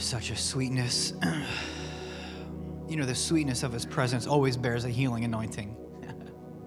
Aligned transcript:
such 0.00 0.30
a 0.30 0.36
sweetness. 0.36 1.12
you 2.88 2.96
know, 2.96 3.06
the 3.06 3.14
sweetness 3.14 3.62
of 3.62 3.72
his 3.72 3.86
presence 3.86 4.26
always 4.26 4.56
bears 4.56 4.84
a 4.84 4.88
healing 4.88 5.24
anointing. 5.24 5.76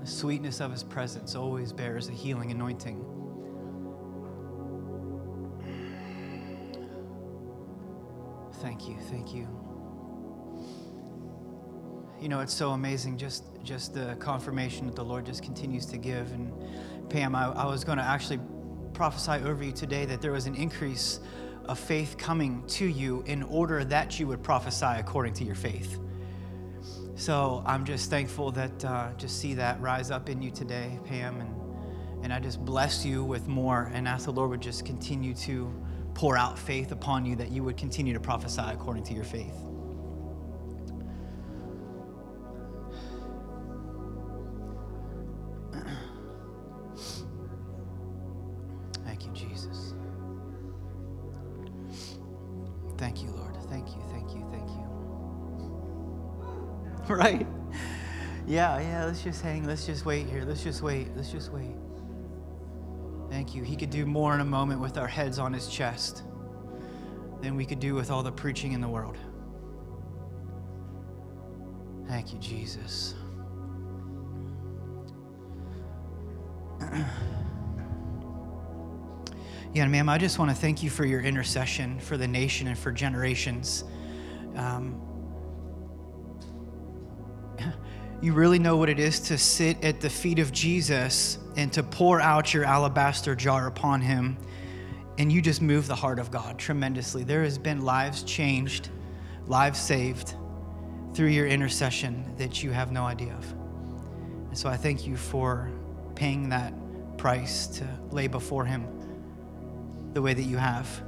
the 0.00 0.06
sweetness 0.06 0.60
of 0.60 0.70
his 0.70 0.82
presence 0.82 1.34
always 1.34 1.72
bears 1.72 2.08
a 2.08 2.12
healing 2.12 2.50
anointing. 2.50 3.04
Thank 8.60 8.88
you, 8.88 8.96
thank 9.08 9.34
you. 9.34 9.48
You 12.20 12.28
know, 12.28 12.40
it's 12.40 12.52
so 12.52 12.72
amazing 12.72 13.16
just 13.16 13.44
just 13.62 13.94
the 13.94 14.16
confirmation 14.20 14.86
that 14.86 14.94
the 14.94 15.04
Lord 15.04 15.24
just 15.24 15.42
continues 15.42 15.86
to 15.86 15.96
give. 15.96 16.32
And 16.32 16.52
Pam, 17.08 17.34
I, 17.34 17.50
I 17.52 17.64
was 17.64 17.84
going 17.84 17.96
to 17.96 18.04
actually 18.04 18.40
prophesy 19.00 19.42
over 19.46 19.64
you 19.64 19.72
today 19.72 20.04
that 20.04 20.20
there 20.20 20.32
was 20.32 20.44
an 20.44 20.54
increase 20.54 21.20
of 21.64 21.78
faith 21.78 22.18
coming 22.18 22.62
to 22.66 22.84
you 22.84 23.24
in 23.26 23.42
order 23.44 23.82
that 23.82 24.20
you 24.20 24.26
would 24.26 24.42
prophesy 24.42 24.84
according 24.84 25.32
to 25.32 25.42
your 25.42 25.54
faith. 25.54 25.98
So 27.14 27.62
I'm 27.64 27.86
just 27.86 28.10
thankful 28.10 28.52
that 28.52 28.84
uh, 28.84 29.08
just 29.16 29.40
see 29.40 29.54
that 29.54 29.80
rise 29.80 30.10
up 30.10 30.28
in 30.28 30.42
you 30.42 30.50
today, 30.50 31.00
Pam, 31.06 31.40
and 31.40 32.22
and 32.22 32.30
I 32.30 32.40
just 32.40 32.62
bless 32.62 33.02
you 33.02 33.24
with 33.24 33.48
more 33.48 33.90
and 33.94 34.06
ask 34.06 34.26
the 34.26 34.32
Lord 34.32 34.50
would 34.50 34.60
just 34.60 34.84
continue 34.84 35.32
to 35.46 35.72
pour 36.12 36.36
out 36.36 36.58
faith 36.58 36.92
upon 36.92 37.24
you 37.24 37.36
that 37.36 37.50
you 37.50 37.64
would 37.64 37.78
continue 37.78 38.12
to 38.12 38.20
prophesy 38.20 38.60
according 38.66 39.04
to 39.04 39.14
your 39.14 39.24
faith. 39.24 39.69
Let's 59.20 59.36
just 59.36 59.44
hang. 59.44 59.66
Let's 59.66 59.84
just 59.84 60.06
wait 60.06 60.26
here. 60.28 60.44
Let's 60.46 60.62
just 60.62 60.80
wait. 60.80 61.08
Let's 61.14 61.30
just 61.30 61.52
wait. 61.52 61.76
Thank 63.28 63.54
you. 63.54 63.62
He 63.62 63.76
could 63.76 63.90
do 63.90 64.06
more 64.06 64.32
in 64.32 64.40
a 64.40 64.46
moment 64.46 64.80
with 64.80 64.96
our 64.96 65.06
heads 65.06 65.38
on 65.38 65.52
his 65.52 65.68
chest 65.68 66.22
than 67.42 67.54
we 67.54 67.66
could 67.66 67.80
do 67.80 67.94
with 67.94 68.10
all 68.10 68.22
the 68.22 68.32
preaching 68.32 68.72
in 68.72 68.80
the 68.80 68.88
world. 68.88 69.18
Thank 72.08 72.32
you, 72.32 72.38
Jesus. 72.38 73.14
yeah, 79.74 79.86
ma'am, 79.86 80.08
I 80.08 80.16
just 80.16 80.38
want 80.38 80.50
to 80.50 80.56
thank 80.56 80.82
you 80.82 80.88
for 80.88 81.04
your 81.04 81.20
intercession 81.20 82.00
for 82.00 82.16
the 82.16 82.26
nation 82.26 82.68
and 82.68 82.78
for 82.78 82.90
generations. 82.90 83.84
Um, 84.56 85.09
you 88.22 88.34
really 88.34 88.58
know 88.58 88.76
what 88.76 88.90
it 88.90 88.98
is 88.98 89.18
to 89.20 89.38
sit 89.38 89.82
at 89.82 90.00
the 90.00 90.10
feet 90.10 90.38
of 90.38 90.52
Jesus 90.52 91.38
and 91.56 91.72
to 91.72 91.82
pour 91.82 92.20
out 92.20 92.52
your 92.52 92.64
alabaster 92.64 93.34
jar 93.34 93.66
upon 93.66 94.02
him. 94.02 94.36
And 95.18 95.32
you 95.32 95.40
just 95.40 95.62
move 95.62 95.86
the 95.86 95.94
heart 95.94 96.18
of 96.18 96.30
God 96.30 96.58
tremendously. 96.58 97.24
There 97.24 97.42
has 97.42 97.56
been 97.56 97.82
lives 97.82 98.22
changed, 98.22 98.90
lives 99.46 99.78
saved 99.78 100.34
through 101.14 101.28
your 101.28 101.46
intercession 101.46 102.34
that 102.36 102.62
you 102.62 102.70
have 102.70 102.92
no 102.92 103.04
idea 103.04 103.32
of. 103.34 103.52
And 104.48 104.58
so 104.58 104.68
I 104.68 104.76
thank 104.76 105.06
you 105.06 105.16
for 105.16 105.70
paying 106.14 106.50
that 106.50 106.74
price 107.16 107.66
to 107.68 107.86
lay 108.10 108.26
before 108.26 108.64
him 108.64 108.86
the 110.12 110.20
way 110.20 110.34
that 110.34 110.42
you 110.42 110.56
have. 110.56 111.02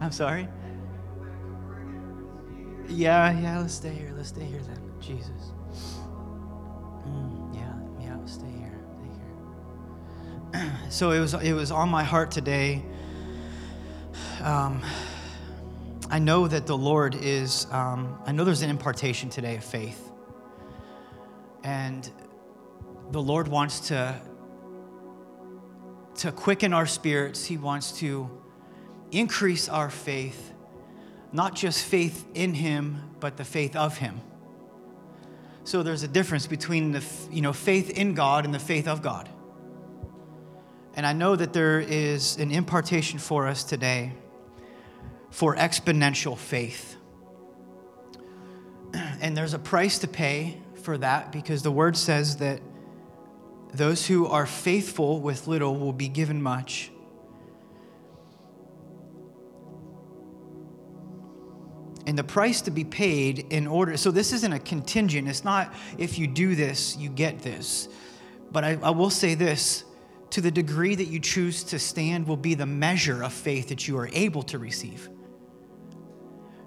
I'm 0.00 0.12
sorry? 0.12 0.48
Yeah, 2.88 3.38
yeah, 3.38 3.60
let's 3.60 3.74
stay 3.74 3.94
here. 3.94 4.12
Let's 4.16 4.30
stay 4.30 4.44
here 4.44 4.60
then. 4.60 4.80
Jesus. 5.00 5.52
Mm, 7.06 7.54
yeah, 7.54 7.74
yeah, 8.00 8.24
stay 8.26 8.50
here. 8.50 8.80
Stay 10.52 10.60
here. 10.60 10.72
so 10.90 11.10
it 11.10 11.20
was 11.20 11.34
it 11.34 11.52
was 11.52 11.70
on 11.70 11.88
my 11.88 12.02
heart 12.04 12.30
today. 12.30 12.84
Um, 14.42 14.82
I 16.10 16.18
know 16.18 16.48
that 16.48 16.66
the 16.66 16.76
Lord 16.76 17.14
is, 17.14 17.66
um, 17.70 18.18
I 18.24 18.32
know 18.32 18.44
there's 18.44 18.62
an 18.62 18.70
impartation 18.70 19.28
today 19.28 19.56
of 19.56 19.64
faith. 19.64 20.10
And 21.62 22.10
the 23.10 23.20
Lord 23.20 23.48
wants 23.48 23.88
to, 23.88 24.18
to 26.16 26.32
quicken 26.32 26.72
our 26.72 26.86
spirits. 26.86 27.44
He 27.44 27.58
wants 27.58 27.98
to 27.98 28.30
increase 29.10 29.68
our 29.68 29.90
faith 29.90 30.47
not 31.32 31.54
just 31.54 31.84
faith 31.84 32.26
in 32.34 32.54
him, 32.54 33.02
but 33.20 33.36
the 33.36 33.44
faith 33.44 33.76
of 33.76 33.98
him. 33.98 34.20
So 35.64 35.82
there's 35.82 36.02
a 36.02 36.08
difference 36.08 36.46
between 36.46 36.92
the 36.92 37.04
you 37.30 37.42
know 37.42 37.52
faith 37.52 37.90
in 37.90 38.14
God 38.14 38.44
and 38.44 38.54
the 38.54 38.58
faith 38.58 38.88
of 38.88 39.02
God. 39.02 39.28
And 40.94 41.06
I 41.06 41.12
know 41.12 41.36
that 41.36 41.52
there 41.52 41.78
is 41.80 42.38
an 42.38 42.50
impartation 42.50 43.18
for 43.18 43.46
us 43.46 43.62
today 43.64 44.14
for 45.30 45.54
exponential 45.56 46.36
faith. 46.36 46.96
And 49.20 49.36
there's 49.36 49.52
a 49.52 49.58
price 49.58 49.98
to 49.98 50.08
pay 50.08 50.56
for 50.82 50.96
that 50.98 51.32
because 51.32 51.62
the 51.62 51.70
word 51.70 51.96
says 51.96 52.38
that 52.38 52.60
those 53.74 54.06
who 54.06 54.26
are 54.26 54.46
faithful 54.46 55.20
with 55.20 55.46
little 55.46 55.76
will 55.76 55.92
be 55.92 56.08
given 56.08 56.42
much. 56.42 56.90
And 62.08 62.18
the 62.18 62.24
price 62.24 62.62
to 62.62 62.70
be 62.70 62.84
paid 62.84 63.40
in 63.50 63.66
order. 63.66 63.94
So 63.98 64.10
this 64.10 64.32
isn't 64.32 64.52
a 64.54 64.58
contingent. 64.58 65.28
It's 65.28 65.44
not 65.44 65.74
if 65.98 66.18
you 66.18 66.26
do 66.26 66.54
this, 66.54 66.96
you 66.96 67.10
get 67.10 67.40
this. 67.40 67.86
But 68.50 68.64
I, 68.64 68.78
I, 68.82 68.90
will 68.90 69.10
say 69.10 69.34
this 69.34 69.84
to 70.30 70.40
the 70.40 70.50
degree 70.50 70.94
that 70.94 71.04
you 71.04 71.20
choose 71.20 71.62
to 71.64 71.78
stand 71.78 72.26
will 72.26 72.38
be 72.38 72.54
the 72.54 72.64
measure 72.64 73.22
of 73.22 73.34
faith 73.34 73.68
that 73.68 73.86
you 73.86 73.98
are 73.98 74.08
able 74.14 74.42
to 74.44 74.58
receive. 74.58 75.10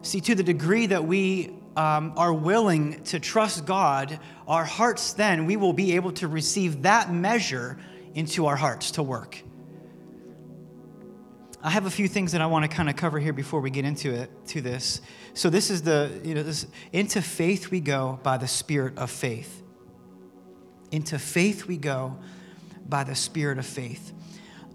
See, 0.03 0.21
to 0.21 0.35
the 0.35 0.43
degree 0.43 0.85
that 0.85 1.05
we 1.05 1.55
um, 1.75 2.13
are 2.17 2.33
willing 2.33 3.03
to 3.05 3.19
trust 3.19 3.65
God, 3.65 4.19
our 4.47 4.63
hearts 4.63 5.13
then, 5.13 5.47
we 5.47 5.57
will 5.57 5.73
be 5.73 5.95
able 5.95 6.11
to 6.13 6.27
receive 6.27 6.83
that 6.83 7.11
measure 7.11 7.79
into 8.13 8.45
our 8.45 8.55
hearts 8.55 8.91
to 8.91 9.01
work. 9.01 9.41
I 11.63 11.69
have 11.69 11.85
a 11.85 11.91
few 11.91 12.07
things 12.07 12.31
that 12.31 12.41
I 12.41 12.47
want 12.47 12.69
to 12.69 12.75
kind 12.75 12.89
of 12.89 12.95
cover 12.95 13.19
here 13.19 13.33
before 13.33 13.59
we 13.59 13.69
get 13.69 13.85
into 13.85 14.11
it 14.11 14.31
to 14.47 14.61
this. 14.61 14.99
So 15.35 15.49
this 15.49 15.69
is 15.69 15.83
the 15.83 16.19
you 16.23 16.33
know 16.33 16.41
this 16.41 16.65
into 16.91 17.21
faith 17.21 17.69
we 17.69 17.79
go 17.79 18.19
by 18.23 18.37
the 18.37 18.47
spirit 18.47 18.97
of 18.97 19.11
faith. 19.11 19.61
Into 20.89 21.19
faith 21.19 21.67
we 21.67 21.77
go 21.77 22.17
by 22.89 23.03
the 23.03 23.15
spirit 23.15 23.59
of 23.59 23.65
faith. 23.65 24.11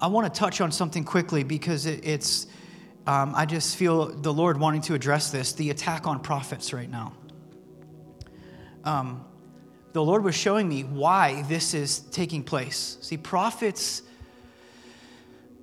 I 0.01 0.07
want 0.07 0.33
to 0.33 0.39
touch 0.39 0.61
on 0.61 0.71
something 0.71 1.05
quickly 1.05 1.43
because 1.43 1.87
it, 1.87 2.07
it's 2.07 2.47
um, 3.07 3.35
I 3.35 3.47
just 3.47 3.77
feel 3.77 4.07
the 4.07 4.33
Lord 4.33 4.59
wanting 4.59 4.83
to 4.83 4.95
address 4.95 5.31
this 5.31 5.55
the 5.55 5.71
attack 5.71 6.07
on 6.07 6.21
prophets 6.21 6.73
right 6.73 6.91
now. 6.91 7.15
Um, 8.85 9.25
the 9.93 10.05
Lord 10.05 10.23
was 10.23 10.37
showing 10.37 10.69
me 10.69 10.85
why 10.85 11.43
this 11.49 11.75
is 11.75 11.99
taking 11.99 12.45
place. 12.45 12.99
See, 13.01 13.17
prophets 13.17 14.03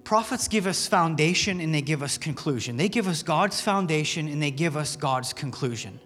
prophets 0.04 0.48
give 0.48 0.68
us 0.68 0.88
foundation 0.88 1.60
and 1.60 1.74
they 1.74 1.82
give 1.82 2.04
us 2.04 2.18
conclusion. 2.18 2.78
They 2.78 2.90
give 2.90 3.08
us 3.08 3.24
God's 3.24 3.62
foundation 3.62 4.28
and 4.28 4.42
they 4.42 4.52
give 4.52 4.76
us 4.76 4.96
God's 4.96 5.34
conclusion. 5.34 6.00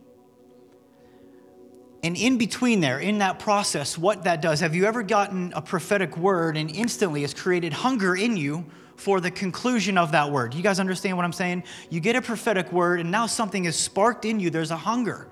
And 2.04 2.16
in 2.16 2.38
between 2.38 2.80
there, 2.80 3.00
in 3.00 3.18
that 3.18 3.40
process, 3.40 3.98
what 3.98 4.24
that 4.26 4.42
does, 4.42 4.60
have 4.60 4.76
you 4.76 4.86
ever 4.86 5.02
gotten 5.02 5.52
a 5.54 5.62
prophetic 5.62 6.16
word 6.16 6.56
and 6.56 6.70
instantly 6.70 7.22
has 7.22 7.34
created 7.34 7.74
hunger 7.74 8.16
in 8.16 8.38
you 8.38 8.66
for 8.96 9.20
the 9.20 9.32
conclusion 9.32 9.98
of 9.98 10.12
that 10.12 10.32
word? 10.32 10.54
You 10.54 10.62
guys 10.62 10.80
understand 10.80 11.18
what 11.18 11.26
I'm 11.26 11.34
saying? 11.34 11.64
You 11.90 12.00
get 12.00 12.16
a 12.16 12.22
prophetic 12.22 12.72
word 12.72 13.00
and 13.00 13.12
now 13.12 13.26
something 13.26 13.66
is 13.66 13.76
sparked 13.76 14.26
in 14.26 14.40
you. 14.40 14.52
There's 14.52 14.72
a 14.72 14.78
hunger, 14.78 15.28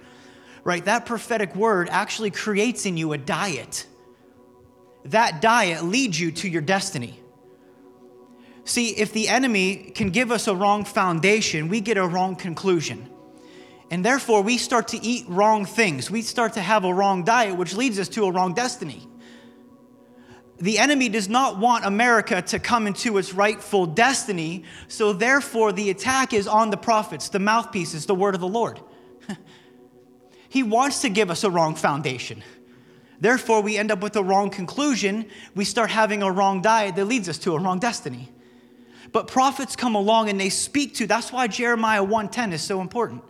right? 0.63 0.83
That 0.85 1.05
prophetic 1.05 1.55
word 1.55 1.87
actually 1.91 2.31
creates 2.31 2.87
in 2.87 2.97
you 2.97 3.13
a 3.13 3.17
diet. 3.17 3.85
That 5.05 5.41
diet 5.41 5.83
leads 5.83 6.19
you 6.19 6.31
to 6.31 6.49
your 6.49 6.63
destiny. 6.63 7.19
See, 8.65 8.89
if 8.89 9.13
the 9.13 9.29
enemy 9.29 9.91
can 9.93 10.09
give 10.09 10.31
us 10.31 10.47
a 10.47 10.55
wrong 10.55 10.85
foundation, 10.85 11.69
we 11.69 11.81
get 11.81 11.97
a 11.97 12.07
wrong 12.07 12.35
conclusion. 12.35 13.07
And 13.91 14.03
therefore, 14.03 14.41
we 14.41 14.57
start 14.57 14.87
to 14.89 15.03
eat 15.05 15.25
wrong 15.27 15.65
things. 15.65 16.09
We 16.09 16.23
start 16.23 16.53
to 16.53 16.61
have 16.61 16.83
a 16.83 16.93
wrong 16.93 17.23
diet, 17.23 17.55
which 17.55 17.75
leads 17.75 17.99
us 17.99 18.09
to 18.09 18.25
a 18.25 18.31
wrong 18.31 18.55
destiny. 18.55 19.07
The 20.57 20.79
enemy 20.79 21.09
does 21.09 21.29
not 21.29 21.59
want 21.59 21.85
America 21.85 22.41
to 22.41 22.59
come 22.59 22.87
into 22.87 23.17
its 23.19 23.33
rightful 23.33 23.85
destiny, 23.85 24.63
so 24.87 25.13
therefore, 25.13 25.71
the 25.71 25.91
attack 25.91 26.33
is 26.33 26.47
on 26.47 26.71
the 26.71 26.77
prophets, 26.77 27.29
the 27.29 27.39
mouthpieces, 27.39 28.07
the 28.07 28.15
word 28.15 28.33
of 28.33 28.41
the 28.41 28.47
Lord. 28.47 28.79
he 30.49 30.63
wants 30.63 31.01
to 31.01 31.09
give 31.09 31.29
us 31.29 31.43
a 31.43 31.51
wrong 31.51 31.75
foundation. 31.75 32.41
Therefore, 33.19 33.61
we 33.61 33.77
end 33.77 33.91
up 33.91 34.01
with 34.01 34.15
a 34.15 34.23
wrong 34.23 34.49
conclusion. 34.49 35.27
We 35.53 35.65
start 35.65 35.91
having 35.91 36.23
a 36.23 36.31
wrong 36.31 36.63
diet 36.63 36.95
that 36.95 37.05
leads 37.05 37.29
us 37.29 37.37
to 37.39 37.53
a 37.53 37.59
wrong 37.59 37.77
destiny. 37.77 38.31
But 39.15 39.27
prophets 39.27 39.77
come 39.77 39.95
along 39.95 40.27
and 40.27 40.37
they 40.37 40.49
speak 40.49 40.95
to, 40.95 41.07
that's 41.07 41.31
why 41.31 41.47
Jeremiah 41.47 42.03
1:10 42.03 42.51
is 42.51 42.61
so 42.61 42.81
important. 42.81 43.23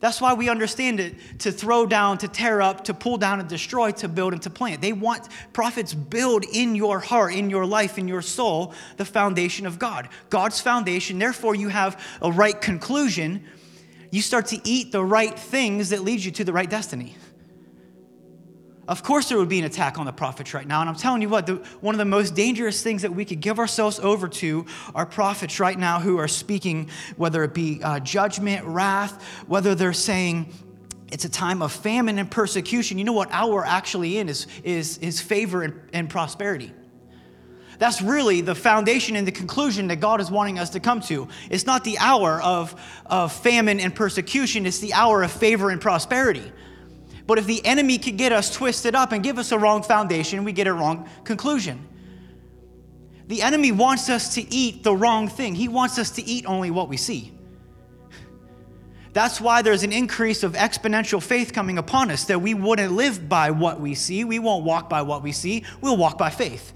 That's 0.00 0.20
why 0.20 0.34
we 0.34 0.48
understand 0.48 0.98
it 0.98 1.14
to 1.38 1.52
throw 1.52 1.86
down, 1.86 2.18
to 2.18 2.26
tear 2.26 2.60
up, 2.60 2.82
to 2.86 2.92
pull 2.92 3.16
down 3.16 3.38
and 3.38 3.48
destroy, 3.48 3.92
to 3.92 4.08
build 4.08 4.32
and 4.32 4.42
to 4.42 4.50
plant. 4.50 4.80
They 4.80 4.92
want 4.92 5.28
prophets 5.52 5.94
build 5.94 6.44
in 6.52 6.74
your 6.74 6.98
heart, 6.98 7.32
in 7.32 7.48
your 7.48 7.64
life, 7.64 7.96
in 7.96 8.08
your 8.08 8.22
soul, 8.22 8.74
the 8.96 9.04
foundation 9.04 9.66
of 9.66 9.78
God. 9.78 10.08
God's 10.30 10.60
foundation. 10.60 11.20
Therefore, 11.20 11.54
you 11.54 11.68
have 11.68 11.96
a 12.20 12.32
right 12.32 12.60
conclusion. 12.60 13.44
You 14.10 14.20
start 14.20 14.48
to 14.48 14.60
eat 14.64 14.90
the 14.90 15.04
right 15.04 15.38
things 15.38 15.90
that 15.90 16.02
lead 16.02 16.18
you 16.24 16.32
to 16.32 16.42
the 16.42 16.52
right 16.52 16.68
destiny. 16.68 17.14
Of 18.88 19.04
course, 19.04 19.28
there 19.28 19.38
would 19.38 19.48
be 19.48 19.60
an 19.60 19.64
attack 19.64 19.96
on 19.96 20.06
the 20.06 20.12
prophets 20.12 20.54
right 20.54 20.66
now. 20.66 20.80
And 20.80 20.90
I'm 20.90 20.96
telling 20.96 21.22
you 21.22 21.28
what, 21.28 21.46
the, 21.46 21.54
one 21.80 21.94
of 21.94 21.98
the 21.98 22.04
most 22.04 22.34
dangerous 22.34 22.82
things 22.82 23.02
that 23.02 23.14
we 23.14 23.24
could 23.24 23.40
give 23.40 23.60
ourselves 23.60 24.00
over 24.00 24.28
to 24.28 24.66
are 24.94 25.06
prophets 25.06 25.60
right 25.60 25.78
now 25.78 26.00
who 26.00 26.18
are 26.18 26.26
speaking, 26.26 26.90
whether 27.16 27.44
it 27.44 27.54
be 27.54 27.80
uh, 27.82 28.00
judgment, 28.00 28.64
wrath, 28.66 29.22
whether 29.46 29.76
they're 29.76 29.92
saying, 29.92 30.52
it's 31.12 31.24
a 31.24 31.28
time 31.28 31.62
of 31.62 31.70
famine 31.72 32.18
and 32.18 32.28
persecution. 32.28 32.98
You 32.98 33.04
know 33.04 33.12
what 33.12 33.30
hour 33.30 33.64
actually 33.64 34.18
in 34.18 34.28
is, 34.28 34.46
is, 34.64 34.98
is 34.98 35.20
favor 35.20 35.62
and, 35.62 35.78
and 35.92 36.10
prosperity. 36.10 36.72
That's 37.78 38.00
really 38.00 38.40
the 38.40 38.54
foundation 38.54 39.14
and 39.16 39.26
the 39.26 39.32
conclusion 39.32 39.88
that 39.88 39.96
God 39.96 40.20
is 40.20 40.30
wanting 40.30 40.58
us 40.58 40.70
to 40.70 40.80
come 40.80 41.00
to. 41.02 41.28
It's 41.50 41.66
not 41.66 41.84
the 41.84 41.98
hour 41.98 42.40
of, 42.40 42.80
of 43.06 43.32
famine 43.32 43.78
and 43.78 43.94
persecution, 43.94 44.66
it's 44.66 44.78
the 44.78 44.94
hour 44.94 45.22
of 45.22 45.30
favor 45.30 45.70
and 45.70 45.80
prosperity. 45.80 46.50
But 47.26 47.38
if 47.38 47.46
the 47.46 47.64
enemy 47.64 47.98
could 47.98 48.16
get 48.16 48.32
us 48.32 48.52
twisted 48.52 48.94
up 48.94 49.12
and 49.12 49.22
give 49.22 49.38
us 49.38 49.52
a 49.52 49.58
wrong 49.58 49.82
foundation, 49.82 50.44
we 50.44 50.52
get 50.52 50.66
a 50.66 50.72
wrong 50.72 51.08
conclusion. 51.24 51.86
The 53.28 53.42
enemy 53.42 53.72
wants 53.72 54.08
us 54.08 54.34
to 54.34 54.54
eat 54.54 54.82
the 54.82 54.94
wrong 54.94 55.28
thing. 55.28 55.54
He 55.54 55.68
wants 55.68 55.98
us 55.98 56.10
to 56.12 56.22
eat 56.22 56.44
only 56.46 56.70
what 56.70 56.88
we 56.88 56.96
see. 56.96 57.32
That's 59.12 59.40
why 59.40 59.62
there's 59.62 59.82
an 59.82 59.92
increase 59.92 60.42
of 60.42 60.54
exponential 60.54 61.22
faith 61.22 61.52
coming 61.52 61.78
upon 61.78 62.10
us 62.10 62.24
that 62.24 62.40
we 62.40 62.54
wouldn't 62.54 62.92
live 62.92 63.28
by 63.28 63.50
what 63.50 63.78
we 63.78 63.94
see. 63.94 64.24
We 64.24 64.38
won't 64.38 64.64
walk 64.64 64.88
by 64.88 65.02
what 65.02 65.22
we 65.22 65.32
see. 65.32 65.64
We'll 65.80 65.98
walk 65.98 66.16
by 66.16 66.30
faith. 66.30 66.72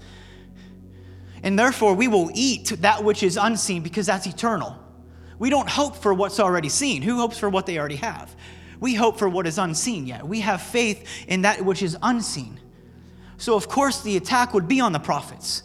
And 1.43 1.57
therefore, 1.57 1.93
we 1.95 2.07
will 2.07 2.29
eat 2.33 2.69
that 2.81 3.03
which 3.03 3.23
is 3.23 3.37
unseen 3.37 3.81
because 3.81 4.05
that's 4.05 4.27
eternal. 4.27 4.77
We 5.39 5.49
don't 5.49 5.69
hope 5.69 5.95
for 5.95 6.13
what's 6.13 6.39
already 6.39 6.69
seen. 6.69 7.01
Who 7.01 7.17
hopes 7.17 7.37
for 7.37 7.49
what 7.49 7.65
they 7.65 7.77
already 7.77 7.97
have? 7.97 8.35
We 8.79 8.93
hope 8.93 9.17
for 9.17 9.27
what 9.27 9.47
is 9.47 9.57
unseen 9.57 10.05
yet. 10.05 10.27
We 10.27 10.41
have 10.41 10.61
faith 10.61 11.07
in 11.27 11.41
that 11.43 11.63
which 11.63 11.81
is 11.81 11.97
unseen. 12.01 12.59
So, 13.37 13.55
of 13.55 13.67
course, 13.67 14.01
the 14.01 14.17
attack 14.17 14.53
would 14.53 14.67
be 14.67 14.81
on 14.81 14.91
the 14.91 14.99
prophets. 14.99 15.63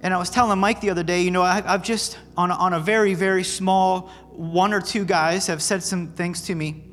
And 0.00 0.12
I 0.12 0.18
was 0.18 0.30
telling 0.30 0.58
Mike 0.58 0.80
the 0.80 0.90
other 0.90 1.02
day, 1.02 1.22
you 1.22 1.30
know, 1.30 1.42
I, 1.42 1.62
have 1.62 1.82
just, 1.82 2.18
on 2.36 2.50
a, 2.50 2.54
on 2.54 2.74
a 2.74 2.80
very, 2.80 3.14
very 3.14 3.44
small, 3.44 4.10
one 4.30 4.74
or 4.74 4.80
two 4.80 5.04
guys 5.04 5.46
have 5.46 5.62
said 5.62 5.82
some 5.82 6.08
things 6.08 6.42
to 6.42 6.54
me. 6.54 6.84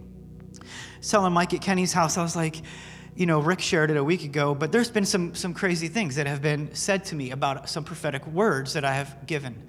Telling 1.01 1.33
Mike 1.33 1.53
at 1.53 1.61
Kenny's 1.61 1.91
house, 1.91 2.17
I 2.17 2.23
was 2.23 2.35
like, 2.35 2.61
you 3.15 3.25
know, 3.25 3.39
Rick 3.39 3.59
shared 3.59 3.91
it 3.91 3.97
a 3.97 4.03
week 4.03 4.23
ago, 4.23 4.55
but 4.55 4.71
there's 4.71 4.89
been 4.89 5.05
some, 5.05 5.35
some 5.35 5.53
crazy 5.53 5.87
things 5.87 6.15
that 6.15 6.27
have 6.27 6.41
been 6.41 6.73
said 6.73 7.03
to 7.05 7.15
me 7.15 7.31
about 7.31 7.69
some 7.69 7.83
prophetic 7.83 8.25
words 8.27 8.73
that 8.73 8.85
I 8.85 8.93
have 8.93 9.25
given. 9.25 9.67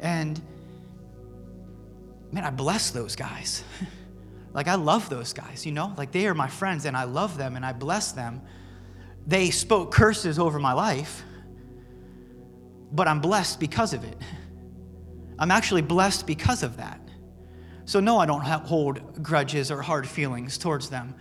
And 0.00 0.40
man, 2.32 2.44
I 2.44 2.50
bless 2.50 2.90
those 2.90 3.14
guys. 3.14 3.62
Like, 4.52 4.68
I 4.68 4.74
love 4.74 5.08
those 5.08 5.32
guys, 5.32 5.64
you 5.64 5.72
know? 5.72 5.94
Like, 5.96 6.12
they 6.12 6.26
are 6.26 6.34
my 6.34 6.48
friends 6.48 6.84
and 6.84 6.96
I 6.96 7.04
love 7.04 7.36
them 7.36 7.56
and 7.56 7.64
I 7.64 7.72
bless 7.72 8.12
them. 8.12 8.42
They 9.26 9.50
spoke 9.50 9.92
curses 9.92 10.38
over 10.38 10.58
my 10.58 10.72
life, 10.72 11.22
but 12.90 13.06
I'm 13.06 13.20
blessed 13.20 13.60
because 13.60 13.92
of 13.92 14.04
it. 14.04 14.16
I'm 15.38 15.50
actually 15.50 15.82
blessed 15.82 16.26
because 16.26 16.62
of 16.62 16.76
that. 16.78 17.00
So, 17.84 18.00
no, 18.00 18.18
I 18.18 18.26
don't 18.26 18.42
hold 18.42 19.22
grudges 19.22 19.70
or 19.70 19.82
hard 19.82 20.08
feelings 20.08 20.58
towards 20.58 20.90
them. 20.90 21.14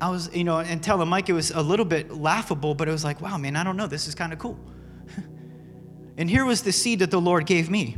I 0.00 0.08
was, 0.08 0.34
you 0.34 0.44
know, 0.44 0.58
and 0.58 0.82
tell 0.82 0.96
telling 0.96 1.08
Mike 1.08 1.28
it 1.28 1.34
was 1.34 1.50
a 1.50 1.60
little 1.60 1.84
bit 1.84 2.10
laughable, 2.12 2.74
but 2.74 2.88
it 2.88 2.92
was 2.92 3.04
like, 3.04 3.20
wow, 3.20 3.36
man, 3.36 3.54
I 3.54 3.64
don't 3.64 3.76
know. 3.76 3.86
This 3.86 4.08
is 4.08 4.14
kind 4.14 4.32
of 4.32 4.38
cool. 4.38 4.58
and 6.16 6.28
here 6.28 6.44
was 6.44 6.62
the 6.62 6.72
seed 6.72 7.00
that 7.00 7.10
the 7.10 7.20
Lord 7.20 7.44
gave 7.46 7.68
me. 7.68 7.96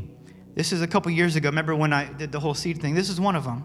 This 0.55 0.73
is 0.73 0.83
a 0.83 0.87
couple 0.87 1.11
years 1.13 1.37
ago. 1.37 1.49
Remember 1.49 1.75
when 1.75 1.93
I 1.93 2.13
did 2.13 2.33
the 2.33 2.41
whole 2.41 2.55
seed 2.55 2.81
thing? 2.81 2.95
This 2.95 3.09
is 3.09 3.21
one 3.21 3.37
of 3.37 3.45
them. 3.45 3.65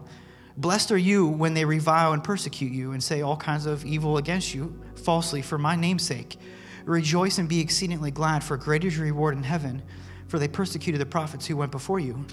Blessed 0.58 0.90
are 0.90 0.98
you 0.98 1.24
when 1.28 1.54
they 1.54 1.64
revile 1.64 2.12
and 2.12 2.24
persecute 2.24 2.72
you 2.72 2.90
and 2.90 3.00
say 3.02 3.22
all 3.22 3.36
kinds 3.36 3.64
of 3.64 3.86
evil 3.86 4.16
against 4.16 4.52
you 4.52 4.76
falsely 4.96 5.40
for 5.40 5.56
my 5.56 5.76
name's 5.76 6.02
sake. 6.02 6.36
Rejoice 6.84 7.38
and 7.38 7.48
be 7.48 7.60
exceedingly 7.60 8.10
glad, 8.10 8.42
for 8.42 8.56
great 8.56 8.82
is 8.82 8.96
your 8.96 9.04
reward 9.04 9.36
in 9.36 9.44
heaven, 9.44 9.84
for 10.26 10.40
they 10.40 10.48
persecuted 10.48 11.00
the 11.00 11.06
prophets 11.06 11.46
who 11.46 11.56
went 11.56 11.70
before 11.70 12.00
you. 12.00 12.26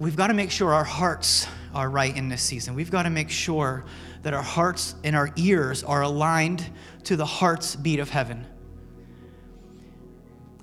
We've 0.00 0.16
got 0.16 0.26
to 0.26 0.34
make 0.34 0.50
sure 0.50 0.74
our 0.74 0.82
hearts 0.82 1.46
are 1.72 1.88
right 1.88 2.16
in 2.16 2.28
this 2.28 2.42
season. 2.42 2.74
We've 2.74 2.90
got 2.90 3.04
to 3.04 3.10
make 3.10 3.30
sure 3.30 3.84
that 4.22 4.34
our 4.34 4.42
hearts 4.42 4.96
and 5.04 5.14
our 5.14 5.30
ears 5.36 5.84
are 5.84 6.02
aligned 6.02 6.68
to 7.04 7.14
the 7.14 7.26
heart's 7.26 7.76
beat 7.76 8.00
of 8.00 8.10
heaven. 8.10 8.44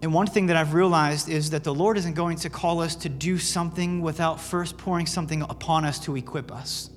And 0.02 0.14
one 0.14 0.28
thing 0.28 0.48
that 0.48 0.56
I've 0.56 0.74
realized 0.74 1.28
is 1.28 1.50
that 1.50 1.64
the 1.64 1.74
Lord 1.74 1.98
isn't 1.98 2.14
going 2.14 2.38
to 2.38 2.50
call 2.50 2.82
us 2.82 2.96
to 2.98 3.10
do 3.10 3.38
something 3.38 4.02
without 4.02 4.40
first 4.40 4.78
pouring 4.78 5.08
something 5.08 5.42
upon 5.42 5.86
us 5.86 6.00
to 6.02 6.16
equip 6.16 6.52
us. 6.52 6.92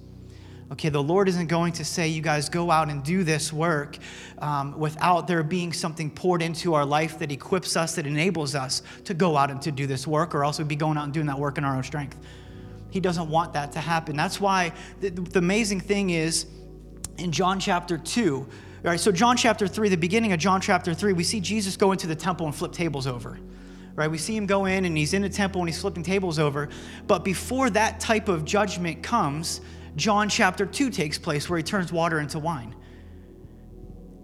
Okay, 0.73 0.89
the 0.89 1.03
Lord 1.03 1.29
isn't 1.29 1.49
going 1.49 1.73
to 1.75 1.85
say, 1.85 2.07
you 2.07 2.23
guys 2.23 2.49
go 2.49 2.71
out 2.71 2.89
and 2.91 3.03
do 3.03 3.25
this 3.25 3.53
work 3.53 3.99
um, 4.39 4.79
without 4.79 5.27
there 5.27 5.43
being 5.43 5.73
something 5.73 6.11
poured 6.11 6.43
into 6.43 6.75
our 6.75 6.85
life 6.85 7.19
that 7.19 7.33
equips 7.33 7.77
us, 7.77 7.97
that 7.97 8.07
enables 8.07 8.55
us 8.55 8.83
to 9.05 9.15
go 9.15 9.37
out 9.37 9.51
and 9.51 9.61
to 9.63 9.73
do 9.73 9.89
this 9.89 10.07
work, 10.07 10.33
or 10.33 10.45
else 10.45 10.59
we'd 10.59 10.69
be 10.69 10.77
going 10.77 10.97
out 10.97 11.05
and 11.05 11.13
doing 11.13 11.27
that 11.27 11.39
work 11.39 11.59
in 11.59 11.65
our 11.65 11.75
own 11.75 11.83
strength. 11.83 12.17
He 12.91 13.01
doesn't 13.01 13.29
want 13.29 13.55
that 13.55 13.73
to 13.73 13.81
happen. 13.81 14.17
That's 14.17 14.41
why 14.41 14.73
the, 15.01 15.11
the 15.11 15.41
amazing 15.41 15.81
thing 15.81 16.11
is 16.11 16.47
in 17.19 17.33
John 17.33 17.59
chapter 17.59 17.99
2, 17.99 18.47
all 18.83 18.91
right, 18.91 18.99
so 18.99 19.13
John 19.13 19.37
chapter 19.37 19.69
3, 19.69 19.91
the 19.91 19.97
beginning 19.97 20.33
of 20.33 20.41
John 20.41 20.61
chapter 20.61 20.95
3, 20.95 21.13
we 21.13 21.23
see 21.23 21.39
Jesus 21.39 21.77
go 21.77 21.93
into 21.93 22.07
the 22.07 22.15
temple 22.15 22.47
and 22.47 22.55
flip 22.55 22.73
tables 22.73 23.07
over. 23.07 23.39
Right? 23.95 24.11
We 24.11 24.17
see 24.17 24.35
him 24.35 24.47
go 24.47 24.65
in 24.65 24.87
and 24.87 24.97
he's 24.97 25.13
in 25.13 25.21
the 25.21 25.29
temple 25.29 25.61
and 25.61 25.69
he's 25.69 25.79
flipping 25.79 26.03
tables 26.03 26.39
over. 26.39 26.71
But 27.07 27.23
before 27.23 27.69
that 27.71 28.01
type 28.01 28.29
of 28.29 28.47
judgment 28.47 29.03
comes, 29.03 29.61
John 29.97 30.31
chapter 30.31 30.65
2 30.65 30.89
takes 30.89 31.19
place 31.19 31.51
where 31.51 31.59
he 31.59 31.63
turns 31.63 31.93
water 31.93 32.21
into 32.21 32.39
wine. 32.39 32.75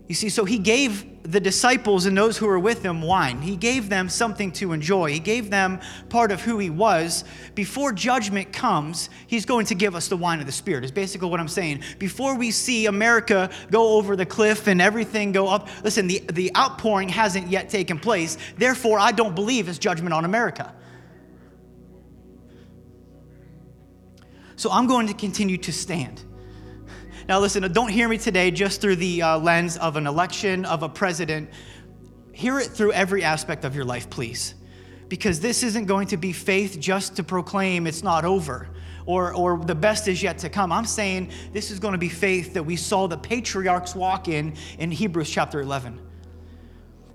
You 0.08 0.14
see, 0.14 0.28
so 0.28 0.44
he 0.44 0.58
gave 0.58 1.04
the 1.24 1.40
disciples 1.40 2.06
and 2.06 2.16
those 2.16 2.38
who 2.38 2.46
were 2.46 2.60
with 2.60 2.84
him 2.84 3.02
wine. 3.02 3.42
He 3.42 3.56
gave 3.56 3.88
them 3.88 4.08
something 4.08 4.52
to 4.52 4.72
enjoy. 4.72 5.10
He 5.10 5.18
gave 5.18 5.50
them 5.50 5.80
part 6.08 6.30
of 6.30 6.40
who 6.40 6.58
he 6.58 6.70
was. 6.70 7.24
Before 7.56 7.92
judgment 7.92 8.52
comes, 8.52 9.10
he's 9.26 9.44
going 9.44 9.66
to 9.66 9.74
give 9.74 9.96
us 9.96 10.06
the 10.06 10.16
wine 10.16 10.38
of 10.38 10.46
the 10.46 10.52
Spirit, 10.52 10.84
is 10.84 10.92
basically 10.92 11.28
what 11.28 11.40
I'm 11.40 11.48
saying. 11.48 11.82
Before 11.98 12.36
we 12.36 12.52
see 12.52 12.86
America 12.86 13.50
go 13.72 13.96
over 13.96 14.14
the 14.14 14.26
cliff 14.26 14.68
and 14.68 14.80
everything 14.80 15.32
go 15.32 15.48
up, 15.48 15.68
listen, 15.82 16.06
the, 16.06 16.20
the 16.32 16.54
outpouring 16.56 17.08
hasn't 17.08 17.48
yet 17.48 17.68
taken 17.68 17.98
place. 17.98 18.38
Therefore, 18.56 19.00
I 19.00 19.10
don't 19.10 19.34
believe 19.34 19.68
it's 19.68 19.78
judgment 19.78 20.14
on 20.14 20.24
America. 20.24 20.72
So 24.54 24.70
I'm 24.70 24.86
going 24.86 25.08
to 25.08 25.14
continue 25.14 25.58
to 25.58 25.72
stand. 25.72 26.22
Now, 27.28 27.40
listen, 27.40 27.70
don't 27.72 27.88
hear 27.88 28.08
me 28.08 28.18
today 28.18 28.52
just 28.52 28.80
through 28.80 28.96
the 28.96 29.20
uh, 29.20 29.38
lens 29.38 29.76
of 29.78 29.96
an 29.96 30.06
election, 30.06 30.64
of 30.64 30.84
a 30.84 30.88
president. 30.88 31.50
Hear 32.30 32.60
it 32.60 32.68
through 32.68 32.92
every 32.92 33.24
aspect 33.24 33.64
of 33.64 33.74
your 33.74 33.84
life, 33.84 34.08
please. 34.08 34.54
Because 35.08 35.40
this 35.40 35.64
isn't 35.64 35.86
going 35.86 36.06
to 36.08 36.16
be 36.16 36.32
faith 36.32 36.78
just 36.78 37.16
to 37.16 37.24
proclaim 37.24 37.88
it's 37.88 38.04
not 38.04 38.24
over 38.24 38.68
or, 39.06 39.34
or 39.34 39.58
the 39.58 39.74
best 39.74 40.06
is 40.06 40.22
yet 40.22 40.38
to 40.38 40.48
come. 40.48 40.70
I'm 40.70 40.84
saying 40.84 41.32
this 41.52 41.72
is 41.72 41.80
going 41.80 41.92
to 41.92 41.98
be 41.98 42.08
faith 42.08 42.54
that 42.54 42.62
we 42.62 42.76
saw 42.76 43.08
the 43.08 43.18
patriarchs 43.18 43.96
walk 43.96 44.28
in 44.28 44.54
in 44.78 44.92
Hebrews 44.92 45.28
chapter 45.28 45.60
11. 45.60 46.00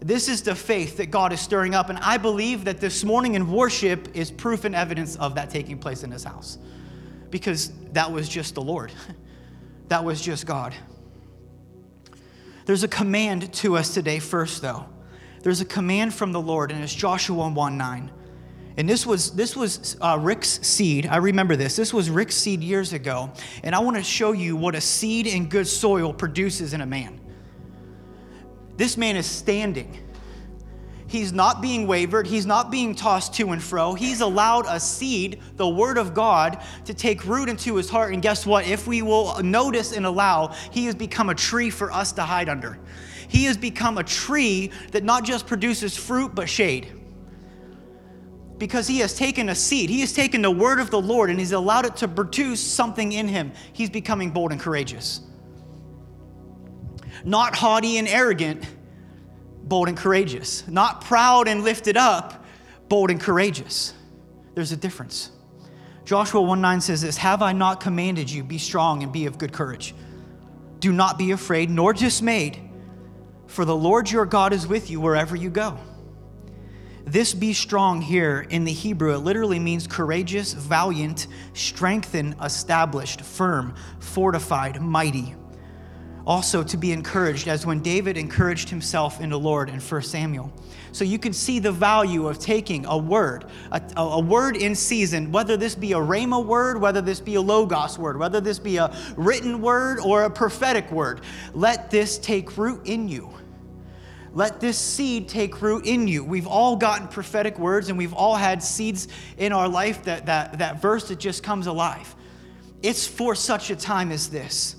This 0.01 0.27
is 0.27 0.41
the 0.41 0.55
faith 0.55 0.97
that 0.97 1.11
God 1.11 1.31
is 1.31 1.39
stirring 1.39 1.73
up. 1.73 1.89
And 1.89 1.99
I 1.99 2.17
believe 2.17 2.65
that 2.65 2.81
this 2.81 3.05
morning 3.05 3.35
in 3.35 3.49
worship 3.49 4.09
is 4.13 4.29
proof 4.29 4.65
and 4.65 4.75
evidence 4.75 5.15
of 5.17 5.35
that 5.35 5.49
taking 5.49 5.77
place 5.77 6.03
in 6.03 6.09
this 6.09 6.25
house 6.25 6.57
because 7.29 7.71
that 7.93 8.11
was 8.11 8.27
just 8.27 8.55
the 8.55 8.61
Lord. 8.61 8.91
That 9.91 10.05
was 10.05 10.21
just 10.21 10.45
God. 10.45 10.73
There's 12.65 12.83
a 12.83 12.87
command 12.87 13.51
to 13.55 13.75
us 13.75 13.93
today, 13.93 14.19
first, 14.19 14.61
though. 14.61 14.85
There's 15.43 15.59
a 15.59 15.65
command 15.65 16.13
from 16.13 16.31
the 16.31 16.39
Lord, 16.39 16.71
and 16.71 16.81
it's 16.81 16.95
Joshua 16.95 17.49
1 17.49 17.77
9. 17.77 18.11
And 18.77 18.87
this 18.87 19.05
was, 19.05 19.31
this 19.31 19.53
was 19.53 19.97
uh, 19.99 20.17
Rick's 20.17 20.65
seed. 20.65 21.07
I 21.07 21.17
remember 21.17 21.57
this. 21.57 21.75
This 21.75 21.93
was 21.93 22.09
Rick's 22.09 22.35
seed 22.35 22.63
years 22.63 22.93
ago. 22.93 23.33
And 23.65 23.75
I 23.75 23.79
want 23.79 23.97
to 23.97 24.03
show 24.03 24.31
you 24.31 24.55
what 24.55 24.75
a 24.75 24.81
seed 24.81 25.27
in 25.27 25.49
good 25.49 25.67
soil 25.67 26.13
produces 26.13 26.73
in 26.73 26.79
a 26.79 26.85
man. 26.85 27.19
This 28.77 28.95
man 28.95 29.17
is 29.17 29.25
standing 29.25 29.99
He's 31.11 31.33
not 31.33 31.61
being 31.61 31.87
wavered. 31.87 32.25
He's 32.25 32.45
not 32.45 32.71
being 32.71 32.95
tossed 32.95 33.33
to 33.33 33.49
and 33.49 33.61
fro. 33.61 33.95
He's 33.95 34.21
allowed 34.21 34.65
a 34.65 34.79
seed, 34.79 35.41
the 35.57 35.67
Word 35.67 35.97
of 35.97 36.13
God, 36.13 36.63
to 36.85 36.93
take 36.93 37.25
root 37.25 37.49
into 37.49 37.75
his 37.75 37.89
heart. 37.89 38.13
And 38.13 38.21
guess 38.21 38.45
what? 38.45 38.65
If 38.65 38.87
we 38.87 39.01
will 39.01 39.43
notice 39.43 39.91
and 39.91 40.05
allow, 40.05 40.55
he 40.71 40.85
has 40.85 40.95
become 40.95 41.27
a 41.27 41.35
tree 41.35 41.69
for 41.69 41.91
us 41.91 42.13
to 42.13 42.21
hide 42.21 42.47
under. 42.47 42.79
He 43.27 43.43
has 43.43 43.57
become 43.57 43.97
a 43.97 44.05
tree 44.05 44.71
that 44.93 45.03
not 45.03 45.25
just 45.25 45.47
produces 45.47 45.97
fruit, 45.97 46.33
but 46.33 46.47
shade. 46.47 46.87
Because 48.57 48.87
he 48.87 48.99
has 48.99 49.13
taken 49.13 49.49
a 49.49 49.55
seed, 49.55 49.89
he 49.89 49.99
has 49.99 50.13
taken 50.13 50.41
the 50.41 50.49
Word 50.49 50.79
of 50.79 50.91
the 50.91 51.01
Lord 51.01 51.29
and 51.29 51.37
he's 51.37 51.51
allowed 51.51 51.85
it 51.85 51.97
to 51.97 52.07
produce 52.07 52.61
something 52.61 53.11
in 53.11 53.27
him. 53.27 53.51
He's 53.73 53.89
becoming 53.89 54.31
bold 54.31 54.53
and 54.53 54.61
courageous. 54.61 55.19
Not 57.25 57.53
haughty 57.53 57.97
and 57.97 58.07
arrogant 58.07 58.63
bold 59.71 59.87
and 59.87 59.95
courageous. 59.95 60.67
Not 60.67 60.99
proud 61.05 61.47
and 61.47 61.63
lifted 61.63 61.95
up, 61.95 62.43
bold 62.89 63.09
and 63.09 63.21
courageous. 63.21 63.93
There's 64.53 64.73
a 64.73 64.75
difference. 64.75 65.31
Joshua 66.03 66.41
1 66.41 66.59
9 66.59 66.81
says 66.81 67.01
this 67.01 67.15
Have 67.15 67.41
I 67.41 67.53
not 67.53 67.79
commanded 67.79 68.29
you, 68.29 68.43
be 68.43 68.57
strong 68.57 69.01
and 69.01 69.13
be 69.13 69.27
of 69.27 69.37
good 69.37 69.53
courage? 69.53 69.95
Do 70.79 70.91
not 70.91 71.17
be 71.17 71.31
afraid 71.31 71.69
nor 71.69 71.93
dismayed, 71.93 72.59
for 73.47 73.63
the 73.63 73.73
Lord 73.73 74.11
your 74.11 74.25
God 74.25 74.51
is 74.51 74.67
with 74.67 74.91
you 74.91 74.99
wherever 74.99 75.37
you 75.37 75.49
go. 75.49 75.77
This 77.05 77.33
be 77.33 77.53
strong 77.53 78.01
here 78.01 78.45
in 78.49 78.65
the 78.65 78.73
Hebrew, 78.73 79.15
it 79.15 79.19
literally 79.19 79.57
means 79.57 79.87
courageous, 79.87 80.51
valiant, 80.51 81.27
strengthened, 81.53 82.35
established, 82.43 83.21
firm, 83.21 83.73
fortified, 84.01 84.81
mighty 84.81 85.33
also 86.25 86.63
to 86.63 86.77
be 86.77 86.91
encouraged, 86.91 87.47
as 87.47 87.65
when 87.65 87.81
David 87.81 88.17
encouraged 88.17 88.69
himself 88.69 89.19
in 89.19 89.29
the 89.29 89.39
Lord 89.39 89.69
in 89.69 89.79
1 89.79 90.01
Samuel. 90.03 90.51
So 90.91 91.05
you 91.05 91.17
can 91.17 91.31
see 91.31 91.59
the 91.59 91.71
value 91.71 92.27
of 92.27 92.37
taking 92.37 92.85
a 92.85 92.97
word, 92.97 93.45
a, 93.71 93.81
a, 93.95 94.19
word 94.19 94.57
in 94.57 94.75
season, 94.75 95.31
whether 95.31 95.55
this 95.55 95.73
be 95.73 95.93
a 95.93 95.97
rhema 95.97 96.43
word, 96.45 96.81
whether 96.81 97.01
this 97.01 97.21
be 97.21 97.35
a 97.35 97.41
logos 97.41 97.97
word, 97.97 98.17
whether 98.17 98.41
this 98.41 98.59
be 98.59 98.77
a 98.77 98.93
written 99.15 99.61
word 99.61 99.99
or 99.99 100.23
a 100.23 100.29
prophetic 100.29 100.91
word. 100.91 101.21
Let 101.53 101.89
this 101.91 102.17
take 102.17 102.57
root 102.57 102.81
in 102.85 103.07
you. 103.07 103.33
Let 104.33 104.59
this 104.59 104.77
seed 104.77 105.27
take 105.27 105.61
root 105.61 105.85
in 105.85 106.07
you. 106.07 106.23
We've 106.23 106.47
all 106.47 106.75
gotten 106.75 107.07
prophetic 107.07 107.57
words 107.57 107.89
and 107.89 107.97
we've 107.97 108.13
all 108.13 108.35
had 108.35 108.63
seeds 108.63 109.07
in 109.37 109.51
our 109.53 109.67
life 109.67 110.03
that, 110.03 110.25
that, 110.25 110.59
that 110.59 110.81
verse 110.81 111.07
that 111.09 111.19
just 111.19 111.43
comes 111.43 111.67
alive. 111.67 112.15
It's 112.81 113.05
for 113.05 113.35
such 113.35 113.69
a 113.69 113.75
time 113.75 114.11
as 114.11 114.29
this. 114.29 114.75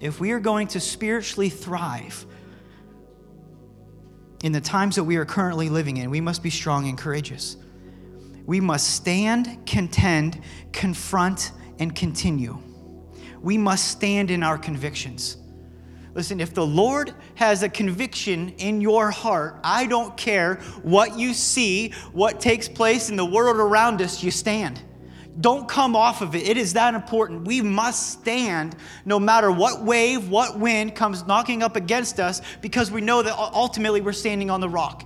If 0.00 0.20
we 0.20 0.30
are 0.32 0.40
going 0.40 0.68
to 0.68 0.80
spiritually 0.80 1.48
thrive 1.48 2.24
in 4.42 4.52
the 4.52 4.60
times 4.60 4.96
that 4.96 5.04
we 5.04 5.16
are 5.16 5.24
currently 5.24 5.68
living 5.68 5.96
in, 5.96 6.10
we 6.10 6.20
must 6.20 6.42
be 6.42 6.50
strong 6.50 6.88
and 6.88 6.96
courageous. 6.96 7.56
We 8.46 8.60
must 8.60 8.94
stand, 8.94 9.66
contend, 9.66 10.40
confront, 10.72 11.52
and 11.78 11.94
continue. 11.94 12.58
We 13.40 13.58
must 13.58 13.88
stand 13.88 14.30
in 14.30 14.42
our 14.42 14.58
convictions. 14.58 15.36
Listen, 16.14 16.40
if 16.40 16.54
the 16.54 16.66
Lord 16.66 17.14
has 17.34 17.62
a 17.62 17.68
conviction 17.68 18.50
in 18.58 18.80
your 18.80 19.10
heart, 19.10 19.60
I 19.62 19.86
don't 19.86 20.16
care 20.16 20.56
what 20.82 21.18
you 21.18 21.34
see, 21.34 21.90
what 22.12 22.40
takes 22.40 22.68
place 22.68 23.10
in 23.10 23.16
the 23.16 23.24
world 23.24 23.56
around 23.56 24.00
us, 24.00 24.22
you 24.22 24.30
stand. 24.30 24.82
Don't 25.40 25.68
come 25.68 25.94
off 25.94 26.20
of 26.20 26.34
it. 26.34 26.48
It 26.48 26.56
is 26.56 26.72
that 26.72 26.94
important. 26.94 27.46
We 27.46 27.60
must 27.60 28.10
stand 28.10 28.74
no 29.04 29.20
matter 29.20 29.52
what 29.52 29.84
wave, 29.84 30.28
what 30.28 30.58
wind 30.58 30.96
comes 30.96 31.26
knocking 31.26 31.62
up 31.62 31.76
against 31.76 32.18
us 32.18 32.42
because 32.60 32.90
we 32.90 33.00
know 33.00 33.22
that 33.22 33.36
ultimately 33.38 34.00
we're 34.00 34.12
standing 34.12 34.50
on 34.50 34.60
the 34.60 34.68
rock. 34.68 35.04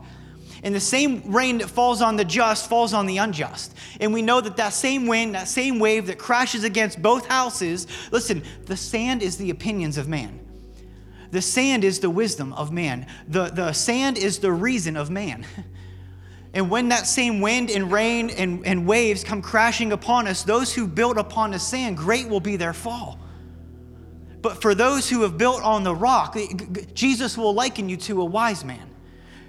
And 0.63 0.75
the 0.75 0.81
same 0.81 1.33
rain 1.33 1.59
that 1.59 1.69
falls 1.69 2.01
on 2.01 2.17
the 2.17 2.25
just 2.25 2.69
falls 2.69 2.95
on 2.95 3.07
the 3.07 3.19
unjust. 3.19 3.75
And 4.01 4.13
we 4.15 4.23
know 4.23 4.41
that 4.41 4.57
that 4.57 4.73
same 4.73 5.07
wind, 5.07 5.35
that 5.35 5.49
same 5.49 5.79
wave 5.79 6.07
that 6.07 6.19
crashes 6.19 6.65
against 6.65 7.03
both 7.03 7.27
houses, 7.27 7.87
listen, 8.13 8.45
the 8.67 8.77
sand 8.77 9.23
is 9.23 9.37
the 9.37 9.51
opinions 9.51 9.99
of 9.99 10.09
man. 10.09 10.39
The 11.33 11.43
sand 11.43 11.83
is 11.83 11.99
the 11.99 12.11
wisdom 12.11 12.53
of 12.53 12.71
man. 12.71 13.07
The, 13.27 13.47
the 13.49 13.73
sand 13.73 14.19
is 14.19 14.39
the 14.39 14.53
reason 14.53 14.97
of 14.97 15.11
man. 15.11 15.45
And 16.55 16.69
when 16.69 16.89
that 16.91 17.07
same 17.07 17.41
wind 17.41 17.71
and 17.71 17.91
rain 17.91 18.31
and, 18.31 18.67
and 18.67 18.87
waves 18.87 19.25
come 19.25 19.41
crashing 19.41 19.93
upon 19.93 20.27
us, 20.27 20.43
those 20.43 20.75
who 20.75 20.87
built 20.87 21.17
upon 21.17 21.53
the 21.53 21.59
sand, 21.59 21.97
great 21.97 22.29
will 22.29 22.41
be 22.41 22.57
their 22.57 22.75
fall. 22.75 23.19
But 24.43 24.61
for 24.61 24.75
those 24.75 25.09
who 25.09 25.23
have 25.23 25.39
built 25.39 25.63
on 25.63 25.83
the 25.83 25.95
rock, 25.95 26.37
Jesus 26.95 27.39
will 27.39 27.55
liken 27.55 27.89
you 27.89 27.97
to 27.99 28.21
a 28.21 28.25
wise 28.25 28.65
man 28.65 28.91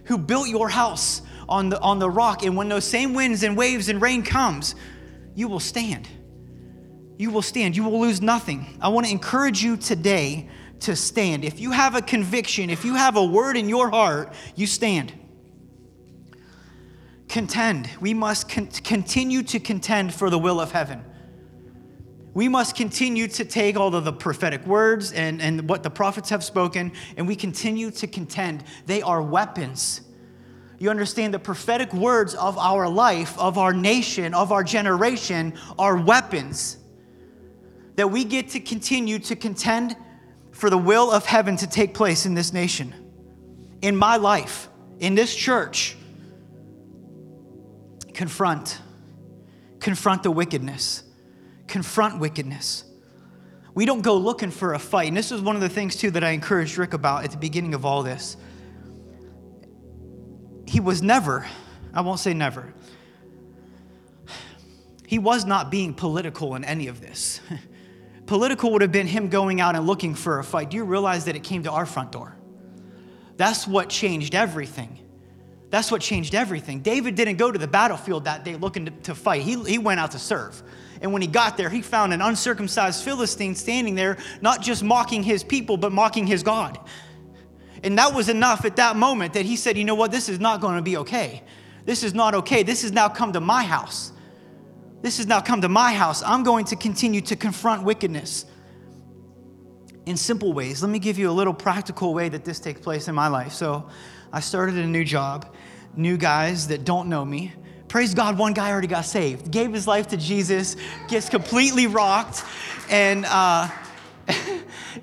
who 0.05 0.17
built 0.17 0.48
your 0.48 0.69
house 0.69 1.22
on 1.50 1.69
the, 1.69 1.79
on 1.81 2.00
the 2.00 2.10
rock. 2.10 2.43
And 2.43 2.55
when 2.55 2.69
those 2.69 2.86
same 2.86 3.13
winds 3.13 3.43
and 3.43 3.57
waves 3.57 3.89
and 3.89 4.01
rain 4.01 4.24
comes, 4.24 4.75
you 5.36 5.48
will 5.48 5.60
stand. 5.60 6.07
You 7.17 7.31
will 7.31 7.41
stand. 7.41 7.75
You 7.75 7.83
will 7.83 8.00
lose 8.00 8.22
nothing. 8.22 8.77
I 8.81 8.89
want 8.89 9.07
to 9.07 9.12
encourage 9.12 9.63
you 9.63 9.75
today 9.77 10.48
to 10.81 10.95
stand. 10.95 11.43
If 11.43 11.60
you 11.60 11.72
have 11.72 11.95
a 11.95 12.01
conviction, 12.01 12.69
if 12.69 12.86
you 12.86 12.95
have 12.95 13.17
a 13.17 13.25
word 13.25 13.57
in 13.57 13.67
your 13.67 13.89
heart, 13.89 14.33
you 14.55 14.67
stand 14.67 15.12
contend. 17.34 17.90
We 18.00 18.13
must 18.13 18.48
con- 18.48 18.68
continue 18.68 19.42
to 19.42 19.60
contend 19.60 20.13
for 20.13 20.30
the 20.30 20.38
will 20.38 20.62
of 20.62 20.72
heaven. 20.72 21.04
We 22.36 22.48
must 22.48 22.75
continue 22.75 23.28
to 23.28 23.44
take 23.44 23.75
all 23.75 23.96
of 23.96 24.06
the 24.06 24.13
prophetic 24.13 24.63
words 24.68 25.12
and, 25.12 25.42
and 25.42 25.68
what 25.68 25.82
the 25.82 25.90
prophets 25.90 26.30
have 26.30 26.44
spoken, 26.44 26.92
and 27.18 27.28
we 27.28 27.36
continue 27.36 27.90
to 27.90 28.06
contend. 28.06 28.63
They 28.86 29.02
are 29.02 29.20
weapons. 29.20 30.02
You 30.78 30.92
understand 30.92 31.34
the 31.34 31.40
prophetic 31.40 31.92
words 31.92 32.36
of 32.36 32.56
our 32.60 32.88
life, 32.88 33.36
of 33.40 33.58
our 33.58 33.74
nation, 33.74 34.36
of 34.36 34.52
our 34.52 34.63
generation 34.63 35.56
are 35.80 35.98
weapons 35.98 36.78
that 37.96 38.12
we 38.12 38.25
get 38.25 38.50
to 38.50 38.60
continue 38.60 39.18
to 39.18 39.36
contend 39.36 39.96
for 40.52 40.70
the 40.70 40.78
will 40.78 41.12
of 41.12 41.25
heaven 41.25 41.58
to 41.58 41.68
take 41.68 41.96
place 41.96 42.28
in 42.28 42.36
this 42.36 42.54
nation, 42.54 42.94
in 43.82 43.96
my 43.96 44.18
life, 44.18 44.70
in 45.00 45.16
this 45.16 45.36
church 45.36 45.98
confront. 48.13 48.79
Confront 49.79 50.24
the 50.24 50.32
wickedness. 50.32 51.03
Confront 51.67 52.20
wickedness. 52.20 52.86
We 53.75 53.86
don't 53.86 54.01
go 54.01 54.17
looking 54.17 54.51
for 54.51 54.74
a 54.74 54.79
fight. 54.79 55.08
And 55.08 55.17
this 55.17 55.32
is 55.32 55.41
one 55.41 55.55
of 55.55 55.62
the 55.62 55.70
things, 55.70 55.96
too, 55.96 56.12
that 56.12 56.24
I 56.24 56.29
encouraged 56.29 56.77
Rick 56.77 56.93
about 56.93 57.24
at 57.24 57.32
the 57.32 57.38
beginning 57.38 57.74
of 57.74 57.86
all 57.86 58.03
this. 58.03 58.38
He 60.67 60.79
was 60.79 61.01
never, 61.01 61.48
I 61.93 62.01
won't 62.01 62.20
say 62.20 62.34
never, 62.34 62.74
he 65.08 65.20
was 65.20 65.46
not 65.46 65.70
being 65.70 65.93
political 65.93 66.55
in 66.55 66.63
any 66.63 66.88
of 66.88 67.01
this. 67.01 67.41
political 68.25 68.72
would 68.72 68.82
have 68.82 68.91
been 68.91 69.08
him 69.08 69.29
going 69.29 69.60
out 69.62 69.75
and 69.75 69.86
looking 69.86 70.15
for 70.15 70.39
a 70.39 70.43
fight. 70.43 70.70
Do 70.70 70.77
you 70.77 70.86
realize 70.86 71.25
that 71.25 71.36
it 71.36 71.43
came 71.43 71.63
to 71.63 71.72
our 71.72 71.86
front 71.86 72.12
door? 72.12 72.36
That's 73.38 73.67
what 73.67 73.89
changed 73.89 74.34
everything. 74.34 75.02
That's 75.74 75.92
what 75.92 76.01
changed 76.01 76.36
everything. 76.36 76.82
David 76.82 77.15
didn't 77.15 77.38
go 77.38 77.51
to 77.51 77.58
the 77.58 77.68
battlefield 77.68 78.25
that 78.25 78.46
day 78.46 78.56
looking 78.56 78.86
to, 78.86 78.92
to, 78.92 79.15
fight, 79.15 79.42
he, 79.42 79.56
he 79.63 79.80
went 79.80 80.00
out 80.00 80.12
to 80.12 80.20
serve. 80.20 80.62
And 81.01 81.12
when 81.12 81.24
he 81.24 81.27
got 81.27 81.58
there, 81.58 81.68
he 81.68 81.82
found 81.82 82.13
an 82.13 82.22
uncircumcised 82.22 83.03
Philistine 83.03 83.56
standing 83.56 83.96
there, 83.96 84.20
not 84.39 84.62
just 84.62 84.84
mocking 84.84 85.24
his 85.24 85.44
people, 85.44 85.77
but 85.77 85.92
mocking 85.92 86.27
his 86.27 86.44
God. 86.44 86.77
And 87.82 87.98
that 87.98 88.13
was 88.13 88.30
enough 88.30 88.65
at 88.65 88.75
that 88.75 88.98
moment 88.98 89.34
that 89.34 89.48
he 89.48 89.56
said, 89.56 89.75
You 89.75 89.84
know 89.84 89.96
what? 89.96 90.12
This 90.12 90.30
is 90.30 90.39
not 90.39 90.62
going 90.62 90.75
to 90.75 90.84
be 90.84 90.98
okay. 90.98 91.42
This 91.86 92.03
is 92.03 92.13
not 92.13 92.36
okay. 92.36 92.62
This 92.62 92.84
has 92.84 92.92
now 92.92 93.10
come 93.10 93.34
to 93.34 93.39
my 93.39 93.63
house. 93.63 94.12
This 95.01 95.18
has 95.18 95.25
now 95.25 95.42
come 95.42 95.62
to 95.62 95.70
my 95.70 95.92
house. 95.92 96.22
I'm 96.22 96.44
going 96.44 96.65
to 96.65 96.75
continue 96.75 97.22
to 97.22 97.36
confront 97.36 97.82
wickedness 97.82 98.46
in 100.06 100.18
simple 100.18 100.53
ways. 100.53 100.84
Let 100.84 100.92
me 100.92 101.00
give 101.00 101.18
you 101.18 101.32
a 101.32 101.34
little 101.34 101.53
practical 101.53 102.13
way 102.13 102.30
that 102.30 102.46
this 102.46 102.60
takes 102.60 102.80
place 102.80 103.08
in 103.08 103.15
my 103.15 103.27
life. 103.27 103.53
So, 103.53 103.89
I 104.34 104.39
started 104.39 104.75
a 104.77 104.88
new 104.88 105.06
job, 105.06 105.56
new 105.95 106.17
guys 106.17 106.67
that 106.67 106.85
don't 106.85 107.09
know 107.09 107.23
me. 107.23 107.53
Praise 107.88 108.13
God, 108.13 108.38
one 108.38 108.53
guy 108.53 108.71
already 108.71 108.88
got 108.88 109.05
saved, 109.05 109.51
gave 109.51 109.71
his 109.71 109.88
life 109.88 110.07
to 110.07 110.17
Jesus, 110.17 110.75
gets 111.07 111.29
completely 111.29 111.85
rocked. 111.85 112.43
And 112.89 113.25
uh, 113.27 113.69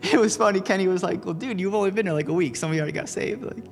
it 0.02 0.18
was 0.18 0.36
funny. 0.36 0.60
Kenny 0.60 0.88
was 0.88 1.02
like, 1.02 1.24
Well, 1.24 1.34
dude, 1.34 1.60
you've 1.60 1.74
only 1.74 1.90
been 1.92 2.06
there 2.06 2.14
like 2.14 2.28
a 2.28 2.32
week. 2.32 2.56
Somebody 2.56 2.80
already 2.80 2.92
got 2.92 3.08
saved. 3.08 3.44
Like, 3.44 3.64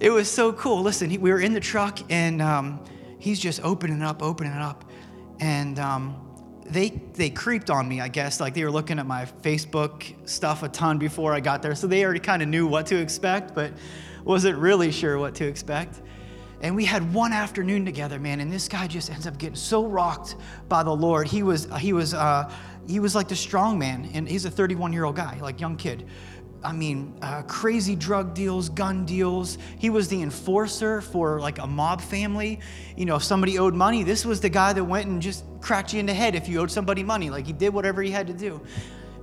it 0.00 0.10
was 0.10 0.30
so 0.30 0.52
cool. 0.52 0.82
Listen, 0.82 1.08
he, 1.08 1.18
we 1.18 1.30
were 1.30 1.40
in 1.40 1.52
the 1.52 1.60
truck 1.60 1.98
and 2.10 2.42
um, 2.42 2.84
he's 3.18 3.38
just 3.38 3.62
opening 3.62 4.00
it 4.00 4.04
up, 4.04 4.22
opening 4.22 4.52
it 4.52 4.60
up. 4.60 4.84
And 5.40 5.78
um, 5.78 6.26
they 6.68 6.90
they 7.14 7.30
creeped 7.30 7.70
on 7.70 7.88
me, 7.88 8.00
I 8.00 8.08
guess. 8.08 8.40
Like 8.40 8.54
they 8.54 8.64
were 8.64 8.70
looking 8.70 8.98
at 8.98 9.06
my 9.06 9.24
Facebook 9.42 10.28
stuff 10.28 10.62
a 10.62 10.68
ton 10.68 10.98
before 10.98 11.32
I 11.32 11.40
got 11.40 11.62
there, 11.62 11.74
so 11.74 11.86
they 11.86 12.04
already 12.04 12.20
kind 12.20 12.42
of 12.42 12.48
knew 12.48 12.66
what 12.66 12.86
to 12.86 12.96
expect. 12.96 13.54
But 13.54 13.72
wasn't 14.24 14.58
really 14.58 14.90
sure 14.90 15.18
what 15.18 15.36
to 15.36 15.46
expect. 15.46 16.00
And 16.60 16.74
we 16.74 16.84
had 16.84 17.12
one 17.12 17.32
afternoon 17.32 17.84
together, 17.84 18.18
man, 18.18 18.40
and 18.40 18.50
this 18.50 18.66
guy 18.68 18.86
just 18.86 19.10
ends 19.10 19.26
up 19.26 19.38
getting 19.38 19.56
so 19.56 19.84
rocked 19.84 20.36
by 20.68 20.82
the 20.82 20.94
Lord. 20.94 21.26
He 21.26 21.42
was, 21.42 21.68
he 21.78 21.92
was, 21.92 22.14
uh, 22.14 22.50
he 22.88 22.98
was 22.98 23.14
like 23.14 23.28
the 23.28 23.36
strong 23.36 23.78
man, 23.78 24.10
and 24.14 24.28
he's 24.28 24.44
a 24.46 24.50
31 24.50 24.92
year 24.92 25.04
old 25.04 25.16
guy, 25.16 25.38
like 25.40 25.60
young 25.60 25.76
kid. 25.76 26.06
I 26.64 26.72
mean, 26.72 27.16
uh, 27.22 27.42
crazy 27.42 27.94
drug 27.94 28.34
deals, 28.34 28.68
gun 28.68 29.04
deals. 29.04 29.58
He 29.78 29.90
was 29.90 30.08
the 30.08 30.20
enforcer 30.22 31.00
for 31.00 31.38
like 31.40 31.58
a 31.58 31.66
mob 31.66 32.00
family. 32.00 32.60
You 32.96 33.04
know, 33.04 33.16
if 33.16 33.22
somebody 33.22 33.58
owed 33.58 33.74
money, 33.74 34.02
this 34.02 34.24
was 34.24 34.40
the 34.40 34.48
guy 34.48 34.72
that 34.72 34.82
went 34.82 35.06
and 35.06 35.22
just 35.22 35.44
cracked 35.60 35.92
you 35.92 36.00
in 36.00 36.06
the 36.06 36.14
head 36.14 36.34
if 36.34 36.48
you 36.48 36.60
owed 36.60 36.70
somebody 36.70 37.04
money. 37.04 37.30
Like 37.30 37.46
he 37.46 37.52
did 37.52 37.72
whatever 37.72 38.02
he 38.02 38.10
had 38.10 38.26
to 38.26 38.32
do. 38.32 38.60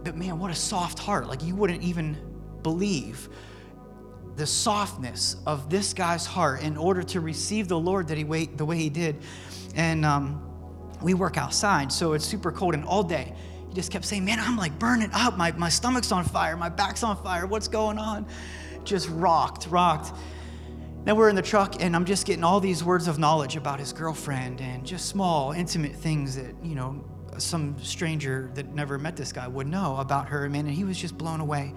But 0.03 0.15
man, 0.15 0.39
what 0.39 0.51
a 0.51 0.55
soft 0.55 0.99
heart. 0.99 1.27
Like 1.27 1.43
you 1.43 1.55
wouldn't 1.55 1.83
even 1.83 2.17
believe 2.61 3.27
the 4.35 4.47
softness 4.47 5.35
of 5.45 5.69
this 5.69 5.93
guy's 5.93 6.25
heart 6.25 6.63
in 6.63 6.77
order 6.77 7.03
to 7.03 7.19
receive 7.19 7.67
the 7.67 7.79
Lord 7.79 8.07
that 8.07 8.17
he 8.17 8.23
the 8.23 8.65
way 8.65 8.77
he 8.77 8.89
did. 8.89 9.17
And 9.75 10.05
um, 10.05 10.41
we 11.01 11.13
work 11.13 11.37
outside, 11.37 11.91
so 11.91 12.13
it's 12.13 12.25
super 12.25 12.51
cold, 12.51 12.73
and 12.73 12.85
all 12.85 13.03
day 13.03 13.33
he 13.69 13.73
just 13.73 13.91
kept 13.91 14.05
saying, 14.05 14.25
Man, 14.25 14.39
I'm 14.39 14.57
like 14.57 14.77
burning 14.79 15.09
up. 15.13 15.37
My, 15.37 15.51
my 15.53 15.69
stomach's 15.69 16.11
on 16.11 16.23
fire. 16.25 16.55
My 16.57 16.69
back's 16.69 17.03
on 17.03 17.21
fire. 17.21 17.45
What's 17.45 17.67
going 17.67 17.97
on? 17.97 18.25
Just 18.83 19.09
rocked, 19.09 19.67
rocked. 19.67 20.15
Then 21.05 21.17
we're 21.17 21.29
in 21.29 21.35
the 21.35 21.41
truck, 21.41 21.81
and 21.81 21.95
I'm 21.95 22.05
just 22.05 22.25
getting 22.25 22.45
all 22.45 22.61
these 22.61 22.83
words 22.83 23.09
of 23.09 23.19
knowledge 23.19 23.57
about 23.57 23.79
his 23.79 23.91
girlfriend 23.91 24.61
and 24.61 24.85
just 24.85 25.07
small, 25.07 25.51
intimate 25.51 25.93
things 25.93 26.37
that, 26.37 26.55
you 26.63 26.75
know, 26.75 27.03
some 27.37 27.75
stranger 27.83 28.49
that 28.53 28.73
never 28.73 28.97
met 28.97 29.17
this 29.17 29.33
guy 29.33 29.47
would 29.47 29.67
know 29.67 29.97
about 29.97 30.29
her. 30.29 30.47
Man, 30.49 30.65
and 30.65 30.73
he 30.73 30.85
was 30.85 30.97
just 30.97 31.17
blown 31.17 31.41
away 31.41 31.73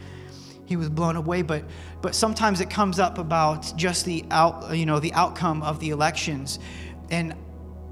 he 0.66 0.76
was 0.76 0.88
blown 0.88 1.16
away 1.16 1.42
but 1.42 1.64
but 2.02 2.14
sometimes 2.14 2.60
it 2.60 2.68
comes 2.68 2.98
up 2.98 3.18
about 3.18 3.72
just 3.76 4.04
the 4.04 4.24
out 4.30 4.76
you 4.76 4.84
know 4.84 5.00
the 5.00 5.12
outcome 5.14 5.62
of 5.62 5.80
the 5.80 5.90
elections. 5.90 6.58
And 7.10 7.34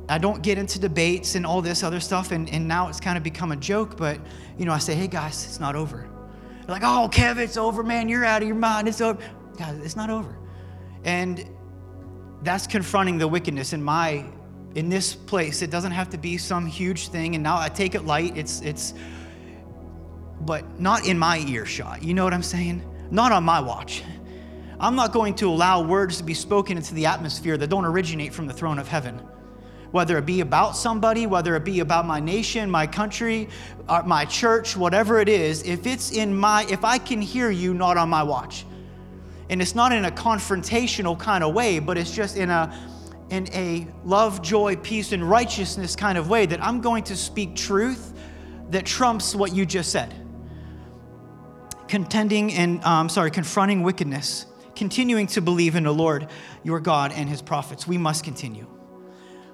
i 0.08 0.18
don't 0.18 0.42
get 0.42 0.58
into 0.58 0.78
debates 0.78 1.34
and 1.34 1.46
all 1.46 1.62
this 1.62 1.82
other 1.82 2.00
stuff 2.00 2.30
and, 2.30 2.50
and 2.50 2.68
now 2.68 2.88
it's 2.88 3.00
kind 3.00 3.16
of 3.16 3.24
become 3.24 3.52
a 3.52 3.56
joke 3.56 3.96
but 3.96 4.20
you 4.58 4.66
know 4.66 4.72
i 4.72 4.78
say 4.78 4.94
hey 4.94 5.06
guys 5.06 5.46
it's 5.46 5.60
not 5.60 5.74
over. 5.74 6.08
They're 6.66 6.74
like 6.74 6.82
oh 6.82 7.08
kev 7.10 7.38
it's 7.38 7.56
over 7.56 7.82
man. 7.82 8.08
You're 8.08 8.24
out 8.24 8.42
of 8.42 8.48
your 8.48 8.56
mind. 8.56 8.88
It's 8.88 9.00
over. 9.00 9.18
Guys 9.56 9.78
it's 9.78 9.96
not 9.96 10.10
over. 10.10 10.36
And 11.04 11.48
that's 12.42 12.66
confronting 12.66 13.18
the 13.18 13.28
wickedness 13.28 13.72
in 13.72 13.82
my 13.82 14.26
in 14.74 14.88
this 14.88 15.14
place. 15.14 15.62
It 15.62 15.70
doesn't 15.70 15.92
have 15.92 16.10
to 16.10 16.18
be 16.18 16.36
some 16.36 16.66
huge 16.66 17.08
thing 17.08 17.34
and 17.36 17.42
now 17.44 17.58
i 17.58 17.68
take 17.68 17.94
it 17.94 18.04
light. 18.04 18.36
It's 18.36 18.60
it's 18.62 18.94
but 20.44 20.80
not 20.80 21.06
in 21.06 21.18
my 21.18 21.38
earshot. 21.38 22.02
You 22.02 22.14
know 22.14 22.24
what 22.24 22.34
I'm 22.34 22.42
saying? 22.42 22.82
Not 23.10 23.32
on 23.32 23.44
my 23.44 23.60
watch. 23.60 24.02
I'm 24.80 24.96
not 24.96 25.12
going 25.12 25.34
to 25.36 25.48
allow 25.48 25.82
words 25.82 26.18
to 26.18 26.24
be 26.24 26.34
spoken 26.34 26.76
into 26.76 26.94
the 26.94 27.06
atmosphere 27.06 27.56
that 27.56 27.70
don't 27.70 27.84
originate 27.84 28.34
from 28.34 28.46
the 28.46 28.52
throne 28.52 28.78
of 28.78 28.88
heaven. 28.88 29.18
Whether 29.92 30.18
it 30.18 30.26
be 30.26 30.40
about 30.40 30.76
somebody, 30.76 31.26
whether 31.26 31.54
it 31.54 31.64
be 31.64 31.80
about 31.80 32.04
my 32.06 32.18
nation, 32.18 32.68
my 32.68 32.86
country, 32.86 33.48
uh, 33.88 34.02
my 34.04 34.24
church, 34.24 34.76
whatever 34.76 35.20
it 35.20 35.28
is, 35.28 35.62
if 35.62 35.86
it's 35.86 36.10
in 36.10 36.34
my, 36.34 36.66
if 36.68 36.84
I 36.84 36.98
can 36.98 37.22
hear 37.22 37.50
you, 37.50 37.72
not 37.72 37.96
on 37.96 38.08
my 38.08 38.24
watch. 38.24 38.66
And 39.48 39.62
it's 39.62 39.74
not 39.74 39.92
in 39.92 40.04
a 40.06 40.10
confrontational 40.10 41.18
kind 41.18 41.44
of 41.44 41.54
way, 41.54 41.78
but 41.78 41.96
it's 41.96 42.10
just 42.10 42.36
in 42.36 42.50
a, 42.50 42.76
in 43.30 43.48
a 43.54 43.86
love, 44.04 44.42
joy, 44.42 44.74
peace, 44.76 45.12
and 45.12 45.22
righteousness 45.22 45.94
kind 45.94 46.18
of 46.18 46.28
way 46.28 46.46
that 46.46 46.62
I'm 46.62 46.80
going 46.80 47.04
to 47.04 47.16
speak 47.16 47.54
truth 47.54 48.12
that 48.70 48.84
trumps 48.84 49.36
what 49.36 49.54
you 49.54 49.64
just 49.64 49.92
said 49.92 50.12
contending 51.94 52.52
and, 52.54 52.82
um, 52.82 53.08
sorry, 53.08 53.30
confronting 53.30 53.84
wickedness, 53.84 54.46
continuing 54.74 55.28
to 55.28 55.40
believe 55.40 55.76
in 55.76 55.84
the 55.84 55.94
Lord 55.94 56.26
your 56.64 56.80
God 56.80 57.12
and 57.12 57.28
his 57.28 57.40
prophets. 57.40 57.86
We 57.86 57.98
must 57.98 58.24
continue. 58.24 58.66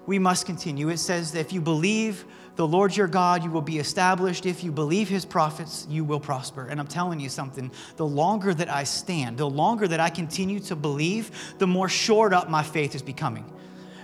We 0.06 0.18
must 0.18 0.46
continue. 0.46 0.88
It 0.88 0.96
says 0.96 1.32
that 1.32 1.40
if 1.40 1.52
you 1.52 1.60
believe 1.60 2.24
the 2.56 2.66
Lord 2.66 2.96
your 2.96 3.08
God, 3.08 3.44
you 3.44 3.50
will 3.50 3.60
be 3.60 3.76
established. 3.76 4.46
If 4.46 4.64
you 4.64 4.72
believe 4.72 5.06
his 5.06 5.26
prophets, 5.26 5.86
you 5.90 6.02
will 6.02 6.18
prosper. 6.18 6.66
And 6.66 6.80
I'm 6.80 6.86
telling 6.86 7.20
you 7.20 7.28
something 7.28 7.70
the 7.96 8.06
longer 8.06 8.54
that 8.54 8.70
I 8.70 8.84
stand, 8.84 9.36
the 9.36 9.50
longer 9.50 9.86
that 9.86 10.00
I 10.00 10.08
continue 10.08 10.60
to 10.60 10.74
believe, 10.74 11.30
the 11.58 11.66
more 11.66 11.90
shored 11.90 12.32
up 12.32 12.48
my 12.48 12.62
faith 12.62 12.94
is 12.94 13.02
becoming 13.02 13.44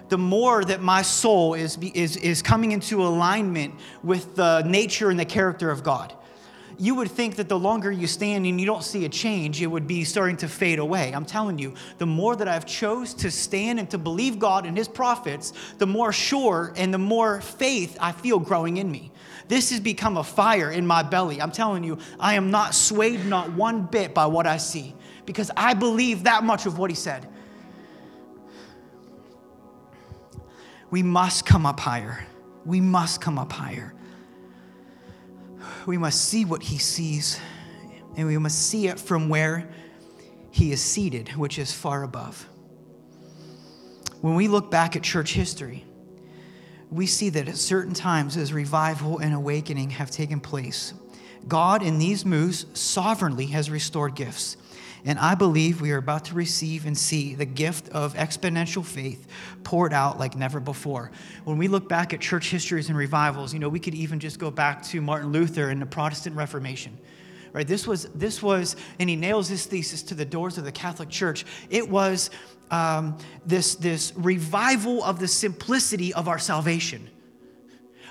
the 0.08 0.18
more 0.18 0.64
that 0.64 0.80
my 0.80 1.02
soul 1.02 1.54
is, 1.54 1.76
is, 1.78 2.16
is 2.18 2.40
coming 2.40 2.70
into 2.70 3.02
alignment 3.02 3.74
with 4.04 4.36
the 4.36 4.62
nature 4.62 5.10
and 5.10 5.18
the 5.18 5.24
character 5.24 5.68
of 5.68 5.82
God 5.82 6.14
you 6.78 6.94
would 6.96 7.10
think 7.10 7.36
that 7.36 7.48
the 7.48 7.58
longer 7.58 7.90
you 7.90 8.06
stand 8.06 8.44
and 8.44 8.60
you 8.60 8.66
don't 8.66 8.84
see 8.84 9.04
a 9.06 9.08
change, 9.08 9.62
it 9.62 9.66
would 9.66 9.86
be 9.86 10.04
starting 10.04 10.36
to 10.38 10.48
fade 10.48 10.78
away. 10.78 11.12
I'm 11.12 11.24
telling 11.24 11.58
you, 11.58 11.74
the 11.98 12.06
more 12.06 12.36
that 12.36 12.48
I've 12.48 12.66
chose 12.66 13.14
to 13.14 13.30
stand 13.30 13.78
and 13.78 13.88
to 13.90 13.98
believe 13.98 14.38
God 14.38 14.66
and 14.66 14.76
his 14.76 14.88
prophets, 14.88 15.52
the 15.78 15.86
more 15.86 16.12
sure 16.12 16.74
and 16.76 16.92
the 16.92 16.98
more 16.98 17.40
faith 17.40 17.96
I 17.98 18.12
feel 18.12 18.38
growing 18.38 18.76
in 18.76 18.90
me. 18.90 19.10
This 19.48 19.70
has 19.70 19.80
become 19.80 20.18
a 20.18 20.24
fire 20.24 20.70
in 20.70 20.86
my 20.86 21.02
belly. 21.02 21.40
I'm 21.40 21.52
telling 21.52 21.82
you, 21.82 21.98
I 22.20 22.34
am 22.34 22.50
not 22.50 22.74
swayed 22.74 23.24
not 23.24 23.52
one 23.52 23.82
bit 23.82 24.12
by 24.12 24.26
what 24.26 24.46
I 24.46 24.58
see 24.58 24.94
because 25.24 25.50
I 25.56 25.72
believe 25.72 26.24
that 26.24 26.44
much 26.44 26.66
of 26.66 26.78
what 26.78 26.90
he 26.90 26.96
said. 26.96 27.26
We 30.90 31.02
must 31.02 31.46
come 31.46 31.64
up 31.64 31.80
higher. 31.80 32.26
We 32.64 32.80
must 32.80 33.20
come 33.20 33.38
up 33.38 33.52
higher 33.52 33.95
we 35.86 35.96
must 35.96 36.28
see 36.28 36.44
what 36.44 36.62
he 36.62 36.78
sees, 36.78 37.40
and 38.16 38.26
we 38.26 38.36
must 38.38 38.68
see 38.68 38.88
it 38.88 38.98
from 38.98 39.28
where 39.28 39.68
he 40.50 40.72
is 40.72 40.82
seated, 40.82 41.28
which 41.30 41.58
is 41.58 41.72
far 41.72 42.02
above. 42.02 42.48
When 44.20 44.34
we 44.34 44.48
look 44.48 44.70
back 44.70 44.96
at 44.96 45.02
church 45.02 45.32
history, 45.32 45.84
we 46.90 47.06
see 47.06 47.28
that 47.30 47.48
at 47.48 47.56
certain 47.56 47.94
times 47.94 48.36
as 48.36 48.52
revival 48.52 49.18
and 49.18 49.34
awakening 49.34 49.90
have 49.90 50.10
taken 50.10 50.40
place, 50.40 50.94
God 51.46 51.82
in 51.82 51.98
these 51.98 52.24
moves 52.24 52.66
sovereignly 52.78 53.46
has 53.46 53.70
restored 53.70 54.14
gifts. 54.14 54.56
And 55.04 55.18
I 55.18 55.34
believe 55.34 55.80
we 55.80 55.92
are 55.92 55.98
about 55.98 56.24
to 56.26 56.34
receive 56.34 56.86
and 56.86 56.96
see 56.96 57.34
the 57.34 57.44
gift 57.44 57.88
of 57.90 58.14
exponential 58.14 58.84
faith 58.84 59.26
poured 59.62 59.92
out 59.92 60.18
like 60.18 60.36
never 60.36 60.60
before. 60.60 61.10
When 61.44 61.58
we 61.58 61.68
look 61.68 61.88
back 61.88 62.12
at 62.12 62.20
church 62.20 62.50
histories 62.50 62.88
and 62.88 62.98
revivals, 62.98 63.52
you 63.52 63.58
know, 63.58 63.68
we 63.68 63.80
could 63.80 63.94
even 63.94 64.18
just 64.18 64.38
go 64.38 64.50
back 64.50 64.82
to 64.84 65.00
Martin 65.00 65.32
Luther 65.32 65.70
and 65.70 65.80
the 65.80 65.86
Protestant 65.86 66.36
Reformation. 66.36 66.96
Right? 67.52 67.66
This 67.66 67.86
was, 67.86 68.04
this 68.14 68.42
was, 68.42 68.76
and 68.98 69.08
he 69.08 69.16
nails 69.16 69.48
his 69.48 69.64
thesis 69.64 70.02
to 70.04 70.14
the 70.14 70.24
doors 70.24 70.58
of 70.58 70.64
the 70.64 70.72
Catholic 70.72 71.08
Church. 71.08 71.46
It 71.70 71.88
was 71.88 72.30
um, 72.70 73.16
this, 73.46 73.76
this 73.76 74.12
revival 74.16 75.02
of 75.02 75.18
the 75.18 75.28
simplicity 75.28 76.12
of 76.12 76.28
our 76.28 76.38
salvation. 76.38 77.08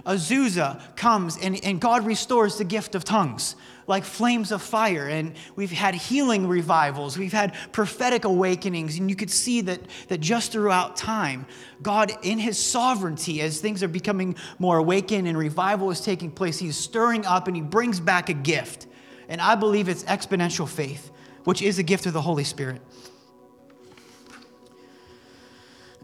Azusa 0.06 0.96
comes 0.96 1.38
and, 1.38 1.64
and 1.64 1.80
God 1.80 2.06
restores 2.06 2.58
the 2.58 2.64
gift 2.64 2.96
of 2.96 3.04
tongues 3.04 3.56
like 3.88 4.04
flames 4.04 4.52
of 4.52 4.62
fire. 4.62 5.08
And 5.08 5.34
we've 5.56 5.72
had 5.72 5.96
healing 5.96 6.48
revivals, 6.48 7.18
we've 7.18 7.34
had 7.34 7.56
prophetic 7.72 8.26
awakenings. 8.26 8.98
And 8.98 9.10
you 9.10 9.16
could 9.16 9.30
see 9.30 9.62
that, 9.62 9.82
that 10.08 10.20
just 10.20 10.52
throughout 10.52 10.96
time, 10.96 11.46
God, 11.82 12.12
in 12.24 12.40
His 12.40 12.58
sovereignty, 12.64 13.42
as 13.42 13.60
things 13.60 13.84
are 13.84 13.88
becoming 13.88 14.36
more 14.60 14.78
awakened 14.78 15.28
and 15.28 15.38
revival 15.38 15.92
is 15.92 16.02
taking 16.02 16.32
place, 16.32 16.58
He's 16.58 16.78
stirring 16.78 17.26
up 17.26 17.48
and 17.48 17.56
He 17.56 17.62
brings 17.62 18.00
back 18.00 18.30
a 18.30 18.34
gift. 18.34 18.88
And 19.28 19.42
I 19.42 19.56
believe 19.56 19.90
it's 19.90 20.04
exponential 20.04 20.68
faith, 20.68 21.12
which 21.44 21.62
is 21.62 21.80
a 21.80 21.84
gift 21.84 22.06
of 22.06 22.14
the 22.14 22.22
Holy 22.22 22.44
Spirit. 22.44 22.82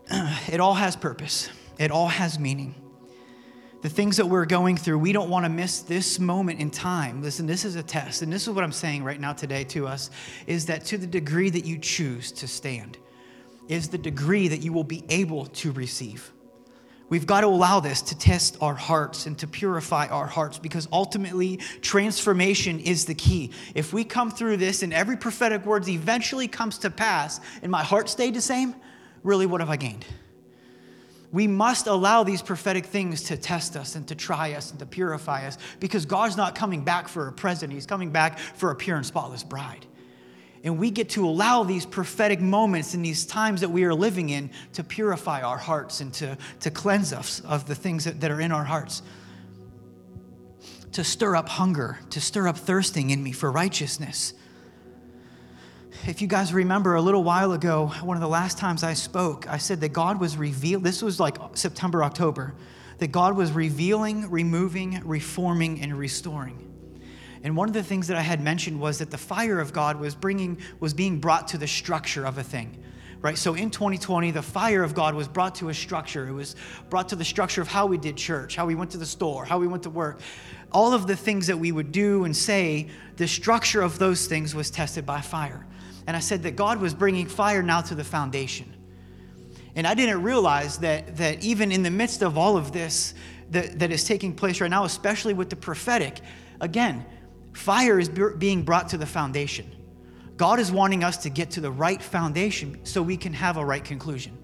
It 0.51 0.59
all 0.59 0.73
has 0.73 0.95
purpose, 0.95 1.49
it 1.77 1.91
all 1.91 2.09
has 2.09 2.37
meaning 2.37 2.80
the 3.81 3.89
things 3.89 4.17
that 4.17 4.25
we're 4.27 4.45
going 4.45 4.77
through, 4.77 4.99
we 4.99 5.11
don't 5.11 5.29
want 5.29 5.45
to 5.45 5.49
miss 5.49 5.79
this 5.81 6.19
moment 6.19 6.59
in 6.59 6.69
time. 6.69 7.21
Listen, 7.21 7.47
this 7.47 7.65
is 7.65 7.75
a 7.75 7.83
test. 7.83 8.21
And 8.21 8.31
this 8.31 8.43
is 8.43 8.49
what 8.53 8.63
I'm 8.63 8.71
saying 8.71 9.03
right 9.03 9.19
now 9.19 9.33
today 9.33 9.63
to 9.65 9.87
us 9.87 10.11
is 10.45 10.67
that 10.67 10.85
to 10.85 10.97
the 10.97 11.07
degree 11.07 11.49
that 11.49 11.65
you 11.65 11.79
choose 11.79 12.31
to 12.33 12.47
stand, 12.47 12.97
is 13.67 13.87
the 13.87 13.97
degree 13.97 14.49
that 14.49 14.61
you 14.61 14.73
will 14.73 14.83
be 14.83 15.03
able 15.09 15.45
to 15.45 15.71
receive. 15.71 16.31
We've 17.09 17.25
got 17.25 17.41
to 17.41 17.47
allow 17.47 17.79
this 17.81 18.01
to 18.03 18.17
test 18.17 18.57
our 18.61 18.73
hearts 18.73 19.25
and 19.25 19.37
to 19.39 19.47
purify 19.47 20.07
our 20.07 20.25
hearts 20.25 20.57
because 20.57 20.87
ultimately 20.93 21.57
transformation 21.81 22.79
is 22.79 23.05
the 23.05 23.15
key. 23.15 23.51
If 23.75 23.91
we 23.91 24.03
come 24.03 24.31
through 24.31 24.57
this 24.57 24.81
and 24.81 24.93
every 24.93 25.17
prophetic 25.17 25.65
word 25.65 25.87
eventually 25.89 26.47
comes 26.47 26.77
to 26.79 26.89
pass 26.89 27.41
and 27.61 27.71
my 27.71 27.83
heart 27.83 28.09
stayed 28.09 28.33
the 28.33 28.41
same, 28.41 28.75
really, 29.23 29.45
what 29.45 29.59
have 29.59 29.69
I 29.69 29.75
gained? 29.75 30.05
We 31.31 31.47
must 31.47 31.87
allow 31.87 32.23
these 32.23 32.41
prophetic 32.41 32.85
things 32.85 33.23
to 33.23 33.37
test 33.37 33.75
us 33.75 33.95
and 33.95 34.07
to 34.09 34.15
try 34.15 34.53
us 34.53 34.71
and 34.71 34.79
to 34.79 34.85
purify 34.85 35.47
us 35.47 35.57
because 35.79 36.05
God's 36.05 36.35
not 36.35 36.55
coming 36.55 36.83
back 36.83 37.07
for 37.07 37.27
a 37.27 37.31
present, 37.31 37.71
He's 37.71 37.85
coming 37.85 38.11
back 38.11 38.37
for 38.37 38.71
a 38.71 38.75
pure 38.75 38.97
and 38.97 39.05
spotless 39.05 39.43
bride. 39.43 39.85
And 40.63 40.77
we 40.77 40.91
get 40.91 41.09
to 41.11 41.25
allow 41.25 41.63
these 41.63 41.85
prophetic 41.85 42.39
moments 42.39 42.93
in 42.93 43.01
these 43.01 43.25
times 43.25 43.61
that 43.61 43.69
we 43.69 43.83
are 43.83 43.93
living 43.93 44.29
in 44.29 44.51
to 44.73 44.83
purify 44.83 45.41
our 45.41 45.57
hearts 45.57 46.01
and 46.01 46.13
to, 46.15 46.37
to 46.59 46.69
cleanse 46.69 47.13
us 47.13 47.39
of 47.41 47.65
the 47.65 47.73
things 47.73 48.03
that, 48.03 48.21
that 48.21 48.29
are 48.29 48.39
in 48.39 48.51
our 48.51 48.63
hearts. 48.63 49.01
To 50.93 51.03
stir 51.03 51.35
up 51.35 51.49
hunger, 51.49 51.99
to 52.11 52.21
stir 52.21 52.47
up 52.47 52.57
thirsting 52.57 53.09
in 53.09 53.23
me 53.23 53.31
for 53.31 53.51
righteousness. 53.51 54.33
If 56.07 56.21
you 56.21 56.27
guys 56.27 56.51
remember 56.51 56.95
a 56.95 57.01
little 57.01 57.23
while 57.23 57.51
ago, 57.51 57.87
one 58.01 58.17
of 58.17 58.21
the 58.21 58.27
last 58.27 58.57
times 58.57 58.83
I 58.83 58.93
spoke, 58.93 59.47
I 59.47 59.57
said 59.57 59.81
that 59.81 59.89
God 59.89 60.19
was 60.19 60.35
revealed. 60.35 60.83
This 60.83 61.01
was 61.03 61.19
like 61.19 61.37
September, 61.53 62.03
October, 62.03 62.55
that 62.97 63.11
God 63.11 63.37
was 63.37 63.51
revealing, 63.51 64.29
removing, 64.31 64.99
reforming, 65.05 65.79
and 65.81 65.97
restoring. 65.97 66.67
And 67.43 67.55
one 67.55 67.67
of 67.67 67.73
the 67.73 67.83
things 67.83 68.07
that 68.07 68.17
I 68.17 68.21
had 68.21 68.41
mentioned 68.41 68.79
was 68.79 68.97
that 68.99 69.11
the 69.11 69.17
fire 69.17 69.59
of 69.59 69.73
God 69.73 69.99
was 69.99 70.15
bringing, 70.15 70.59
was 70.79 70.93
being 70.93 71.19
brought 71.19 71.49
to 71.49 71.57
the 71.57 71.67
structure 71.67 72.25
of 72.25 72.37
a 72.37 72.43
thing 72.43 72.83
right? 73.21 73.37
So 73.37 73.53
in 73.53 73.69
2020, 73.69 74.31
the 74.31 74.41
fire 74.41 74.81
of 74.83 74.95
God 74.95 75.13
was 75.13 75.27
brought 75.27 75.53
to 75.55 75.69
a 75.69 75.73
structure. 75.73 76.27
It 76.27 76.31
was 76.31 76.55
brought 76.89 77.09
to 77.09 77.15
the 77.15 77.23
structure 77.23 77.61
of 77.61 77.67
how 77.67 77.85
we 77.85 77.97
did 77.97 78.17
church, 78.17 78.55
how 78.55 78.65
we 78.65 78.73
went 78.73 78.89
to 78.91 78.97
the 78.97 79.05
store, 79.05 79.45
how 79.45 79.59
we 79.59 79.67
went 79.67 79.83
to 79.83 79.91
work. 79.91 80.21
All 80.71 80.93
of 80.93 81.05
the 81.05 81.15
things 81.15 81.47
that 81.47 81.57
we 81.57 81.71
would 81.71 81.91
do 81.91 82.23
and 82.23 82.35
say, 82.35 82.87
the 83.17 83.27
structure 83.27 83.83
of 83.83 83.99
those 83.99 84.25
things 84.25 84.55
was 84.55 84.71
tested 84.71 85.05
by 85.05 85.21
fire. 85.21 85.67
And 86.07 86.17
I 86.17 86.19
said 86.19 86.43
that 86.43 86.55
God 86.55 86.79
was 86.79 86.93
bringing 86.93 87.27
fire 87.27 87.61
now 87.61 87.81
to 87.81 87.95
the 87.95 88.03
foundation. 88.03 88.73
And 89.75 89.87
I 89.87 89.93
didn't 89.93 90.23
realize 90.23 90.77
that, 90.79 91.17
that 91.17 91.43
even 91.43 91.71
in 91.71 91.83
the 91.83 91.91
midst 91.91 92.21
of 92.21 92.37
all 92.37 92.57
of 92.57 92.71
this 92.71 93.13
that, 93.51 93.79
that 93.79 93.91
is 93.91 94.03
taking 94.03 94.33
place 94.33 94.59
right 94.61 94.69
now, 94.69 94.83
especially 94.83 95.33
with 95.33 95.49
the 95.49 95.55
prophetic, 95.55 96.21
again, 96.59 97.05
fire 97.53 97.99
is 97.99 98.09
being 98.09 98.63
brought 98.63 98.89
to 98.89 98.97
the 98.97 99.05
foundation. 99.05 99.69
God 100.37 100.59
is 100.59 100.71
wanting 100.71 101.03
us 101.03 101.17
to 101.17 101.29
get 101.29 101.51
to 101.51 101.61
the 101.61 101.71
right 101.71 102.01
foundation 102.01 102.83
so 102.83 103.01
we 103.01 103.17
can 103.17 103.33
have 103.33 103.57
a 103.57 103.65
right 103.65 103.83
conclusion. 103.83 104.37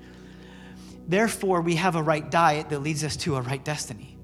Therefore, 1.08 1.62
we 1.62 1.76
have 1.76 1.96
a 1.96 2.04
right 2.04 2.30
diet 2.30 2.70
that 2.70 2.80
leads 2.80 3.04
us 3.04 3.16
to 3.18 3.36
a 3.38 3.42
right 3.42 3.64
destiny. 3.64 4.18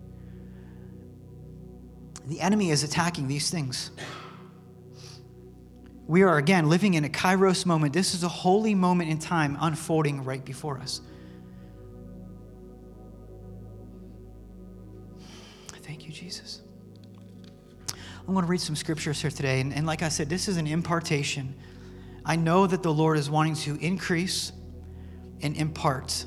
The 2.28 2.39
enemy 2.41 2.72
is 2.72 2.84
attacking 2.84 3.28
these 3.28 3.50
things. 3.50 3.91
We 6.06 6.24
are 6.24 6.38
again 6.38 6.70
living 6.70 6.96
in 6.96 7.06
a 7.06 7.10
kairos 7.10 7.66
moment. 7.66 7.94
This 7.94 8.13
is 8.13 8.24
a 8.24 8.28
holy 8.28 8.76
moment 8.76 9.10
in 9.10 9.20
time 9.20 9.58
unfolding 9.60 10.26
right 10.26 10.44
before 10.44 10.78
us. 10.80 11.02
Thank 15.84 16.06
you, 16.06 16.12
Jesus. 16.12 16.62
I'm 18.28 18.34
going 18.34 18.46
to 18.46 18.50
read 18.50 18.62
some 18.62 18.76
scriptures 18.76 19.22
here 19.22 19.32
today. 19.32 19.62
And, 19.62 19.74
and 19.74 19.86
like 19.86 20.02
I 20.02 20.10
said, 20.10 20.30
this 20.30 20.48
is 20.48 20.58
an 20.58 20.68
impartation. 20.68 21.56
I 22.26 22.36
know 22.36 22.68
that 22.68 22.84
the 22.84 22.94
Lord 22.94 23.18
is 23.18 23.30
wanting 23.30 23.56
to 23.56 23.76
increase 23.76 24.52
and 25.42 25.56
impart 25.56 26.26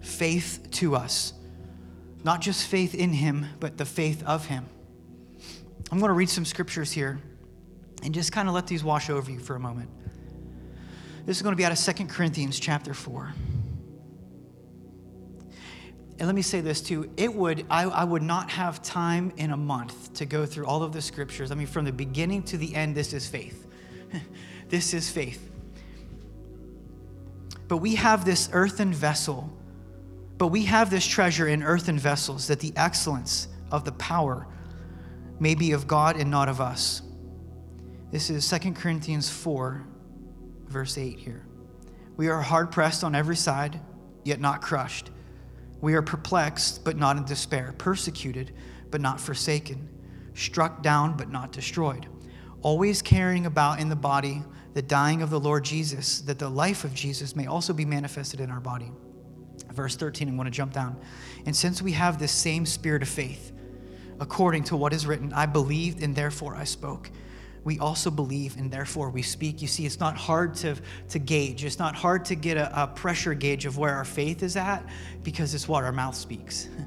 faith 0.00 0.68
to 0.72 0.94
us. 0.94 1.32
Not 2.24 2.40
just 2.40 2.66
faith 2.66 2.94
in 2.94 3.12
Him, 3.12 3.46
but 3.60 3.78
the 3.78 3.84
faith 3.84 4.22
of 4.24 4.46
Him. 4.46 4.66
I'm 5.90 5.98
going 5.98 6.08
to 6.08 6.14
read 6.14 6.28
some 6.28 6.44
scriptures 6.44 6.92
here 6.92 7.20
and 8.02 8.14
just 8.14 8.32
kind 8.32 8.48
of 8.48 8.54
let 8.54 8.66
these 8.66 8.84
wash 8.84 9.10
over 9.10 9.30
you 9.30 9.38
for 9.38 9.56
a 9.56 9.60
moment. 9.60 9.90
This 11.26 11.36
is 11.36 11.42
going 11.42 11.52
to 11.52 11.56
be 11.56 11.64
out 11.64 11.72
of 11.72 11.78
Second 11.78 12.08
Corinthians 12.08 12.58
chapter 12.58 12.94
4 12.94 13.34
and 16.18 16.26
let 16.26 16.34
me 16.34 16.42
say 16.42 16.60
this 16.60 16.80
too 16.80 17.10
it 17.16 17.32
would 17.32 17.64
I, 17.70 17.84
I, 17.84 18.04
would 18.04 18.22
not 18.22 18.50
have 18.50 18.82
time 18.82 19.32
in 19.36 19.52
a 19.52 19.56
month 19.56 20.14
to 20.14 20.26
go 20.26 20.46
through 20.46 20.66
all 20.66 20.82
of 20.82 20.92
the 20.92 21.00
scriptures. 21.00 21.50
I 21.50 21.54
mean 21.54 21.66
from 21.66 21.84
the 21.84 21.92
beginning 21.92 22.42
to 22.44 22.56
the 22.56 22.74
end 22.74 22.94
this 22.94 23.12
is 23.12 23.26
faith. 23.26 23.66
This 24.68 24.92
is 24.92 25.08
faith. 25.08 25.50
But 27.68 27.78
we 27.78 27.94
have 27.94 28.26
this 28.26 28.50
earthen 28.52 28.92
vessel 28.92 29.52
but 30.36 30.48
we 30.48 30.64
have 30.66 30.90
this 30.90 31.06
treasure 31.06 31.48
in 31.48 31.62
earthen 31.62 31.98
vessels 31.98 32.46
that 32.48 32.60
the 32.60 32.72
excellence 32.76 33.48
of 33.72 33.84
the 33.84 33.92
power 33.92 34.46
may 35.40 35.54
be 35.54 35.72
of 35.72 35.86
god 35.86 36.16
and 36.16 36.30
not 36.30 36.48
of 36.48 36.60
us 36.60 37.02
this 38.10 38.30
is 38.30 38.48
2 38.48 38.72
corinthians 38.72 39.28
4 39.30 39.86
verse 40.66 40.98
8 40.98 41.18
here 41.18 41.44
we 42.16 42.28
are 42.28 42.40
hard 42.40 42.70
pressed 42.70 43.04
on 43.04 43.14
every 43.14 43.36
side 43.36 43.80
yet 44.24 44.40
not 44.40 44.60
crushed 44.60 45.10
we 45.80 45.94
are 45.94 46.02
perplexed, 46.02 46.84
but 46.84 46.96
not 46.96 47.16
in 47.16 47.24
despair, 47.24 47.74
persecuted, 47.78 48.52
but 48.90 49.00
not 49.00 49.20
forsaken, 49.20 49.88
struck 50.34 50.82
down, 50.82 51.16
but 51.16 51.30
not 51.30 51.52
destroyed, 51.52 52.06
always 52.62 53.00
carrying 53.00 53.46
about 53.46 53.80
in 53.80 53.88
the 53.88 53.96
body 53.96 54.42
the 54.74 54.82
dying 54.82 55.22
of 55.22 55.30
the 55.30 55.40
Lord 55.40 55.64
Jesus, 55.64 56.20
that 56.22 56.38
the 56.38 56.48
life 56.48 56.84
of 56.84 56.94
Jesus 56.94 57.36
may 57.36 57.46
also 57.46 57.72
be 57.72 57.84
manifested 57.84 58.40
in 58.40 58.50
our 58.50 58.60
body. 58.60 58.90
Verse 59.72 59.96
13, 59.96 60.28
I'm 60.28 60.36
going 60.36 60.46
to 60.46 60.50
jump 60.50 60.72
down. 60.72 61.00
And 61.46 61.54
since 61.54 61.80
we 61.80 61.92
have 61.92 62.18
this 62.18 62.32
same 62.32 62.66
spirit 62.66 63.02
of 63.02 63.08
faith, 63.08 63.52
according 64.20 64.64
to 64.64 64.76
what 64.76 64.92
is 64.92 65.06
written, 65.06 65.32
I 65.32 65.46
believed 65.46 66.02
and 66.02 66.14
therefore 66.14 66.56
I 66.56 66.64
spoke 66.64 67.10
we 67.68 67.78
also 67.80 68.10
believe 68.10 68.56
and 68.56 68.70
therefore 68.70 69.10
we 69.10 69.20
speak. 69.20 69.60
You 69.60 69.68
see, 69.68 69.84
it's 69.84 70.00
not 70.00 70.16
hard 70.16 70.54
to, 70.56 70.74
to 71.10 71.18
gauge. 71.18 71.66
It's 71.66 71.78
not 71.78 71.94
hard 71.94 72.24
to 72.24 72.34
get 72.34 72.56
a, 72.56 72.84
a 72.84 72.86
pressure 72.86 73.34
gauge 73.34 73.66
of 73.66 73.76
where 73.76 73.94
our 73.94 74.06
faith 74.06 74.42
is 74.42 74.56
at 74.56 74.82
because 75.22 75.52
it's 75.52 75.68
what 75.68 75.84
our 75.84 75.92
mouth 75.92 76.16
speaks. 76.16 76.68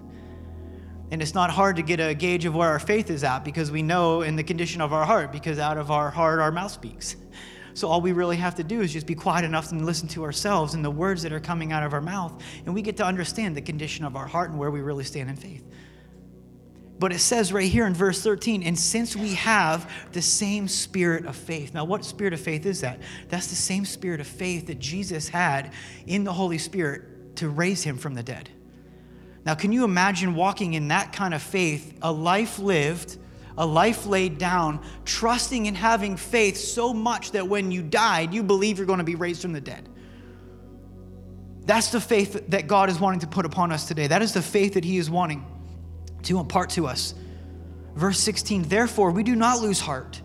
And 1.11 1.21
it's 1.21 1.33
not 1.33 1.51
hard 1.51 1.75
to 1.75 1.81
get 1.81 1.99
a 1.99 2.13
gauge 2.13 2.45
of 2.45 2.55
where 2.55 2.69
our 2.69 2.79
faith 2.79 3.09
is 3.09 3.25
at 3.25 3.43
because 3.43 3.69
we 3.69 3.81
know 3.83 4.21
in 4.21 4.37
the 4.37 4.43
condition 4.43 4.79
of 4.79 4.93
our 4.93 5.05
heart, 5.05 5.33
because 5.33 5.59
out 5.59 5.77
of 5.77 5.91
our 5.91 6.09
heart, 6.09 6.39
our 6.39 6.53
mouth 6.53 6.71
speaks. 6.71 7.17
So 7.73 7.89
all 7.89 7.99
we 7.99 8.13
really 8.13 8.37
have 8.37 8.55
to 8.55 8.63
do 8.63 8.79
is 8.79 8.93
just 8.93 9.07
be 9.07 9.13
quiet 9.13 9.43
enough 9.43 9.73
and 9.73 9.85
listen 9.85 10.07
to 10.07 10.23
ourselves 10.23 10.73
and 10.73 10.85
the 10.85 10.89
words 10.89 11.21
that 11.23 11.33
are 11.33 11.41
coming 11.41 11.73
out 11.73 11.83
of 11.83 11.93
our 11.93 11.99
mouth, 11.99 12.41
and 12.65 12.73
we 12.73 12.81
get 12.81 12.95
to 12.95 13.05
understand 13.05 13.57
the 13.57 13.61
condition 13.61 14.05
of 14.05 14.15
our 14.15 14.25
heart 14.25 14.51
and 14.51 14.57
where 14.57 14.71
we 14.71 14.79
really 14.79 15.03
stand 15.03 15.29
in 15.29 15.35
faith. 15.35 15.65
But 17.01 17.11
it 17.11 17.17
says 17.17 17.51
right 17.51 17.67
here 17.67 17.87
in 17.87 17.95
verse 17.95 18.21
13, 18.21 18.61
and 18.61 18.77
since 18.77 19.15
we 19.15 19.33
have 19.33 19.91
the 20.11 20.21
same 20.21 20.67
spirit 20.67 21.25
of 21.25 21.35
faith. 21.35 21.73
Now, 21.73 21.83
what 21.83 22.05
spirit 22.05 22.31
of 22.31 22.39
faith 22.39 22.63
is 22.67 22.81
that? 22.81 22.99
That's 23.27 23.47
the 23.47 23.55
same 23.55 23.85
spirit 23.85 24.21
of 24.21 24.27
faith 24.27 24.67
that 24.67 24.77
Jesus 24.77 25.27
had 25.27 25.73
in 26.05 26.23
the 26.23 26.31
Holy 26.31 26.59
Spirit 26.59 27.37
to 27.37 27.49
raise 27.49 27.81
him 27.81 27.97
from 27.97 28.13
the 28.13 28.21
dead. 28.21 28.51
Now, 29.45 29.55
can 29.55 29.71
you 29.71 29.83
imagine 29.83 30.35
walking 30.35 30.75
in 30.75 30.89
that 30.89 31.11
kind 31.11 31.33
of 31.33 31.41
faith, 31.41 31.97
a 32.03 32.11
life 32.11 32.59
lived, 32.59 33.17
a 33.57 33.65
life 33.65 34.05
laid 34.05 34.37
down, 34.37 34.79
trusting 35.03 35.67
and 35.67 35.75
having 35.75 36.15
faith 36.15 36.55
so 36.55 36.93
much 36.93 37.31
that 37.31 37.47
when 37.47 37.71
you 37.71 37.81
died, 37.81 38.31
you 38.31 38.43
believe 38.43 38.77
you're 38.77 38.85
going 38.85 38.99
to 38.99 39.03
be 39.03 39.15
raised 39.15 39.41
from 39.41 39.53
the 39.53 39.61
dead? 39.61 39.89
That's 41.65 41.89
the 41.89 41.99
faith 41.99 42.45
that 42.49 42.67
God 42.67 42.91
is 42.91 42.99
wanting 42.99 43.21
to 43.21 43.27
put 43.27 43.47
upon 43.47 43.71
us 43.71 43.87
today. 43.87 44.05
That 44.05 44.21
is 44.21 44.35
the 44.35 44.41
faith 44.43 44.75
that 44.75 44.85
He 44.85 44.99
is 44.99 45.09
wanting 45.09 45.47
to 46.23 46.39
impart 46.39 46.71
to 46.71 46.87
us. 46.87 47.13
Verse 47.95 48.19
16, 48.19 48.63
therefore, 48.63 49.11
we 49.11 49.23
do 49.23 49.35
not 49.35 49.61
lose 49.61 49.79
heart. 49.79 50.21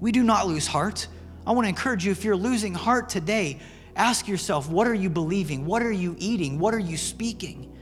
We 0.00 0.12
do 0.12 0.22
not 0.22 0.46
lose 0.46 0.66
heart. 0.66 1.08
I 1.46 1.52
want 1.52 1.64
to 1.64 1.68
encourage 1.70 2.04
you 2.04 2.12
if 2.12 2.24
you're 2.24 2.36
losing 2.36 2.74
heart 2.74 3.08
today, 3.08 3.58
ask 3.96 4.28
yourself, 4.28 4.68
what 4.68 4.86
are 4.86 4.94
you 4.94 5.10
believing? 5.10 5.64
What 5.64 5.82
are 5.82 5.92
you 5.92 6.14
eating? 6.18 6.58
What 6.58 6.74
are 6.74 6.78
you 6.78 6.96
speaking? 6.96 7.74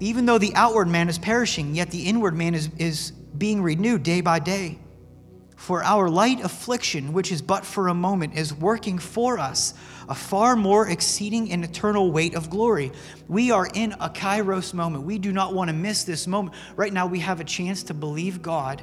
Even 0.00 0.26
though 0.26 0.38
the 0.38 0.54
outward 0.54 0.88
man 0.88 1.08
is 1.08 1.18
perishing, 1.18 1.74
yet 1.74 1.90
the 1.90 2.06
inward 2.06 2.34
man 2.34 2.54
is, 2.54 2.68
is 2.78 3.10
being 3.10 3.62
renewed 3.62 4.02
day 4.02 4.20
by 4.20 4.38
day. 4.38 4.78
For 5.56 5.82
our 5.84 6.08
light 6.08 6.40
affliction, 6.42 7.12
which 7.12 7.30
is 7.30 7.42
but 7.42 7.66
for 7.66 7.88
a 7.88 7.94
moment, 7.94 8.34
is 8.34 8.54
working 8.54 8.98
for 8.98 9.38
us 9.38 9.74
a 10.10 10.14
far 10.14 10.56
more 10.56 10.88
exceeding 10.88 11.52
and 11.52 11.64
eternal 11.64 12.10
weight 12.10 12.34
of 12.34 12.50
glory. 12.50 12.90
We 13.28 13.52
are 13.52 13.68
in 13.72 13.92
a 13.92 14.10
kairos 14.10 14.74
moment. 14.74 15.04
We 15.04 15.18
do 15.18 15.32
not 15.32 15.54
want 15.54 15.68
to 15.68 15.72
miss 15.74 16.02
this 16.02 16.26
moment. 16.26 16.56
Right 16.74 16.92
now, 16.92 17.06
we 17.06 17.20
have 17.20 17.38
a 17.38 17.44
chance 17.44 17.84
to 17.84 17.94
believe 17.94 18.42
God, 18.42 18.82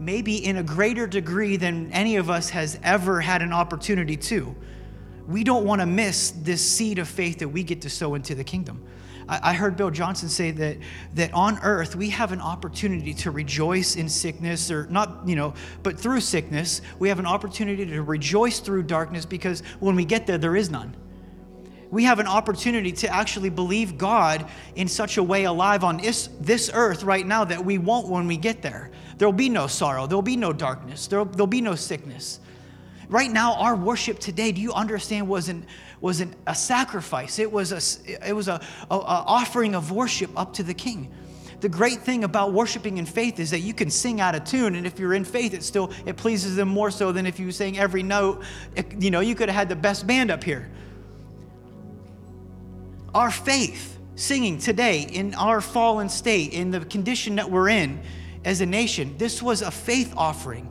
maybe 0.00 0.42
in 0.42 0.56
a 0.56 0.62
greater 0.62 1.06
degree 1.06 1.58
than 1.58 1.92
any 1.92 2.16
of 2.16 2.30
us 2.30 2.48
has 2.48 2.80
ever 2.82 3.20
had 3.20 3.42
an 3.42 3.52
opportunity 3.52 4.16
to. 4.16 4.56
We 5.28 5.44
don't 5.44 5.66
want 5.66 5.82
to 5.82 5.86
miss 5.86 6.30
this 6.30 6.66
seed 6.66 6.98
of 6.98 7.08
faith 7.08 7.40
that 7.40 7.48
we 7.48 7.62
get 7.62 7.82
to 7.82 7.90
sow 7.90 8.14
into 8.14 8.34
the 8.34 8.44
kingdom. 8.44 8.82
I, 9.28 9.52
heard 9.52 9.76
Bill 9.76 9.90
Johnson 9.90 10.28
say 10.28 10.50
that 10.52 10.78
that 11.14 11.34
on 11.34 11.58
earth 11.62 11.94
we 11.94 12.08
have 12.10 12.32
an 12.32 12.40
opportunity 12.40 13.12
to 13.14 13.30
rejoice 13.30 13.96
in 13.96 14.08
sickness, 14.08 14.70
or 14.70 14.86
not, 14.86 15.28
you 15.28 15.36
know, 15.36 15.52
but 15.82 16.00
through 16.00 16.20
sickness, 16.20 16.80
we 16.98 17.08
have 17.08 17.18
an 17.18 17.26
opportunity 17.26 17.84
to 17.84 18.02
rejoice 18.02 18.58
through 18.58 18.84
darkness 18.84 19.26
because 19.26 19.62
when 19.80 19.96
we 19.96 20.04
get 20.04 20.26
there, 20.26 20.38
there 20.38 20.56
is 20.56 20.70
none. 20.70 20.96
We 21.90 22.04
have 22.04 22.18
an 22.18 22.26
opportunity 22.26 22.92
to 22.92 23.08
actually 23.08 23.50
believe 23.50 23.96
God 23.96 24.48
in 24.76 24.88
such 24.88 25.16
a 25.16 25.22
way 25.22 25.44
alive 25.44 25.84
on 25.84 25.96
this, 25.98 26.28
this 26.40 26.70
earth 26.72 27.02
right 27.02 27.26
now 27.26 27.44
that 27.44 27.64
we 27.64 27.78
won't 27.78 28.08
when 28.08 28.26
we 28.26 28.36
get 28.36 28.60
there. 28.60 28.90
There'll 29.16 29.32
be 29.32 29.48
no 29.48 29.66
sorrow, 29.66 30.06
there'll 30.06 30.22
be 30.22 30.36
no 30.36 30.52
darkness, 30.52 31.06
there'll, 31.06 31.24
there'll 31.24 31.46
be 31.46 31.60
no 31.60 31.74
sickness. 31.74 32.40
Right 33.08 33.30
now, 33.30 33.54
our 33.54 33.74
worship 33.74 34.18
today, 34.18 34.52
do 34.52 34.60
you 34.60 34.72
understand, 34.74 35.26
wasn't 36.00 36.18
wasn't 36.18 36.34
a 36.46 36.54
sacrifice. 36.54 37.38
It 37.38 37.52
was 37.52 37.72
a, 37.72 38.28
it 38.28 38.32
was 38.32 38.48
a, 38.48 38.60
a, 38.90 38.94
a 38.94 38.98
offering 38.98 39.74
of 39.74 39.92
worship 39.92 40.30
up 40.36 40.52
to 40.54 40.62
the 40.62 40.74
King. 40.74 41.12
The 41.60 41.68
great 41.68 42.00
thing 42.00 42.24
about 42.24 42.52
worshiping 42.52 42.98
in 42.98 43.06
faith 43.06 43.40
is 43.40 43.50
that 43.50 43.60
you 43.60 43.74
can 43.74 43.90
sing 43.90 44.20
out 44.20 44.34
of 44.34 44.44
tune, 44.44 44.76
and 44.76 44.86
if 44.86 44.98
you're 44.98 45.14
in 45.14 45.24
faith, 45.24 45.54
it 45.54 45.62
still 45.62 45.90
it 46.06 46.16
pleases 46.16 46.56
them 46.56 46.68
more 46.68 46.90
so 46.90 47.12
than 47.12 47.26
if 47.26 47.38
you 47.40 47.52
sang 47.52 47.78
every 47.78 48.02
note. 48.02 48.42
It, 48.76 49.02
you 49.02 49.10
know, 49.10 49.20
you 49.20 49.34
could 49.34 49.48
have 49.48 49.56
had 49.56 49.68
the 49.68 49.76
best 49.76 50.06
band 50.06 50.30
up 50.30 50.44
here. 50.44 50.68
Our 53.14 53.30
faith, 53.30 53.98
singing 54.14 54.58
today 54.58 55.02
in 55.02 55.34
our 55.34 55.60
fallen 55.60 56.08
state, 56.08 56.52
in 56.52 56.70
the 56.70 56.80
condition 56.80 57.36
that 57.36 57.50
we're 57.50 57.68
in 57.68 58.00
as 58.44 58.60
a 58.60 58.66
nation, 58.66 59.16
this 59.18 59.42
was 59.42 59.62
a 59.62 59.70
faith 59.70 60.12
offering 60.16 60.68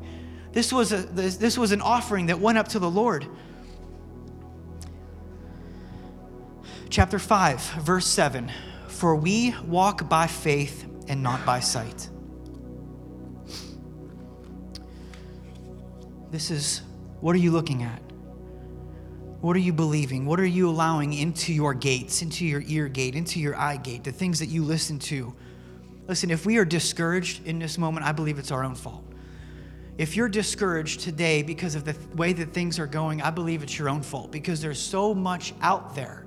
This 0.54 0.74
was, 0.74 0.92
a, 0.92 0.98
this, 0.98 1.38
this 1.38 1.58
was 1.58 1.72
an 1.72 1.82
offering 1.82 2.28
that 2.28 2.40
went 2.40 2.58
up 2.58 2.70
to 2.70 2.80
the 2.80 2.90
Lord. 2.90 3.28
Chapter 6.90 7.20
5, 7.20 7.62
verse 7.82 8.08
7 8.08 8.50
For 8.88 9.16
we 9.16 9.54
walk 9.66 10.08
by 10.08 10.26
faith 10.26 10.86
and 11.10 11.22
not 11.22 11.46
by 11.46 11.60
sight. 11.60 12.10
This 16.32 16.50
is 16.50 16.82
what 17.20 17.36
are 17.36 17.40
you 17.40 17.52
looking 17.52 17.84
at? 17.84 18.02
What 19.42 19.56
are 19.56 19.60
you 19.60 19.74
believing? 19.74 20.26
What 20.26 20.40
are 20.40 20.46
you 20.46 20.70
allowing 20.70 21.14
into 21.14 21.54
your 21.54 21.74
gates, 21.74 22.22
into 22.22 22.46
your 22.46 22.64
ear 22.66 22.88
gate, 22.88 23.16
into 23.16 23.40
your 23.40 23.56
eye 23.58 23.78
gate, 23.78 24.04
the 24.06 24.12
things 24.12 24.40
that 24.40 24.48
you 24.48 24.64
listen 24.64 24.98
to? 25.00 25.36
Listen, 26.08 26.32
if 26.32 26.46
we 26.46 26.58
are 26.58 26.66
discouraged 26.66 27.46
in 27.46 27.60
this 27.60 27.78
moment, 27.78 28.06
I 28.06 28.14
believe 28.14 28.40
it's 28.40 28.52
our 28.52 28.64
own 28.64 28.76
fault. 28.76 29.04
If 29.98 30.16
you're 30.16 30.30
discouraged 30.30 31.02
today 31.02 31.44
because 31.44 31.76
of 31.76 31.84
the 31.84 31.96
way 32.16 32.32
that 32.34 32.54
things 32.54 32.80
are 32.80 32.88
going, 32.88 33.22
I 33.22 33.30
believe 33.30 33.62
it's 33.62 33.78
your 33.78 33.90
own 33.90 34.02
fault 34.02 34.32
because 34.32 34.62
there's 34.62 34.80
so 34.80 35.14
much 35.14 35.54
out 35.62 35.94
there 35.94 36.27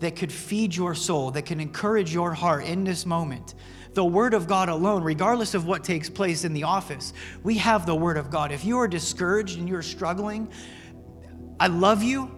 that 0.00 0.16
could 0.16 0.32
feed 0.32 0.74
your 0.74 0.94
soul, 0.94 1.30
that 1.30 1.46
can 1.46 1.60
encourage 1.60 2.12
your 2.12 2.34
heart 2.34 2.64
in 2.64 2.84
this 2.84 3.06
moment. 3.06 3.54
The 3.92 4.04
Word 4.04 4.34
of 4.34 4.46
God 4.46 4.68
alone, 4.68 5.02
regardless 5.02 5.54
of 5.54 5.66
what 5.66 5.84
takes 5.84 6.08
place 6.08 6.44
in 6.44 6.52
the 6.52 6.64
office, 6.64 7.12
we 7.42 7.58
have 7.58 7.86
the 7.86 7.94
Word 7.94 8.16
of 8.16 8.30
God. 8.30 8.52
If 8.52 8.64
you 8.64 8.78
are 8.78 8.88
discouraged 8.88 9.58
and 9.58 9.68
you're 9.68 9.82
struggling, 9.82 10.50
I 11.58 11.66
love 11.66 12.02
you. 12.02 12.30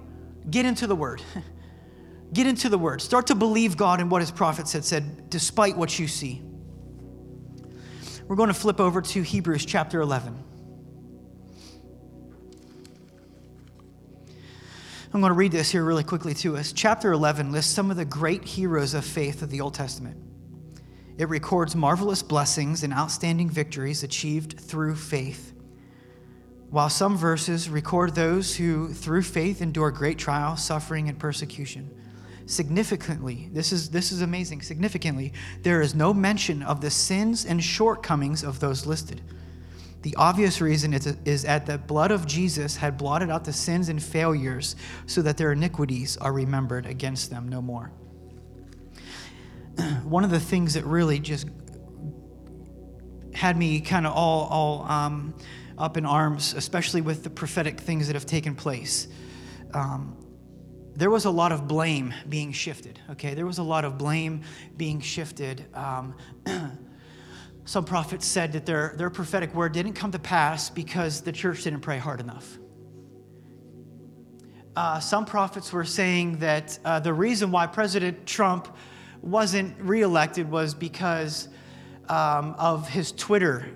Get 0.51 0.67
into 0.67 0.87
the 0.87 0.97
Word. 0.97 1.23
Get 2.33 2.47
into 2.47 2.69
the 2.69 2.79
Word. 2.79 3.01
Start 3.01 3.27
to 3.29 3.35
believe 3.35 3.77
God 3.77 4.01
and 4.01 4.11
what 4.11 4.23
His 4.23 4.31
prophets 4.31 4.73
had 4.73 4.85
said, 4.85 5.29
despite 5.31 5.77
what 5.77 5.99
you 5.99 6.09
see. 6.09 6.43
We're 8.27 8.37
going 8.37 8.49
to 8.49 8.55
flip 8.55 8.81
over 8.81 9.03
to 9.03 9.23
Hebrews 9.23 9.67
chapter 9.67 10.01
11. 10.01 10.43
I'm 15.15 15.21
going 15.21 15.31
to 15.31 15.35
read 15.35 15.53
this 15.53 15.71
here 15.71 15.85
really 15.85 16.05
quickly 16.05 16.33
to 16.37 16.57
us. 16.57 16.73
Chapter 16.73 17.13
11 17.13 17.53
lists 17.53 17.75
some 17.75 17.91
of 17.91 17.99
the 17.99 18.05
great 18.07 18.45
heroes 18.45 18.95
of 18.95 19.05
faith 19.05 19.43
of 19.43 19.51
the 19.51 19.61
Old 19.61 19.75
Testament. 19.75 20.17
It 21.19 21.29
records 21.29 21.77
marvelous 21.77 22.23
blessings 22.23 22.83
and 22.83 22.95
outstanding 22.95 23.51
victories 23.51 24.03
achieved 24.03 24.59
through 24.59 24.97
faith. 24.97 25.53
While 26.71 26.89
some 26.89 27.19
verses 27.19 27.69
record 27.69 28.15
those 28.15 28.57
who, 28.57 28.95
through 28.95 29.25
faith, 29.25 29.61
endure 29.61 29.91
great 29.91 30.17
trial, 30.17 30.57
suffering, 30.57 31.11
and 31.11 31.19
persecution. 31.19 31.91
Significantly, 32.47 33.51
this 33.53 33.71
is, 33.71 33.91
this 33.91 34.13
is 34.13 34.23
amazing. 34.23 34.63
Significantly, 34.63 35.35
there 35.61 35.83
is 35.83 35.95
no 35.95 36.15
mention 36.15 36.63
of 36.63 36.81
the 36.81 36.91
sins 36.91 37.45
and 37.45 37.63
shortcomings 37.63 38.43
of 38.43 38.61
those 38.61 38.87
listed. 38.87 39.21
The 40.03 40.17
obvious 40.17 40.61
reason 40.61 40.95
is, 40.95 41.07
is 41.25 41.43
that 41.43 41.67
the 41.67 41.79
blood 41.79 42.11
of 42.11 42.27
Jesus 42.27 42.77
had 42.77 42.99
blotted 42.99 43.31
out 43.31 43.45
the 43.45 43.53
sins 43.53 43.89
and 43.89 44.03
failures 44.03 44.75
so 45.07 45.23
that 45.23 45.37
their 45.37 45.53
iniquities 45.53 46.17
are 46.17 46.33
remembered 46.33 46.87
against 46.87 47.31
them 47.31 47.49
no 47.49 47.63
more. 47.63 47.93
One 50.05 50.25
of 50.25 50.31
the 50.31 50.41
things 50.41 50.75
that 50.75 50.85
really 50.85 51.21
just 51.21 51.47
had 53.33 53.57
me 53.57 53.81
kind 53.81 54.07
of 54.07 54.13
all, 54.13 54.49
all 54.49 54.91
um, 54.91 55.35
up 55.79 55.97
in 55.97 56.05
arms, 56.05 56.55
especially 56.55 57.01
with 57.01 57.23
the 57.23 57.31
prophetic 57.31 57.79
things 57.79 58.09
that 58.09 58.15
have 58.15 58.27
taken 58.27 58.57
place, 58.57 59.07
um, 59.73 60.17
there 60.95 61.11
was 61.11 61.25
a 61.25 61.31
lot 61.31 61.53
of 61.53 61.67
blame 61.69 62.13
being 62.29 62.53
shifted, 62.53 62.99
okay? 63.11 63.35
There 63.35 63.47
was 63.47 63.59
a 63.59 63.63
lot 63.63 63.85
of 63.85 63.99
blame 63.99 64.43
being 64.77 65.01
shifted. 65.01 65.65
Um, 65.75 66.17
Some 67.65 67.85
prophets 67.85 68.27
said 68.27 68.53
that 68.53 68.67
their, 68.67 68.95
their 68.97 69.11
prophetic 69.11 69.55
word 69.55 69.73
didn't 69.73 69.93
come 69.93 70.11
to 70.13 70.19
pass 70.19 70.69
because 70.69 71.21
the 71.21 71.33
church 71.33 71.63
didn't 71.65 71.81
pray 71.81 71.99
hard 71.99 72.21
enough. 72.21 72.59
Uh, 74.75 74.99
some 75.01 75.25
prophets 75.25 75.73
were 75.73 75.85
saying 75.85 76.39
that 76.39 76.79
uh, 76.85 76.99
the 76.99 77.13
reason 77.13 77.51
why 77.51 77.67
President 77.67 78.27
Trump 78.27 78.75
wasn't 79.21 79.79
reelected 79.81 80.51
was 80.51 80.75
because 80.75 81.49
um, 82.09 82.55
of 82.59 82.89
his 82.89 83.13
Twitter 83.13 83.67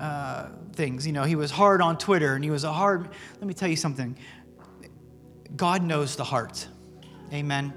uh, 0.00 0.48
things. 0.72 1.06
You 1.06 1.12
know, 1.12 1.22
he 1.22 1.36
was 1.36 1.50
hard 1.50 1.80
on 1.80 1.96
Twitter 1.96 2.34
and 2.34 2.44
he 2.44 2.50
was 2.50 2.64
a 2.64 2.72
hard. 2.72 3.08
Let 3.38 3.46
me 3.46 3.54
tell 3.54 3.68
you 3.68 3.76
something 3.76 4.16
God 5.54 5.82
knows 5.82 6.16
the 6.16 6.24
heart. 6.24 6.66
Amen. 7.32 7.72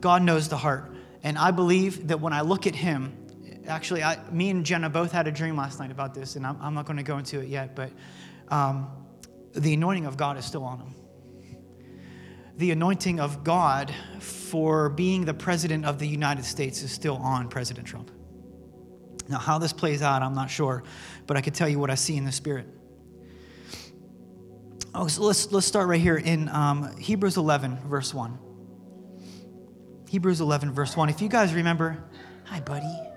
God 0.00 0.22
knows 0.22 0.48
the 0.48 0.56
heart. 0.56 0.94
And 1.22 1.38
I 1.38 1.50
believe 1.50 2.08
that 2.08 2.20
when 2.20 2.34
I 2.34 2.42
look 2.42 2.66
at 2.66 2.74
him, 2.74 3.16
actually, 3.66 4.02
I, 4.02 4.18
me 4.30 4.50
and 4.50 4.64
Jenna 4.64 4.90
both 4.90 5.12
had 5.12 5.26
a 5.26 5.32
dream 5.32 5.56
last 5.56 5.78
night 5.78 5.90
about 5.90 6.14
this, 6.14 6.36
and 6.36 6.46
I'm, 6.46 6.58
I'm 6.60 6.74
not 6.74 6.86
going 6.86 6.96
to 6.96 7.02
go 7.02 7.18
into 7.18 7.40
it 7.40 7.48
yet, 7.48 7.74
but 7.74 7.90
um, 8.48 8.88
the 9.54 9.74
anointing 9.74 10.06
of 10.06 10.16
God 10.16 10.36
is 10.36 10.44
still 10.44 10.64
on 10.64 10.78
him. 10.78 10.94
The 12.56 12.70
anointing 12.70 13.18
of 13.18 13.42
God 13.42 13.92
for 14.20 14.88
being 14.88 15.24
the 15.24 15.34
president 15.34 15.84
of 15.84 15.98
the 15.98 16.06
United 16.06 16.44
States 16.44 16.82
is 16.82 16.92
still 16.92 17.16
on 17.16 17.48
President 17.48 17.86
Trump. 17.86 18.10
Now, 19.28 19.38
how 19.38 19.58
this 19.58 19.72
plays 19.72 20.02
out, 20.02 20.22
I'm 20.22 20.34
not 20.34 20.50
sure, 20.50 20.84
but 21.26 21.36
I 21.36 21.40
can 21.40 21.52
tell 21.52 21.68
you 21.68 21.78
what 21.78 21.90
I 21.90 21.94
see 21.94 22.16
in 22.16 22.24
the 22.24 22.32
spirit. 22.32 22.66
Oh, 24.94 25.08
so 25.08 25.22
let's, 25.22 25.50
let's 25.50 25.66
start 25.66 25.88
right 25.88 26.00
here 26.00 26.16
in 26.16 26.48
um, 26.50 26.96
Hebrews 26.98 27.36
11, 27.36 27.78
verse 27.88 28.14
1. 28.14 28.38
Hebrews 30.08 30.40
11, 30.40 30.72
verse 30.72 30.96
1. 30.96 31.08
If 31.08 31.20
you 31.20 31.28
guys 31.28 31.52
remember, 31.52 32.04
hi, 32.44 32.60
buddy. 32.60 33.13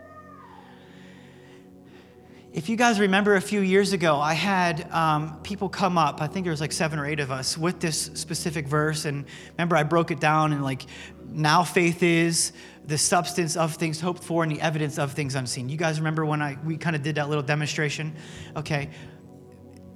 If 2.57 2.69
you 2.69 2.75
guys 2.75 2.99
remember 2.99 3.35
a 3.35 3.41
few 3.41 3.59
years 3.61 3.93
ago, 3.93 4.19
I 4.19 4.33
had 4.33 4.91
um, 4.91 5.39
people 5.43 5.69
come 5.69 5.95
up, 5.95 6.23
I 6.23 6.25
think 6.25 6.43
there 6.43 6.49
was 6.49 6.59
like 6.59 6.71
seven 6.71 6.97
or 6.97 7.05
eight 7.05 7.19
of 7.19 7.29
us, 7.29 7.55
with 7.55 7.79
this 7.79 8.09
specific 8.15 8.65
verse. 8.65 9.05
And 9.05 9.25
remember, 9.51 9.75
I 9.75 9.83
broke 9.83 10.09
it 10.09 10.19
down 10.19 10.53
and 10.53 10.63
like, 10.63 10.87
now 11.23 11.61
faith 11.63 12.01
is 12.01 12.53
the 12.83 12.97
substance 12.97 13.55
of 13.57 13.75
things 13.75 14.01
hoped 14.01 14.23
for 14.23 14.41
and 14.41 14.51
the 14.51 14.59
evidence 14.59 14.97
of 14.97 15.11
things 15.11 15.35
unseen. 15.35 15.69
You 15.69 15.77
guys 15.77 15.99
remember 15.99 16.25
when 16.25 16.41
I 16.41 16.57
we 16.65 16.77
kind 16.77 16.95
of 16.95 17.03
did 17.03 17.13
that 17.17 17.29
little 17.29 17.43
demonstration? 17.43 18.15
Okay. 18.55 18.89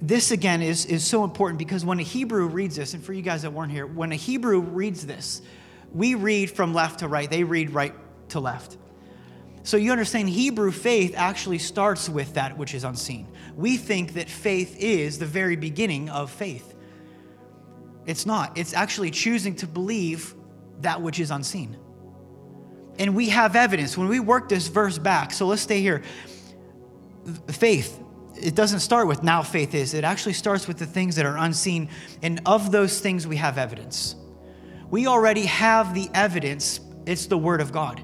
This 0.00 0.30
again 0.30 0.62
is, 0.62 0.86
is 0.86 1.04
so 1.04 1.24
important 1.24 1.58
because 1.58 1.84
when 1.84 1.98
a 1.98 2.04
Hebrew 2.04 2.46
reads 2.46 2.76
this, 2.76 2.94
and 2.94 3.02
for 3.02 3.12
you 3.12 3.22
guys 3.22 3.42
that 3.42 3.52
weren't 3.52 3.72
here, 3.72 3.88
when 3.88 4.12
a 4.12 4.16
Hebrew 4.16 4.60
reads 4.60 5.04
this, 5.04 5.42
we 5.92 6.14
read 6.14 6.48
from 6.48 6.74
left 6.74 7.00
to 7.00 7.08
right, 7.08 7.28
they 7.28 7.42
read 7.42 7.70
right 7.70 7.94
to 8.28 8.38
left. 8.38 8.76
So 9.64 9.76
you 9.76 9.92
understand, 9.92 10.28
Hebrew 10.28 10.72
faith 10.72 11.14
actually 11.16 11.58
starts 11.58 12.08
with 12.08 12.34
that 12.34 12.56
which 12.58 12.74
is 12.74 12.84
unseen. 12.84 13.28
We 13.54 13.76
think 13.76 14.14
that 14.14 14.28
faith 14.28 14.76
is 14.78 15.18
the 15.18 15.26
very 15.26 15.56
beginning 15.56 16.08
of 16.08 16.30
faith. 16.30 16.74
It's 18.06 18.26
not, 18.26 18.58
it's 18.58 18.74
actually 18.74 19.12
choosing 19.12 19.54
to 19.56 19.66
believe 19.66 20.34
that 20.80 21.00
which 21.00 21.20
is 21.20 21.30
unseen. 21.30 21.76
And 22.98 23.14
we 23.14 23.28
have 23.28 23.54
evidence. 23.54 23.96
When 23.96 24.08
we 24.08 24.20
work 24.20 24.48
this 24.48 24.66
verse 24.66 24.98
back, 24.98 25.32
so 25.32 25.46
let's 25.46 25.62
stay 25.62 25.80
here. 25.80 26.02
Faith, 27.48 28.00
it 28.34 28.56
doesn't 28.56 28.80
start 28.80 29.06
with 29.06 29.22
now 29.22 29.42
faith 29.42 29.74
is, 29.74 29.94
it 29.94 30.02
actually 30.02 30.32
starts 30.32 30.66
with 30.66 30.78
the 30.78 30.86
things 30.86 31.14
that 31.16 31.24
are 31.24 31.36
unseen. 31.36 31.88
And 32.22 32.40
of 32.46 32.72
those 32.72 32.98
things, 32.98 33.26
we 33.28 33.36
have 33.36 33.58
evidence. 33.58 34.16
We 34.90 35.06
already 35.06 35.46
have 35.46 35.94
the 35.94 36.10
evidence, 36.12 36.80
it's 37.06 37.26
the 37.26 37.38
Word 37.38 37.60
of 37.60 37.70
God. 37.70 38.02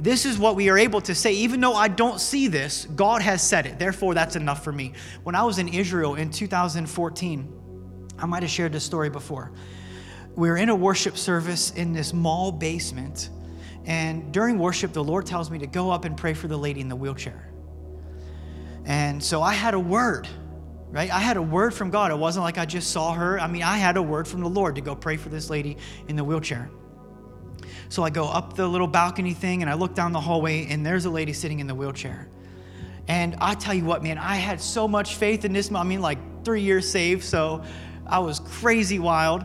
This 0.00 0.26
is 0.26 0.38
what 0.38 0.56
we 0.56 0.68
are 0.70 0.78
able 0.78 1.00
to 1.02 1.14
say. 1.14 1.32
Even 1.34 1.60
though 1.60 1.74
I 1.74 1.88
don't 1.88 2.20
see 2.20 2.48
this, 2.48 2.86
God 2.96 3.22
has 3.22 3.42
said 3.42 3.66
it. 3.66 3.78
Therefore, 3.78 4.14
that's 4.14 4.36
enough 4.36 4.64
for 4.64 4.72
me. 4.72 4.92
When 5.22 5.34
I 5.34 5.44
was 5.44 5.58
in 5.58 5.68
Israel 5.68 6.16
in 6.16 6.30
2014, 6.30 7.52
I 8.18 8.26
might 8.26 8.42
have 8.42 8.50
shared 8.50 8.72
this 8.72 8.84
story 8.84 9.10
before. 9.10 9.52
We 10.36 10.48
were 10.48 10.56
in 10.56 10.68
a 10.68 10.74
worship 10.74 11.16
service 11.16 11.70
in 11.70 11.92
this 11.92 12.12
mall 12.12 12.50
basement. 12.50 13.30
And 13.84 14.32
during 14.32 14.58
worship, 14.58 14.92
the 14.92 15.04
Lord 15.04 15.26
tells 15.26 15.50
me 15.50 15.58
to 15.60 15.66
go 15.66 15.90
up 15.90 16.04
and 16.04 16.16
pray 16.16 16.34
for 16.34 16.48
the 16.48 16.56
lady 16.56 16.80
in 16.80 16.88
the 16.88 16.96
wheelchair. 16.96 17.50
And 18.84 19.22
so 19.22 19.42
I 19.42 19.52
had 19.54 19.74
a 19.74 19.80
word, 19.80 20.28
right? 20.90 21.10
I 21.10 21.20
had 21.20 21.36
a 21.36 21.42
word 21.42 21.72
from 21.72 21.90
God. 21.90 22.10
It 22.10 22.18
wasn't 22.18 22.44
like 22.44 22.58
I 22.58 22.66
just 22.66 22.90
saw 22.90 23.12
her. 23.12 23.38
I 23.38 23.46
mean, 23.46 23.62
I 23.62 23.78
had 23.78 23.96
a 23.96 24.02
word 24.02 24.26
from 24.26 24.40
the 24.40 24.48
Lord 24.48 24.74
to 24.74 24.80
go 24.80 24.94
pray 24.94 25.16
for 25.16 25.28
this 25.28 25.50
lady 25.50 25.76
in 26.08 26.16
the 26.16 26.24
wheelchair. 26.24 26.70
So 27.94 28.02
I 28.02 28.10
go 28.10 28.26
up 28.26 28.56
the 28.56 28.66
little 28.66 28.88
balcony 28.88 29.34
thing 29.34 29.62
and 29.62 29.70
I 29.70 29.74
look 29.74 29.94
down 29.94 30.10
the 30.10 30.20
hallway, 30.20 30.66
and 30.66 30.84
there's 30.84 31.04
a 31.04 31.10
lady 31.10 31.32
sitting 31.32 31.60
in 31.60 31.68
the 31.68 31.76
wheelchair. 31.76 32.26
And 33.06 33.36
I 33.40 33.54
tell 33.54 33.72
you 33.72 33.84
what, 33.84 34.02
man, 34.02 34.18
I 34.18 34.34
had 34.34 34.60
so 34.60 34.88
much 34.88 35.14
faith 35.14 35.44
in 35.44 35.52
this. 35.52 35.70
I 35.70 35.84
mean, 35.84 36.00
like 36.00 36.18
three 36.44 36.62
years 36.62 36.90
saved, 36.90 37.22
so 37.22 37.62
I 38.04 38.18
was 38.18 38.40
crazy 38.40 38.98
wild. 38.98 39.44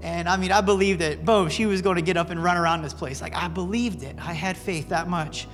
And 0.00 0.30
I 0.30 0.38
mean, 0.38 0.50
I 0.50 0.62
believed 0.62 1.02
that, 1.02 1.26
boom, 1.26 1.50
she 1.50 1.66
was 1.66 1.82
going 1.82 1.96
to 1.96 2.02
get 2.02 2.16
up 2.16 2.30
and 2.30 2.42
run 2.42 2.56
around 2.56 2.80
this 2.80 2.94
place. 2.94 3.20
Like, 3.20 3.36
I 3.36 3.48
believed 3.48 4.02
it. 4.02 4.16
I 4.18 4.32
had 4.32 4.56
faith 4.56 4.88
that 4.88 5.06
much. 5.06 5.46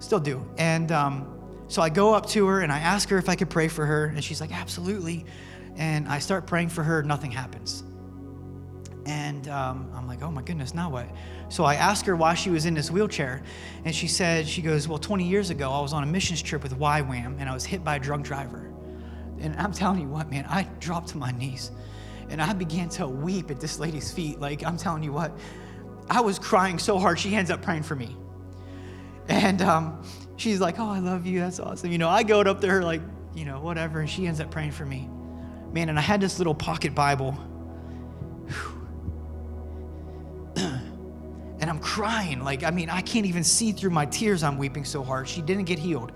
Still 0.00 0.18
do. 0.18 0.44
And 0.58 0.90
um, 0.90 1.32
so 1.68 1.80
I 1.80 1.90
go 1.90 2.12
up 2.12 2.26
to 2.30 2.44
her 2.48 2.62
and 2.62 2.72
I 2.72 2.80
ask 2.80 3.08
her 3.10 3.18
if 3.18 3.28
I 3.28 3.36
could 3.36 3.50
pray 3.50 3.68
for 3.68 3.86
her. 3.86 4.06
And 4.06 4.24
she's 4.24 4.40
like, 4.40 4.50
absolutely. 4.50 5.26
And 5.76 6.08
I 6.08 6.18
start 6.18 6.44
praying 6.44 6.70
for 6.70 6.82
her, 6.82 7.04
nothing 7.04 7.30
happens. 7.30 7.84
And 9.08 9.48
um, 9.48 9.90
I'm 9.94 10.06
like, 10.06 10.22
oh 10.22 10.30
my 10.30 10.42
goodness, 10.42 10.74
now 10.74 10.90
what? 10.90 11.08
So 11.48 11.64
I 11.64 11.76
asked 11.76 12.04
her 12.04 12.14
why 12.14 12.34
she 12.34 12.50
was 12.50 12.66
in 12.66 12.74
this 12.74 12.90
wheelchair. 12.90 13.42
And 13.86 13.94
she 13.94 14.06
said, 14.06 14.46
she 14.46 14.60
goes, 14.60 14.86
well, 14.86 14.98
20 14.98 15.26
years 15.26 15.48
ago, 15.48 15.72
I 15.72 15.80
was 15.80 15.94
on 15.94 16.02
a 16.02 16.06
missions 16.06 16.42
trip 16.42 16.62
with 16.62 16.78
YWAM 16.78 17.40
and 17.40 17.48
I 17.48 17.54
was 17.54 17.64
hit 17.64 17.82
by 17.82 17.96
a 17.96 17.98
drunk 17.98 18.26
driver. 18.26 18.70
And 19.40 19.56
I'm 19.56 19.72
telling 19.72 20.02
you 20.02 20.08
what, 20.08 20.30
man, 20.30 20.44
I 20.46 20.64
dropped 20.78 21.08
to 21.10 21.18
my 21.18 21.30
knees 21.32 21.70
and 22.28 22.42
I 22.42 22.52
began 22.52 22.90
to 22.90 23.08
weep 23.08 23.50
at 23.50 23.60
this 23.60 23.78
lady's 23.78 24.12
feet. 24.12 24.40
Like, 24.40 24.62
I'm 24.62 24.76
telling 24.76 25.02
you 25.02 25.12
what, 25.12 25.32
I 26.10 26.20
was 26.20 26.38
crying 26.38 26.78
so 26.78 26.98
hard, 26.98 27.18
she 27.18 27.34
ends 27.34 27.50
up 27.50 27.62
praying 27.62 27.84
for 27.84 27.96
me. 27.96 28.14
And 29.28 29.62
um, 29.62 30.02
she's 30.36 30.60
like, 30.60 30.78
Oh, 30.78 30.88
I 30.88 30.98
love 30.98 31.26
you. 31.26 31.40
That's 31.40 31.60
awesome. 31.60 31.90
You 31.92 31.98
know, 31.98 32.08
I 32.08 32.22
go 32.22 32.40
up 32.40 32.60
to 32.60 32.66
her, 32.66 32.82
like, 32.82 33.02
you 33.34 33.44
know, 33.44 33.60
whatever. 33.60 34.00
And 34.00 34.08
she 34.08 34.26
ends 34.26 34.40
up 34.40 34.50
praying 34.50 34.72
for 34.72 34.84
me. 34.84 35.08
Man, 35.72 35.88
and 35.88 35.98
I 35.98 36.02
had 36.02 36.20
this 36.20 36.38
little 36.38 36.54
pocket 36.54 36.94
Bible. 36.94 37.38
And 41.68 41.76
I'm 41.76 41.82
crying. 41.82 42.42
Like, 42.42 42.64
I 42.64 42.70
mean, 42.70 42.88
I 42.88 43.02
can't 43.02 43.26
even 43.26 43.44
see 43.44 43.72
through 43.72 43.90
my 43.90 44.06
tears. 44.06 44.42
I'm 44.42 44.56
weeping 44.56 44.86
so 44.86 45.04
hard. 45.04 45.28
She 45.28 45.42
didn't 45.42 45.64
get 45.64 45.78
healed. 45.78 46.12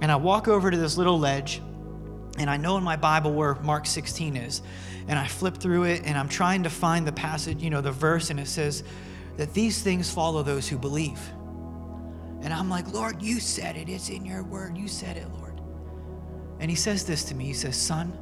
And 0.00 0.10
I 0.10 0.16
walk 0.16 0.48
over 0.48 0.68
to 0.68 0.76
this 0.76 0.96
little 0.98 1.16
ledge, 1.16 1.62
and 2.38 2.50
I 2.50 2.56
know 2.56 2.76
in 2.76 2.82
my 2.82 2.96
Bible 2.96 3.32
where 3.32 3.54
Mark 3.56 3.86
16 3.86 4.36
is. 4.36 4.62
And 5.06 5.16
I 5.16 5.28
flip 5.28 5.58
through 5.58 5.84
it, 5.84 6.02
and 6.04 6.18
I'm 6.18 6.28
trying 6.28 6.64
to 6.64 6.70
find 6.70 7.06
the 7.06 7.12
passage, 7.12 7.62
you 7.62 7.70
know, 7.70 7.80
the 7.80 7.92
verse, 7.92 8.30
and 8.30 8.40
it 8.40 8.48
says 8.48 8.82
that 9.36 9.54
these 9.54 9.80
things 9.80 10.12
follow 10.12 10.42
those 10.42 10.68
who 10.68 10.76
believe. 10.76 11.20
And 12.42 12.52
I'm 12.52 12.68
like, 12.68 12.92
Lord, 12.92 13.22
you 13.22 13.38
said 13.38 13.76
it. 13.76 13.88
It's 13.88 14.08
in 14.08 14.24
your 14.24 14.42
word. 14.42 14.76
You 14.76 14.88
said 14.88 15.16
it, 15.16 15.28
Lord. 15.38 15.60
And 16.58 16.68
he 16.68 16.76
says 16.76 17.04
this 17.04 17.22
to 17.26 17.36
me 17.36 17.44
He 17.44 17.52
says, 17.52 17.76
Son, 17.76 18.12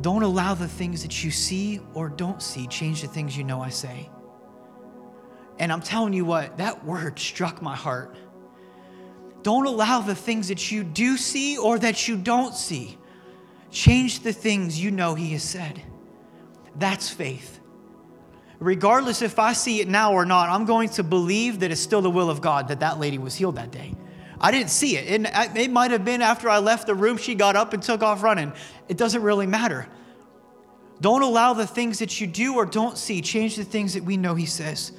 don't 0.00 0.24
allow 0.24 0.54
the 0.54 0.66
things 0.66 1.02
that 1.02 1.22
you 1.22 1.30
see 1.30 1.80
or 1.94 2.08
don't 2.08 2.42
see 2.42 2.66
change 2.66 3.02
the 3.02 3.06
things 3.06 3.36
you 3.36 3.44
know 3.44 3.60
I 3.60 3.68
say. 3.68 4.10
And 5.58 5.72
I'm 5.72 5.82
telling 5.82 6.12
you 6.12 6.24
what, 6.24 6.58
that 6.58 6.84
word 6.84 7.18
struck 7.18 7.62
my 7.62 7.76
heart. 7.76 8.16
Don't 9.42 9.66
allow 9.66 10.00
the 10.00 10.14
things 10.14 10.48
that 10.48 10.70
you 10.70 10.84
do 10.84 11.16
see 11.16 11.58
or 11.58 11.78
that 11.78 12.08
you 12.08 12.16
don't 12.16 12.54
see 12.54 12.98
change 13.70 14.20
the 14.20 14.32
things 14.32 14.82
you 14.82 14.90
know 14.90 15.14
He 15.14 15.32
has 15.32 15.42
said. 15.42 15.82
That's 16.76 17.08
faith. 17.10 17.58
Regardless 18.60 19.22
if 19.22 19.38
I 19.38 19.54
see 19.54 19.80
it 19.80 19.88
now 19.88 20.12
or 20.12 20.24
not, 20.24 20.48
I'm 20.48 20.66
going 20.66 20.90
to 20.90 21.02
believe 21.02 21.60
that 21.60 21.72
it's 21.72 21.80
still 21.80 22.02
the 22.02 22.10
will 22.10 22.30
of 22.30 22.40
God 22.40 22.68
that 22.68 22.80
that 22.80 23.00
lady 23.00 23.18
was 23.18 23.34
healed 23.34 23.56
that 23.56 23.72
day. 23.72 23.94
I 24.40 24.50
didn't 24.50 24.70
see 24.70 24.96
it. 24.96 25.26
It, 25.26 25.56
it 25.56 25.70
might 25.70 25.90
have 25.90 26.04
been 26.04 26.22
after 26.22 26.48
I 26.48 26.58
left 26.58 26.86
the 26.86 26.94
room, 26.94 27.16
she 27.16 27.34
got 27.34 27.56
up 27.56 27.72
and 27.72 27.82
took 27.82 28.02
off 28.02 28.22
running. 28.22 28.52
It 28.88 28.96
doesn't 28.96 29.22
really 29.22 29.46
matter. 29.46 29.88
Don't 31.00 31.22
allow 31.22 31.52
the 31.52 31.66
things 31.66 31.98
that 31.98 32.20
you 32.20 32.28
do 32.28 32.54
or 32.54 32.64
don't 32.64 32.96
see 32.96 33.20
change 33.20 33.56
the 33.56 33.64
things 33.64 33.94
that 33.94 34.04
we 34.04 34.16
know 34.16 34.34
He 34.34 34.46
says. 34.46 34.92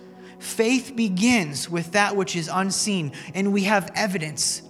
Faith 0.44 0.94
begins 0.94 1.70
with 1.70 1.94
that 1.94 2.18
which 2.18 2.36
is 2.36 2.50
unseen, 2.52 3.14
and 3.34 3.54
we 3.54 3.64
have 3.64 3.90
evidence. 3.96 4.62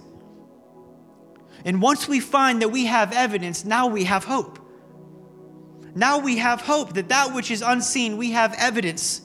And 1.64 1.82
once 1.82 2.06
we 2.06 2.20
find 2.20 2.62
that 2.62 2.68
we 2.68 2.86
have 2.86 3.12
evidence, 3.12 3.64
now 3.64 3.88
we 3.88 4.04
have 4.04 4.24
hope. 4.24 4.60
Now 5.96 6.20
we 6.20 6.38
have 6.38 6.60
hope 6.60 6.94
that 6.94 7.08
that 7.08 7.34
which 7.34 7.50
is 7.50 7.60
unseen, 7.60 8.16
we 8.16 8.30
have 8.30 8.54
evidence. 8.56 9.22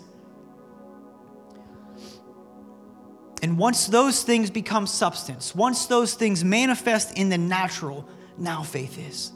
And 3.43 3.59
once 3.59 3.85
those 3.85 4.23
things 4.23 4.49
become 4.49 4.87
substance, 4.87 5.53
once 5.53 5.85
those 5.85 6.15
things 6.15 6.43
manifest 6.43 7.15
in 7.15 7.29
the 7.29 7.37
natural, 7.37 8.09
now 8.39 8.63
faith 8.63 8.97
is. 8.97 9.31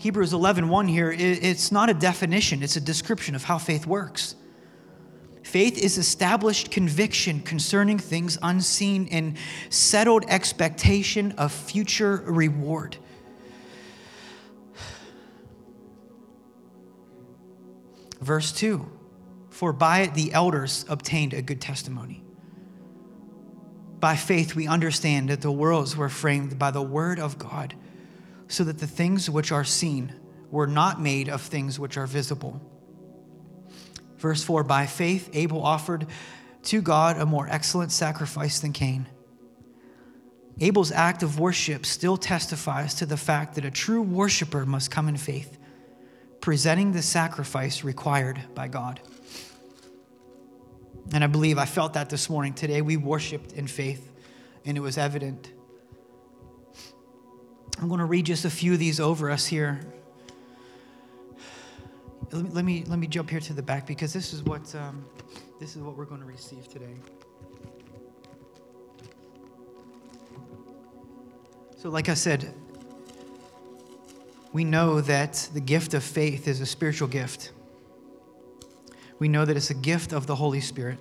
Hebrews 0.00 0.32
11, 0.32 0.70
1 0.70 0.88
here, 0.88 1.12
it's 1.12 1.70
not 1.70 1.90
a 1.90 1.94
definition, 1.94 2.62
it's 2.62 2.76
a 2.76 2.80
description 2.80 3.34
of 3.34 3.44
how 3.44 3.58
faith 3.58 3.86
works. 3.86 4.34
Faith 5.42 5.76
is 5.76 5.98
established 5.98 6.70
conviction 6.70 7.40
concerning 7.40 7.98
things 7.98 8.38
unseen 8.40 9.08
and 9.10 9.36
settled 9.68 10.24
expectation 10.26 11.32
of 11.32 11.52
future 11.52 12.22
reward. 12.24 12.96
Verse 18.22 18.52
2 18.52 18.90
For 19.50 19.74
by 19.74 19.98
it 20.00 20.14
the 20.14 20.32
elders 20.32 20.86
obtained 20.88 21.34
a 21.34 21.42
good 21.42 21.60
testimony. 21.60 22.24
By 23.98 24.16
faith, 24.16 24.54
we 24.54 24.66
understand 24.66 25.28
that 25.28 25.42
the 25.42 25.52
worlds 25.52 25.94
were 25.94 26.08
framed 26.08 26.58
by 26.58 26.70
the 26.70 26.80
word 26.80 27.20
of 27.20 27.38
God 27.38 27.74
so 28.50 28.64
that 28.64 28.78
the 28.78 28.86
things 28.86 29.30
which 29.30 29.52
are 29.52 29.64
seen 29.64 30.12
were 30.50 30.66
not 30.66 31.00
made 31.00 31.28
of 31.28 31.40
things 31.40 31.78
which 31.78 31.96
are 31.96 32.06
visible. 32.06 32.60
Verse 34.18 34.42
4 34.42 34.64
By 34.64 34.86
faith, 34.86 35.30
Abel 35.32 35.62
offered 35.62 36.06
to 36.64 36.82
God 36.82 37.16
a 37.16 37.24
more 37.24 37.48
excellent 37.48 37.92
sacrifice 37.92 38.58
than 38.58 38.72
Cain. 38.72 39.06
Abel's 40.58 40.92
act 40.92 41.22
of 41.22 41.38
worship 41.38 41.86
still 41.86 42.16
testifies 42.16 42.94
to 42.94 43.06
the 43.06 43.16
fact 43.16 43.54
that 43.54 43.64
a 43.64 43.70
true 43.70 44.02
worshiper 44.02 44.66
must 44.66 44.90
come 44.90 45.08
in 45.08 45.16
faith, 45.16 45.56
presenting 46.40 46.92
the 46.92 47.02
sacrifice 47.02 47.82
required 47.84 48.42
by 48.54 48.68
God. 48.68 49.00
And 51.12 51.22
I 51.22 51.28
believe 51.28 51.56
I 51.56 51.64
felt 51.64 51.94
that 51.94 52.10
this 52.10 52.28
morning. 52.28 52.52
Today 52.52 52.82
we 52.82 52.96
worshiped 52.96 53.52
in 53.52 53.68
faith, 53.68 54.12
and 54.64 54.76
it 54.76 54.80
was 54.80 54.98
evident. 54.98 55.50
I'm 57.80 57.88
going 57.88 58.00
to 58.00 58.04
read 58.04 58.26
just 58.26 58.44
a 58.44 58.50
few 58.50 58.74
of 58.74 58.78
these 58.78 59.00
over 59.00 59.30
us 59.30 59.46
here. 59.46 59.80
Let 62.30 62.44
me, 62.44 62.50
let 62.50 62.64
me, 62.64 62.84
let 62.86 62.98
me 62.98 63.06
jump 63.06 63.30
here 63.30 63.40
to 63.40 63.54
the 63.54 63.62
back 63.62 63.86
because 63.86 64.12
this 64.12 64.34
is 64.34 64.42
what, 64.42 64.74
um, 64.74 65.02
this 65.58 65.76
is 65.76 65.82
what 65.82 65.96
we're 65.96 66.04
going 66.04 66.20
to 66.20 66.26
receive 66.26 66.68
today. 66.68 66.94
So, 71.78 71.88
like 71.88 72.10
I 72.10 72.14
said, 72.14 72.52
we 74.52 74.62
know 74.62 75.00
that 75.00 75.48
the 75.54 75.60
gift 75.60 75.94
of 75.94 76.04
faith 76.04 76.46
is 76.46 76.60
a 76.60 76.66
spiritual 76.66 77.08
gift. 77.08 77.52
We 79.18 79.28
know 79.28 79.46
that 79.46 79.56
it's 79.56 79.70
a 79.70 79.74
gift 79.74 80.12
of 80.12 80.26
the 80.26 80.34
Holy 80.34 80.60
Spirit. 80.60 80.98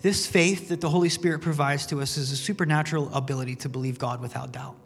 This 0.00 0.26
faith 0.26 0.68
that 0.68 0.80
the 0.80 0.88
Holy 0.88 1.08
Spirit 1.08 1.40
provides 1.40 1.86
to 1.86 2.00
us 2.00 2.16
is 2.16 2.30
a 2.30 2.36
supernatural 2.36 3.12
ability 3.12 3.56
to 3.56 3.68
believe 3.68 3.98
God 3.98 4.20
without 4.20 4.52
doubt. 4.52 4.76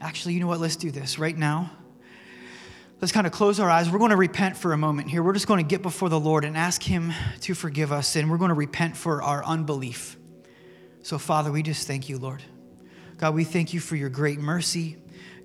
Actually, 0.00 0.34
you 0.34 0.40
know 0.40 0.48
what? 0.48 0.60
Let's 0.60 0.76
do 0.76 0.90
this 0.90 1.18
right 1.18 1.36
now. 1.36 1.70
Let's 3.00 3.12
kind 3.12 3.26
of 3.26 3.32
close 3.32 3.60
our 3.60 3.70
eyes. 3.70 3.90
We're 3.90 3.98
going 3.98 4.10
to 4.10 4.16
repent 4.16 4.56
for 4.56 4.72
a 4.72 4.76
moment 4.76 5.10
here. 5.10 5.22
We're 5.22 5.32
just 5.32 5.46
going 5.46 5.64
to 5.64 5.68
get 5.68 5.82
before 5.82 6.08
the 6.08 6.18
Lord 6.18 6.44
and 6.44 6.56
ask 6.56 6.82
Him 6.82 7.12
to 7.42 7.54
forgive 7.54 7.92
us, 7.92 8.16
and 8.16 8.30
we're 8.30 8.38
going 8.38 8.48
to 8.48 8.54
repent 8.54 8.96
for 8.96 9.22
our 9.22 9.44
unbelief. 9.44 10.16
So, 11.02 11.18
Father, 11.18 11.52
we 11.52 11.62
just 11.62 11.86
thank 11.86 12.08
you, 12.08 12.18
Lord. 12.18 12.42
God, 13.18 13.34
we 13.34 13.44
thank 13.44 13.74
you 13.74 13.80
for 13.80 13.94
your 13.94 14.08
great 14.08 14.40
mercy. 14.40 14.96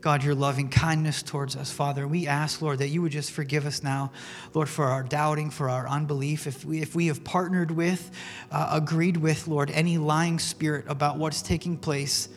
God, 0.02 0.24
your 0.24 0.36
loving 0.36 0.70
kindness 0.70 1.22
towards 1.22 1.58
us, 1.58 1.72
Father. 1.72 2.08
We 2.08 2.26
ask, 2.26 2.62
Lord, 2.62 2.80
that 2.80 2.88
you 2.88 3.02
would 3.02 3.12
just 3.12 3.32
forgive 3.32 3.66
us 3.66 3.84
now, 3.84 4.14
Lord, 4.54 4.70
for 4.70 4.86
our 4.86 5.04
doubting, 5.04 5.50
for 5.50 5.70
our 5.70 5.90
unbelief. 5.90 6.48
If 6.48 6.64
we, 6.64 6.82
if 6.82 6.96
we 6.96 7.08
have 7.08 7.26
partnered 7.26 7.70
with, 7.70 8.10
uh, 8.50 8.70
agreed 8.72 9.18
with, 9.18 9.46
Lord, 9.50 9.70
any 9.72 9.98
lying 9.98 10.40
spirit 10.40 10.86
about 10.88 11.18
what's 11.18 11.42
taking 11.42 11.78
place, 11.78 12.30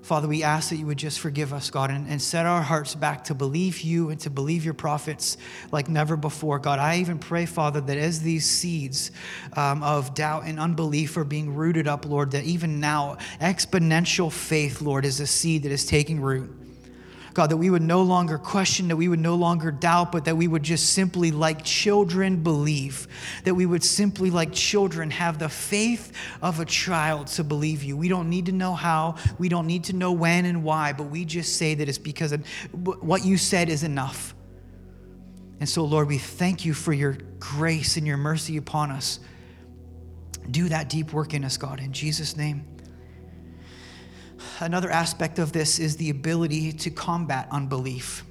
Father, 0.00 0.26
we 0.26 0.42
ask 0.42 0.70
that 0.70 0.76
you 0.76 0.86
would 0.86 0.98
just 0.98 1.20
forgive 1.20 1.52
us, 1.52 1.70
God, 1.70 1.90
and, 1.90 2.08
and, 2.08 2.20
set 2.20 2.44
our 2.44 2.60
hearts 2.60 2.94
back 2.96 3.24
to 3.24 3.34
believe 3.34 3.82
you 3.82 4.10
and 4.10 4.18
to 4.20 4.30
believe 4.30 4.64
your 4.64 4.74
prophets 4.74 5.36
like 5.70 5.88
never 5.88 6.16
before. 6.16 6.58
God, 6.58 6.80
I 6.80 6.98
even 6.98 7.20
pray, 7.20 7.46
Father, 7.46 7.80
that 7.82 7.98
as 7.98 8.20
these 8.20 8.44
seeds 8.44 9.12
um, 9.54 9.82
of 9.84 10.14
doubt 10.14 10.44
and 10.46 10.58
unbelief 10.58 11.16
are 11.16 11.24
being 11.24 11.54
rooted 11.54 11.86
up, 11.86 12.04
Lord, 12.04 12.32
that 12.32 12.42
even 12.44 12.80
now 12.80 13.18
exponential 13.40 14.32
faith, 14.32 14.80
Lord, 14.80 15.04
is 15.04 15.20
a 15.20 15.26
seed 15.26 15.62
that 15.62 15.72
is 15.72 15.86
taking 15.86 16.20
root. 16.20 16.61
God, 17.34 17.50
that 17.50 17.56
we 17.56 17.70
would 17.70 17.82
no 17.82 18.02
longer 18.02 18.38
question, 18.38 18.88
that 18.88 18.96
we 18.96 19.08
would 19.08 19.20
no 19.20 19.34
longer 19.34 19.70
doubt, 19.70 20.12
but 20.12 20.26
that 20.26 20.36
we 20.36 20.48
would 20.48 20.62
just 20.62 20.92
simply, 20.92 21.30
like 21.30 21.64
children, 21.64 22.42
believe. 22.42 23.08
That 23.44 23.54
we 23.54 23.64
would 23.64 23.82
simply, 23.82 24.30
like 24.30 24.52
children, 24.52 25.10
have 25.10 25.38
the 25.38 25.48
faith 25.48 26.12
of 26.42 26.60
a 26.60 26.64
child 26.64 27.28
to 27.28 27.44
believe 27.44 27.82
you. 27.82 27.96
We 27.96 28.08
don't 28.08 28.28
need 28.28 28.46
to 28.46 28.52
know 28.52 28.74
how, 28.74 29.16
we 29.38 29.48
don't 29.48 29.66
need 29.66 29.84
to 29.84 29.92
know 29.94 30.12
when 30.12 30.44
and 30.44 30.62
why, 30.62 30.92
but 30.92 31.04
we 31.04 31.24
just 31.24 31.56
say 31.56 31.74
that 31.74 31.88
it's 31.88 31.98
because 31.98 32.34
what 32.72 33.24
you 33.24 33.38
said 33.38 33.68
is 33.68 33.82
enough. 33.82 34.34
And 35.60 35.68
so, 35.68 35.84
Lord, 35.84 36.08
we 36.08 36.18
thank 36.18 36.64
you 36.64 36.74
for 36.74 36.92
your 36.92 37.16
grace 37.38 37.96
and 37.96 38.06
your 38.06 38.16
mercy 38.16 38.56
upon 38.56 38.90
us. 38.90 39.20
Do 40.50 40.68
that 40.70 40.88
deep 40.88 41.12
work 41.12 41.34
in 41.34 41.44
us, 41.44 41.56
God, 41.56 41.78
in 41.78 41.92
Jesus' 41.92 42.36
name 42.36 42.71
another 44.60 44.90
aspect 44.90 45.38
of 45.38 45.52
this 45.52 45.78
is 45.78 45.96
the 45.96 46.10
ability 46.10 46.72
to 46.72 46.90
combat 46.90 47.48
unbelief. 47.50 48.24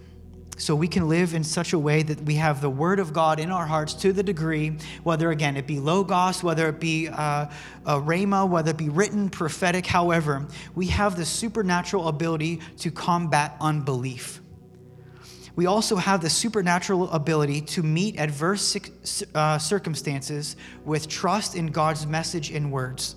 So 0.57 0.76
we 0.76 0.88
can 0.88 1.09
live 1.09 1.34
in 1.34 1.43
such 1.43 1.74
a 1.74 1.80
way 1.80 2.03
that 2.03 2.22
we 2.22 2.36
have 2.36 2.62
the 2.62 2.70
Word 2.70 2.99
of 2.99 3.14
God 3.14 3.39
in 3.39 3.49
our 3.49 3.66
hearts 3.66 3.95
to 3.95 4.14
the 4.14 4.22
degree, 4.22 4.78
whether 5.01 5.32
again 5.32 5.57
it 5.57 5.66
be 5.66 5.80
logos, 5.80 6.43
whether 6.43 6.70
it 6.70 6.80
be 6.80 7.07
uh, 7.07 7.47
rhema, 7.86 8.47
whether 8.47 8.70
it 8.70 8.78
be 8.78 8.89
written, 8.89 9.28
prophetic, 9.30 9.88
however, 9.88 10.45
we 10.76 10.86
have 10.88 11.18
the 11.18 11.26
supernatural 11.26 12.07
ability 12.07 12.62
to 12.78 12.91
combat 12.91 13.55
unbelief. 13.59 14.39
We 15.55 15.66
also 15.66 15.95
have 15.95 16.22
the 16.22 16.30
supernatural 16.30 17.09
ability 17.12 17.62
to 17.62 17.84
meet 17.84 18.20
adverse 18.20 18.78
uh, 19.34 19.57
circumstances 19.57 20.55
with 20.86 21.07
trust 21.07 21.55
in 21.55 21.68
God's 21.68 22.05
message 22.05 22.51
and 22.51 22.72
words. 22.72 23.16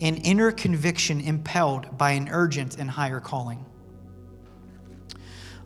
An 0.00 0.16
inner 0.16 0.50
conviction 0.50 1.20
impelled 1.20 1.96
by 1.98 2.12
an 2.12 2.28
urgent 2.30 2.78
and 2.78 2.90
higher 2.90 3.20
calling. 3.20 3.64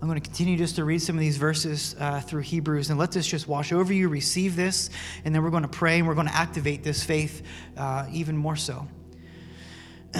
I'm 0.04 0.08
going 0.08 0.20
to 0.20 0.28
continue 0.28 0.58
just 0.58 0.76
to 0.76 0.84
read 0.84 1.00
some 1.00 1.16
of 1.16 1.20
these 1.20 1.38
verses 1.38 1.96
uh, 1.98 2.20
through 2.20 2.42
Hebrews 2.42 2.90
and 2.90 2.98
let 2.98 3.12
this 3.12 3.26
just 3.26 3.48
wash 3.48 3.72
over 3.72 3.90
you, 3.90 4.08
receive 4.08 4.54
this, 4.54 4.90
and 5.24 5.34
then 5.34 5.42
we're 5.42 5.50
going 5.50 5.62
to 5.62 5.68
pray 5.68 5.98
and 5.98 6.06
we're 6.06 6.14
going 6.14 6.26
to 6.26 6.34
activate 6.34 6.82
this 6.82 7.02
faith 7.02 7.42
uh, 7.78 8.06
even 8.12 8.36
more 8.36 8.54
so. 8.56 8.86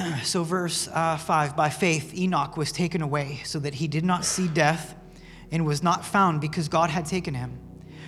so, 0.22 0.42
verse 0.42 0.88
uh, 0.90 1.18
5 1.18 1.54
By 1.54 1.68
faith, 1.68 2.14
Enoch 2.14 2.56
was 2.56 2.72
taken 2.72 3.02
away 3.02 3.42
so 3.44 3.58
that 3.58 3.74
he 3.74 3.86
did 3.86 4.04
not 4.04 4.24
see 4.24 4.48
death 4.48 4.96
and 5.50 5.66
was 5.66 5.82
not 5.82 6.04
found 6.04 6.40
because 6.40 6.68
God 6.68 6.88
had 6.88 7.04
taken 7.04 7.34
him. 7.34 7.58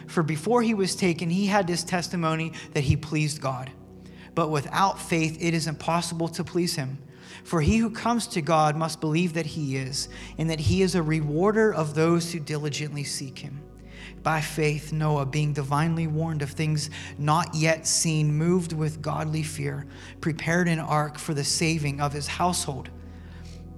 For 0.06 0.22
before 0.22 0.62
he 0.62 0.72
was 0.72 0.96
taken, 0.96 1.28
he 1.28 1.46
had 1.46 1.66
this 1.66 1.84
testimony 1.84 2.52
that 2.72 2.84
he 2.84 2.96
pleased 2.96 3.40
God. 3.40 3.70
But 4.36 4.50
without 4.50 5.00
faith, 5.00 5.38
it 5.40 5.54
is 5.54 5.66
impossible 5.66 6.28
to 6.28 6.44
please 6.44 6.76
him. 6.76 6.98
For 7.42 7.62
he 7.62 7.78
who 7.78 7.90
comes 7.90 8.26
to 8.28 8.42
God 8.42 8.76
must 8.76 9.00
believe 9.00 9.32
that 9.32 9.46
he 9.46 9.76
is, 9.76 10.10
and 10.36 10.50
that 10.50 10.60
he 10.60 10.82
is 10.82 10.94
a 10.94 11.02
rewarder 11.02 11.72
of 11.72 11.94
those 11.94 12.30
who 12.30 12.38
diligently 12.38 13.02
seek 13.02 13.38
him. 13.38 13.62
By 14.22 14.42
faith, 14.42 14.92
Noah, 14.92 15.24
being 15.24 15.54
divinely 15.54 16.06
warned 16.06 16.42
of 16.42 16.50
things 16.50 16.90
not 17.16 17.54
yet 17.54 17.86
seen, 17.86 18.36
moved 18.36 18.74
with 18.74 19.00
godly 19.00 19.42
fear, 19.42 19.86
prepared 20.20 20.68
an 20.68 20.80
ark 20.80 21.18
for 21.18 21.32
the 21.32 21.44
saving 21.44 22.00
of 22.00 22.12
his 22.12 22.26
household, 22.26 22.90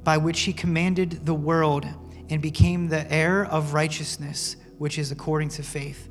by 0.03 0.17
which 0.17 0.41
he 0.41 0.53
commanded 0.53 1.25
the 1.25 1.35
world 1.35 1.87
and 2.31 2.43
became 2.43 2.89
the 2.89 3.11
heir 3.13 3.45
of 3.45 3.75
righteousness, 3.75 4.57
which 4.79 4.99
is 4.99 5.13
according 5.13 5.51
to 5.51 5.63
faith. 5.63 6.09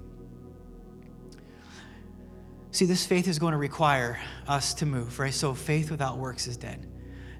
See, 2.72 2.86
this 2.86 3.06
faith 3.06 3.28
is 3.28 3.40
going 3.40 3.54
to 3.54 3.58
require 3.58 4.20
us 4.48 4.74
to 4.76 4.86
move, 4.86 5.18
right? 5.20 5.34
So 5.34 5.54
faith 5.54 5.90
without 5.90 6.18
works 6.18 6.48
is 6.48 6.58
dead 6.58 6.86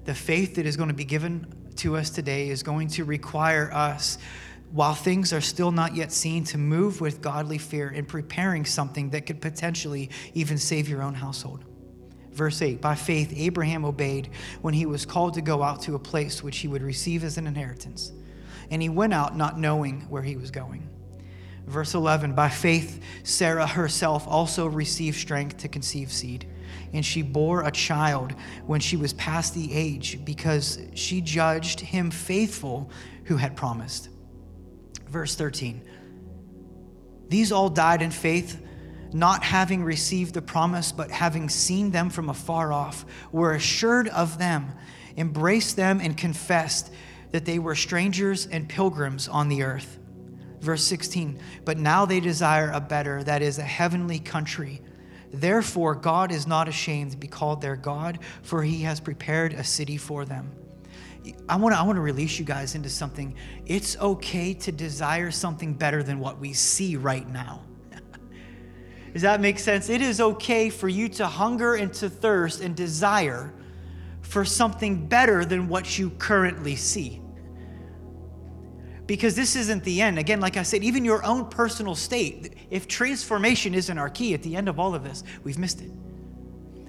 the 0.08 0.14
faith 0.14 0.54
that 0.54 0.64
is 0.64 0.74
going 0.74 0.88
to 0.88 0.94
be 0.94 1.04
given 1.04 1.46
to 1.76 1.94
us 1.94 2.08
today 2.08 2.48
is 2.48 2.62
going 2.62 2.88
to 2.88 3.04
require 3.04 3.70
us, 3.74 4.16
while 4.72 4.94
things 4.94 5.34
are 5.34 5.40
still 5.42 5.70
not 5.70 5.94
yet 5.94 6.10
seen, 6.10 6.44
to 6.44 6.56
move 6.56 7.02
with 7.02 7.20
godly 7.20 7.58
fear 7.58 7.90
in 7.90 8.06
preparing 8.06 8.64
something 8.64 9.10
that 9.10 9.26
could 9.26 9.42
potentially 9.42 10.08
even 10.32 10.56
save 10.56 10.88
your 10.88 11.02
own 11.02 11.12
household. 11.12 11.62
Verse 12.32 12.62
8 12.62 12.80
By 12.80 12.94
faith, 12.94 13.34
Abraham 13.36 13.84
obeyed 13.84 14.30
when 14.62 14.72
he 14.72 14.86
was 14.86 15.04
called 15.04 15.34
to 15.34 15.42
go 15.42 15.62
out 15.62 15.82
to 15.82 15.94
a 15.94 15.98
place 15.98 16.42
which 16.42 16.56
he 16.56 16.68
would 16.68 16.82
receive 16.82 17.22
as 17.22 17.36
an 17.36 17.46
inheritance. 17.46 18.10
And 18.70 18.80
he 18.80 18.88
went 18.88 19.12
out 19.12 19.36
not 19.36 19.58
knowing 19.60 20.06
where 20.08 20.22
he 20.22 20.36
was 20.36 20.50
going. 20.50 20.88
Verse 21.68 21.94
11 21.94 22.34
By 22.34 22.48
faith, 22.48 23.02
Sarah 23.22 23.66
herself 23.66 24.26
also 24.26 24.66
received 24.66 25.16
strength 25.16 25.58
to 25.58 25.68
conceive 25.68 26.10
seed 26.10 26.46
and 26.92 27.04
she 27.04 27.22
bore 27.22 27.62
a 27.62 27.70
child 27.70 28.32
when 28.66 28.80
she 28.80 28.96
was 28.96 29.12
past 29.14 29.54
the 29.54 29.72
age 29.72 30.24
because 30.24 30.78
she 30.94 31.20
judged 31.20 31.80
him 31.80 32.10
faithful 32.10 32.90
who 33.24 33.36
had 33.36 33.56
promised. 33.56 34.08
Verse 35.08 35.34
13 35.34 35.82
These 37.28 37.52
all 37.52 37.68
died 37.68 38.02
in 38.02 38.10
faith, 38.10 38.60
not 39.12 39.42
having 39.42 39.84
received 39.84 40.34
the 40.34 40.42
promise, 40.42 40.92
but 40.92 41.10
having 41.10 41.48
seen 41.48 41.90
them 41.90 42.10
from 42.10 42.28
afar 42.28 42.72
off, 42.72 43.04
were 43.32 43.52
assured 43.52 44.08
of 44.08 44.38
them, 44.38 44.72
embraced 45.16 45.76
them, 45.76 46.00
and 46.00 46.16
confessed 46.16 46.92
that 47.30 47.44
they 47.44 47.58
were 47.58 47.74
strangers 47.74 48.46
and 48.46 48.68
pilgrims 48.68 49.28
on 49.28 49.48
the 49.48 49.62
earth. 49.62 49.97
Verse 50.60 50.82
16, 50.84 51.38
but 51.64 51.78
now 51.78 52.04
they 52.04 52.20
desire 52.20 52.70
a 52.72 52.80
better, 52.80 53.22
that 53.24 53.42
is, 53.42 53.58
a 53.58 53.62
heavenly 53.62 54.18
country. 54.18 54.80
Therefore, 55.32 55.94
God 55.94 56.32
is 56.32 56.46
not 56.46 56.68
ashamed 56.68 57.12
to 57.12 57.16
be 57.16 57.28
called 57.28 57.60
their 57.60 57.76
God, 57.76 58.18
for 58.42 58.62
he 58.62 58.82
has 58.82 58.98
prepared 58.98 59.52
a 59.52 59.62
city 59.62 59.96
for 59.96 60.24
them. 60.24 60.50
I 61.48 61.56
want 61.56 61.74
to 61.74 61.78
I 61.78 61.82
want 61.82 61.96
to 61.96 62.00
release 62.00 62.38
you 62.38 62.44
guys 62.44 62.74
into 62.74 62.88
something. 62.88 63.34
It's 63.66 63.98
okay 63.98 64.54
to 64.54 64.72
desire 64.72 65.30
something 65.30 65.74
better 65.74 66.02
than 66.02 66.20
what 66.20 66.38
we 66.38 66.54
see 66.54 66.96
right 66.96 67.28
now. 67.28 67.62
Does 69.12 69.22
that 69.22 69.40
make 69.40 69.58
sense? 69.58 69.90
It 69.90 70.00
is 70.00 70.20
okay 70.20 70.70
for 70.70 70.88
you 70.88 71.08
to 71.10 71.26
hunger 71.26 71.74
and 71.74 71.92
to 71.94 72.08
thirst 72.08 72.62
and 72.62 72.74
desire 72.74 73.52
for 74.22 74.44
something 74.44 75.06
better 75.06 75.44
than 75.44 75.68
what 75.68 75.98
you 75.98 76.10
currently 76.10 76.76
see 76.76 77.20
because 79.08 79.34
this 79.34 79.56
isn't 79.56 79.82
the 79.84 80.02
end. 80.02 80.18
Again, 80.18 80.38
like 80.38 80.58
I 80.58 80.62
said, 80.62 80.84
even 80.84 81.02
your 81.02 81.24
own 81.24 81.46
personal 81.46 81.94
state, 81.94 82.54
if 82.70 82.86
transformation 82.86 83.74
isn't 83.74 83.96
our 83.96 84.10
key 84.10 84.34
at 84.34 84.42
the 84.42 84.54
end 84.54 84.68
of 84.68 84.78
all 84.78 84.94
of 84.94 85.02
this, 85.02 85.24
we've 85.42 85.58
missed 85.58 85.80
it. 85.80 85.90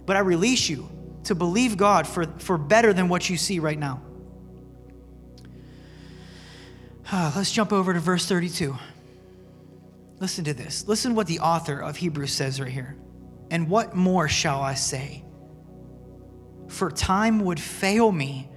But 0.05 0.17
I 0.17 0.19
release 0.19 0.67
you 0.67 0.89
to 1.23 1.33
believe 1.33 1.77
God 1.77 2.05
for, 2.05 2.25
for 2.39 2.57
better 2.57 2.91
than 2.91 3.07
what 3.07 3.29
you 3.29 3.37
see 3.37 3.59
right 3.59 3.79
now. 3.79 4.01
Uh, 7.09 7.31
let's 7.37 7.53
jump 7.53 7.71
over 7.71 7.93
to 7.93 8.01
verse 8.01 8.25
32. 8.25 8.75
Listen 10.19 10.43
to 10.43 10.53
this. 10.53 10.85
Listen 10.89 11.15
what 11.15 11.25
the 11.25 11.39
author 11.39 11.79
of 11.79 11.95
Hebrews 11.95 12.33
says 12.33 12.59
right 12.59 12.69
here. 12.69 12.97
And 13.49 13.69
what 13.69 13.95
more 13.95 14.27
shall 14.27 14.59
I 14.59 14.73
say? 14.73 15.23
For 16.67 16.91
time 16.91 17.39
would 17.45 17.61
fail 17.61 18.11
me 18.11 18.49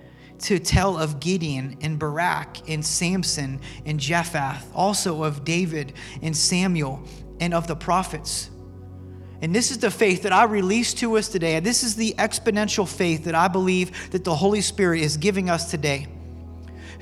to 0.42 0.58
tell 0.58 0.98
of 0.98 1.20
Gideon 1.20 1.76
and 1.80 1.98
Barak 1.98 2.68
and 2.68 2.84
Samson 2.84 3.60
and 3.86 3.98
Jephthah, 3.98 4.62
also 4.74 5.22
of 5.22 5.44
David 5.44 5.94
and 6.20 6.36
Samuel 6.36 7.02
and 7.40 7.54
of 7.54 7.66
the 7.66 7.76
prophets. 7.76 8.50
And 9.40 9.54
this 9.54 9.70
is 9.70 9.78
the 9.78 9.90
faith 9.90 10.22
that 10.22 10.32
I 10.32 10.44
release 10.44 10.94
to 10.94 11.16
us 11.16 11.28
today. 11.28 11.56
And 11.56 11.66
this 11.66 11.82
is 11.82 11.96
the 11.96 12.14
exponential 12.18 12.86
faith 12.86 13.24
that 13.24 13.34
I 13.34 13.48
believe 13.48 14.10
that 14.12 14.24
the 14.24 14.34
Holy 14.34 14.60
Spirit 14.60 15.00
is 15.00 15.16
giving 15.16 15.50
us 15.50 15.70
today 15.70 16.06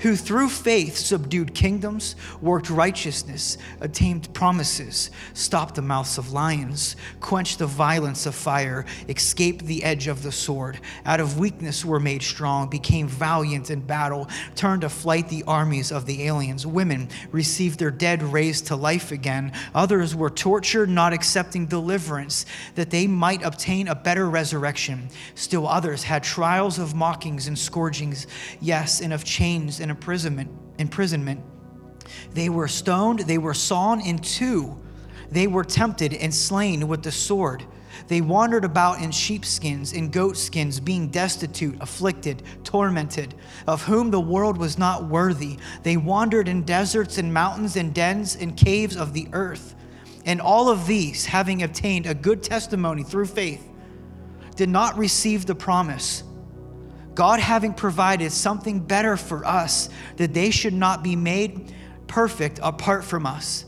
who 0.01 0.17
through 0.17 0.49
faith 0.49 0.97
subdued 0.97 1.55
kingdoms, 1.55 2.17
worked 2.41 2.71
righteousness, 2.71 3.59
attained 3.81 4.33
promises, 4.33 5.11
stopped 5.35 5.75
the 5.75 5.83
mouths 5.83 6.19
of 6.19 6.33
lions, 6.33 6.97
quenched 7.21 7.59
the 7.59 7.67
violence 7.67 8.27
of 8.27 8.35
fire, 8.35 8.85
escaped 9.09 9.65
the 9.67 9.85
edge 9.85 10.07
of 10.07 10.23
the 10.23 10.33
sword. 10.33 10.81
Out 11.05 11.21
of 11.21 11.39
weakness 11.39 11.85
were 11.85 12.01
made 12.01 12.23
strong, 12.23 12.69
became 12.69 13.09
valiant 13.09 13.71
in 13.71 13.81
battle, 13.81 14.29
turned 14.55 14.83
to 14.83 14.89
flight 14.89 15.29
the 15.29 15.45
armies 15.47 15.93
of 15.93 16.07
the 16.07 16.25
aliens. 16.25 16.67
Women 16.67 17.09
received 17.31 17.79
their 17.79 17.91
dead 17.91 18.23
raised 18.23 18.69
to 18.69 18.77
life 18.77 19.13
again. 19.13 19.53
Others 19.75 20.15
were 20.15 20.31
tortured, 20.31 20.89
not 20.89 21.13
accepting 21.13 21.67
deliverance, 21.67 22.47
that 22.75 22.91
they 22.91 23.07
might 23.07 23.43
obtain 23.43 23.89
a 23.89 23.95
better 23.95 24.29
resurrection. 24.31 25.09
Still 25.35 25.69
others 25.69 26.05
had 26.05 26.23
trials 26.23 26.79
of 26.79 26.95
mockings 26.95 27.47
and 27.47 27.59
scourgings, 27.59 28.27
yes, 28.61 29.01
and 29.01 29.13
of 29.13 29.25
chains 29.25 29.81
and 29.81 29.90
imprisonment, 29.91 30.51
imprisonment. 30.79 31.43
They 32.33 32.49
were 32.49 32.69
stoned, 32.69 33.21
they 33.21 33.39
were 33.39 33.55
sawn 33.55 34.01
in 34.01 34.19
two, 34.19 34.81
they 35.31 35.47
were 35.47 35.65
tempted 35.65 36.15
and 36.15 36.35
slain 36.35 36.89
with 36.89 37.03
the 37.03 37.13
sword. 37.13 37.65
They 38.09 38.21
wandered 38.21 38.65
about 38.65 39.01
in 39.01 39.11
sheepskins 39.11 39.93
and 39.93 40.13
goatskins, 40.13 40.81
being 40.81 41.09
destitute, 41.09 41.77
afflicted, 41.81 42.43
tormented, 42.65 43.35
of 43.67 43.85
whom 43.85 44.11
the 44.11 44.21
world 44.21 44.57
was 44.57 44.79
not 44.79 45.05
worthy. 45.05 45.59
They 45.83 45.97
wandered 45.97 46.49
in 46.49 46.63
deserts 46.63 47.19
and 47.19 47.33
mountains 47.33 47.77
and 47.77 47.95
dens 47.95 48.37
and 48.37 48.57
caves 48.57 48.97
of 48.97 49.13
the 49.13 49.29
earth. 49.33 49.75
And 50.25 50.41
all 50.41 50.69
of 50.69 50.87
these, 50.87 51.27
having 51.27 51.63
obtained 51.63 52.07
a 52.07 52.15
good 52.15 52.43
testimony 52.43 53.03
through 53.03 53.27
faith, 53.27 53.69
did 54.57 54.69
not 54.69 54.97
receive 54.99 55.47
the 55.47 55.55
promise 55.55 56.23
God 57.15 57.41
having 57.41 57.75
provided 57.75 58.33
something 58.33 58.81
better 58.81 59.17
for 59.17 59.45
us, 59.45 59.89
that 60.17 60.33
they 60.33 60.51
should 60.51 60.75
not 60.75 61.03
be 61.03 61.17
made 61.17 61.75
perfect 62.07 62.61
apart 62.63 63.05
from 63.05 63.27
us. 63.27 63.65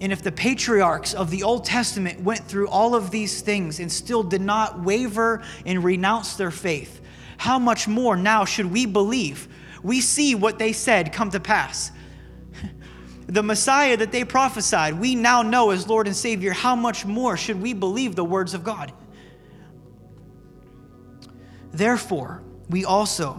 And 0.00 0.12
if 0.12 0.22
the 0.22 0.32
patriarchs 0.32 1.14
of 1.14 1.30
the 1.30 1.42
Old 1.42 1.64
Testament 1.64 2.20
went 2.20 2.44
through 2.44 2.68
all 2.68 2.94
of 2.94 3.10
these 3.10 3.40
things 3.40 3.80
and 3.80 3.90
still 3.90 4.22
did 4.22 4.42
not 4.42 4.82
waver 4.82 5.42
and 5.64 5.82
renounce 5.82 6.36
their 6.36 6.50
faith, 6.50 7.00
how 7.38 7.58
much 7.58 7.88
more 7.88 8.16
now 8.16 8.44
should 8.44 8.70
we 8.70 8.86
believe? 8.86 9.48
We 9.82 10.00
see 10.00 10.34
what 10.34 10.58
they 10.58 10.72
said 10.72 11.12
come 11.12 11.30
to 11.30 11.40
pass. 11.40 11.92
The 13.28 13.42
Messiah 13.42 13.96
that 13.96 14.12
they 14.12 14.22
prophesied, 14.22 15.00
we 15.00 15.16
now 15.16 15.42
know 15.42 15.70
as 15.70 15.88
Lord 15.88 16.06
and 16.06 16.14
Savior. 16.14 16.52
How 16.52 16.76
much 16.76 17.04
more 17.04 17.36
should 17.36 17.60
we 17.60 17.72
believe 17.72 18.14
the 18.14 18.24
words 18.24 18.54
of 18.54 18.62
God? 18.62 18.92
Therefore, 21.76 22.42
we 22.70 22.86
also, 22.86 23.38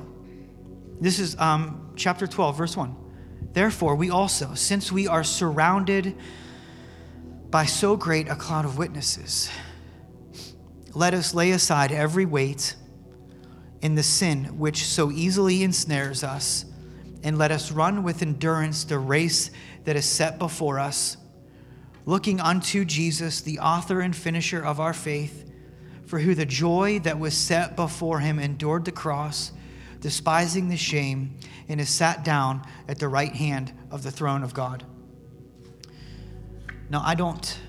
this 1.01 1.17
is 1.17 1.35
um, 1.39 1.91
chapter 1.95 2.27
12, 2.27 2.55
verse 2.55 2.77
1. 2.77 2.95
Therefore, 3.53 3.95
we 3.95 4.11
also, 4.11 4.53
since 4.53 4.91
we 4.91 5.07
are 5.07 5.23
surrounded 5.23 6.15
by 7.49 7.65
so 7.65 7.97
great 7.97 8.27
a 8.27 8.35
cloud 8.35 8.63
of 8.63 8.77
witnesses, 8.77 9.49
let 10.93 11.15
us 11.15 11.33
lay 11.33 11.49
aside 11.49 11.91
every 11.91 12.25
weight 12.25 12.75
and 13.81 13.97
the 13.97 14.03
sin 14.03 14.59
which 14.59 14.85
so 14.85 15.11
easily 15.11 15.63
ensnares 15.63 16.23
us, 16.23 16.65
and 17.23 17.39
let 17.39 17.51
us 17.51 17.71
run 17.71 18.03
with 18.03 18.21
endurance 18.21 18.83
the 18.83 18.99
race 18.99 19.49
that 19.85 19.95
is 19.95 20.05
set 20.05 20.37
before 20.37 20.77
us, 20.77 21.17
looking 22.05 22.39
unto 22.39 22.85
Jesus, 22.85 23.41
the 23.41 23.57
author 23.57 23.99
and 23.99 24.15
finisher 24.15 24.63
of 24.63 24.79
our 24.79 24.93
faith 24.93 25.46
for 26.07 26.19
who 26.19 26.33
the 26.33 26.45
joy 26.45 26.99
that 26.99 27.19
was 27.19 27.35
set 27.35 27.75
before 27.75 28.21
him 28.21 28.39
endured 28.39 28.85
the 28.85 28.91
cross, 28.91 29.51
despising 29.99 30.69
the 30.69 30.77
shame, 30.77 31.37
and 31.67 31.81
is 31.81 31.89
sat 31.89 32.23
down 32.23 32.65
at 32.87 32.97
the 32.97 33.09
right 33.09 33.33
hand 33.33 33.73
of 33.91 34.03
the 34.03 34.11
throne 34.11 34.41
of 34.41 34.53
God. 34.53 34.85
Now, 36.89 37.03
I 37.05 37.13
don't 37.13 37.59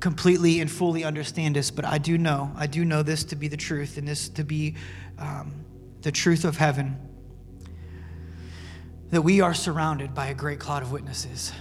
completely 0.00 0.60
and 0.60 0.68
fully 0.68 1.04
understand 1.04 1.54
this, 1.54 1.70
but 1.70 1.84
I 1.84 1.98
do 1.98 2.18
know, 2.18 2.50
I 2.56 2.66
do 2.66 2.84
know 2.84 3.04
this 3.04 3.22
to 3.24 3.36
be 3.36 3.46
the 3.46 3.56
truth 3.56 3.96
and 3.96 4.06
this 4.06 4.28
to 4.30 4.42
be 4.44 4.74
um, 5.16 5.64
the 6.02 6.10
truth 6.10 6.44
of 6.44 6.56
heaven 6.56 6.98
that 9.10 9.22
we 9.22 9.40
are 9.40 9.54
surrounded 9.54 10.12
by 10.12 10.26
a 10.26 10.34
great 10.34 10.58
cloud 10.58 10.82
of 10.82 10.90
witnesses. 10.90 11.52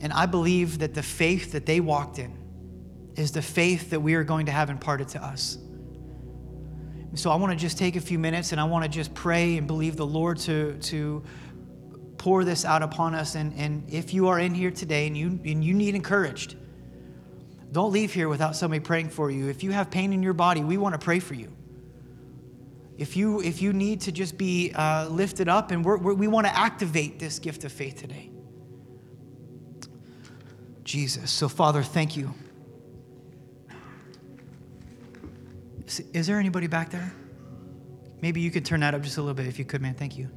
And 0.00 0.14
I 0.14 0.24
believe 0.24 0.78
that 0.78 0.94
the 0.94 1.02
faith 1.02 1.52
that 1.52 1.66
they 1.66 1.80
walked 1.80 2.18
in 2.18 2.39
is 3.20 3.32
the 3.32 3.42
faith 3.42 3.90
that 3.90 4.00
we 4.00 4.14
are 4.14 4.24
going 4.24 4.46
to 4.46 4.52
have 4.52 4.70
imparted 4.70 5.08
to 5.08 5.22
us. 5.22 5.58
So 7.14 7.30
I 7.30 7.36
want 7.36 7.52
to 7.52 7.58
just 7.58 7.76
take 7.76 7.96
a 7.96 8.00
few 8.00 8.18
minutes 8.18 8.52
and 8.52 8.60
I 8.60 8.64
want 8.64 8.84
to 8.84 8.90
just 8.90 9.12
pray 9.14 9.56
and 9.56 9.66
believe 9.66 9.96
the 9.96 10.06
Lord 10.06 10.38
to, 10.38 10.78
to 10.78 11.22
pour 12.18 12.44
this 12.44 12.64
out 12.64 12.82
upon 12.82 13.14
us. 13.14 13.34
And, 13.34 13.52
and 13.54 13.88
if 13.88 14.14
you 14.14 14.28
are 14.28 14.38
in 14.38 14.54
here 14.54 14.70
today 14.70 15.06
and 15.06 15.16
you, 15.16 15.40
and 15.44 15.64
you 15.64 15.74
need 15.74 15.94
encouraged, 15.94 16.56
don't 17.72 17.92
leave 17.92 18.12
here 18.12 18.28
without 18.28 18.56
somebody 18.56 18.80
praying 18.80 19.10
for 19.10 19.30
you. 19.30 19.48
If 19.48 19.62
you 19.62 19.72
have 19.72 19.90
pain 19.90 20.12
in 20.12 20.22
your 20.22 20.32
body, 20.32 20.62
we 20.62 20.76
want 20.76 20.94
to 20.94 20.98
pray 20.98 21.20
for 21.20 21.34
you. 21.34 21.52
If 22.96 23.16
you, 23.16 23.40
if 23.40 23.62
you 23.62 23.72
need 23.72 24.02
to 24.02 24.12
just 24.12 24.36
be 24.36 24.72
uh, 24.74 25.08
lifted 25.08 25.48
up, 25.48 25.70
and 25.70 25.84
we're, 25.84 25.96
we're, 25.96 26.14
we 26.14 26.28
want 26.28 26.46
to 26.46 26.56
activate 26.56 27.18
this 27.18 27.38
gift 27.38 27.64
of 27.64 27.72
faith 27.72 27.96
today. 27.96 28.30
Jesus. 30.84 31.30
So, 31.30 31.48
Father, 31.48 31.82
thank 31.82 32.16
you. 32.16 32.34
Is 35.98 36.26
there 36.26 36.38
anybody 36.38 36.68
back 36.68 36.90
there? 36.90 37.12
Maybe 38.20 38.40
you 38.40 38.50
could 38.50 38.64
turn 38.64 38.80
that 38.80 38.94
up 38.94 39.02
just 39.02 39.16
a 39.16 39.20
little 39.20 39.34
bit 39.34 39.46
if 39.46 39.58
you 39.58 39.64
could, 39.64 39.80
man. 39.80 39.94
Thank 39.94 40.16
you. 40.16 40.28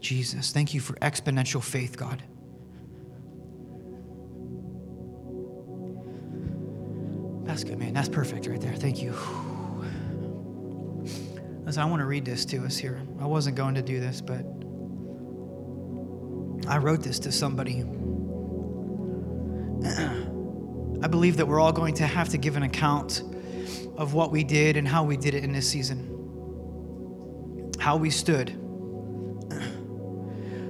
Jesus, 0.00 0.52
thank 0.52 0.72
you 0.72 0.80
for 0.80 0.94
exponential 0.94 1.62
faith, 1.62 1.96
God. 1.96 2.22
That's 7.44 7.64
good, 7.64 7.78
man. 7.78 7.94
That's 7.94 8.08
perfect 8.08 8.46
right 8.46 8.60
there. 8.60 8.74
Thank 8.74 9.02
you. 9.02 9.12
Listen, 11.64 11.82
I 11.82 11.86
want 11.86 12.00
to 12.00 12.06
read 12.06 12.24
this 12.24 12.44
to 12.46 12.64
us 12.64 12.76
here. 12.76 13.00
I 13.20 13.26
wasn't 13.26 13.56
going 13.56 13.74
to 13.74 13.82
do 13.82 14.00
this, 14.00 14.20
but 14.20 14.44
I 16.70 16.78
wrote 16.78 17.02
this 17.02 17.18
to 17.20 17.32
somebody. 17.32 17.84
I 21.02 21.06
believe 21.06 21.38
that 21.38 21.46
we're 21.46 21.60
all 21.60 21.72
going 21.72 21.94
to 21.94 22.06
have 22.06 22.28
to 22.30 22.38
give 22.38 22.56
an 22.56 22.62
account 22.62 23.22
of 23.96 24.12
what 24.12 24.30
we 24.30 24.44
did 24.44 24.76
and 24.76 24.86
how 24.86 25.04
we 25.04 25.16
did 25.16 25.34
it 25.34 25.44
in 25.44 25.52
this 25.52 25.68
season, 25.68 27.72
how 27.78 27.96
we 27.96 28.10
stood. 28.10 28.50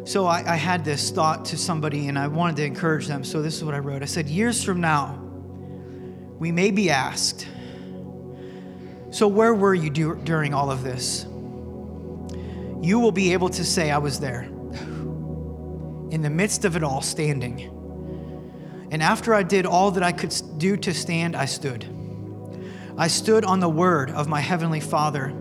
So 0.04 0.26
I, 0.26 0.54
I, 0.54 0.56
had 0.56 0.84
this 0.84 1.10
thought 1.10 1.44
to 1.46 1.56
somebody 1.56 2.08
and 2.08 2.18
I 2.18 2.26
wanted 2.26 2.56
to 2.56 2.64
encourage 2.64 3.06
them. 3.06 3.22
So 3.22 3.42
this 3.42 3.56
is 3.56 3.64
what 3.64 3.74
I 3.74 3.78
wrote 3.78 4.02
I 4.02 4.06
said, 4.06 4.28
Years 4.28 4.64
from 4.64 4.80
now, 4.80 5.20
we 6.38 6.50
may 6.50 6.72
be 6.72 6.90
asked, 6.90 7.46
So 9.10 9.28
where 9.28 9.54
were 9.54 9.74
you 9.74 9.90
do, 9.90 10.16
during 10.16 10.52
all 10.52 10.70
of 10.70 10.82
this? 10.82 11.26
You 12.82 12.98
will 12.98 13.12
be 13.12 13.32
able 13.32 13.50
to 13.50 13.64
say, 13.64 13.90
I 13.90 13.98
was 13.98 14.18
there. 14.18 14.42
In 16.10 16.22
the 16.22 16.30
midst 16.30 16.64
of 16.64 16.76
it 16.76 16.82
all, 16.82 17.02
standing 17.02 17.76
and 18.90 19.02
after 19.02 19.34
I 19.34 19.42
did 19.42 19.66
all 19.66 19.92
that 19.92 20.02
I 20.02 20.12
could 20.12 20.34
do 20.58 20.76
to 20.78 20.92
stand, 20.92 21.36
I 21.36 21.44
stood. 21.44 21.86
I 22.98 23.06
stood 23.06 23.44
on 23.44 23.60
the 23.60 23.68
word 23.68 24.10
of 24.10 24.28
my 24.28 24.40
heavenly 24.40 24.80
Father. 24.80 25.32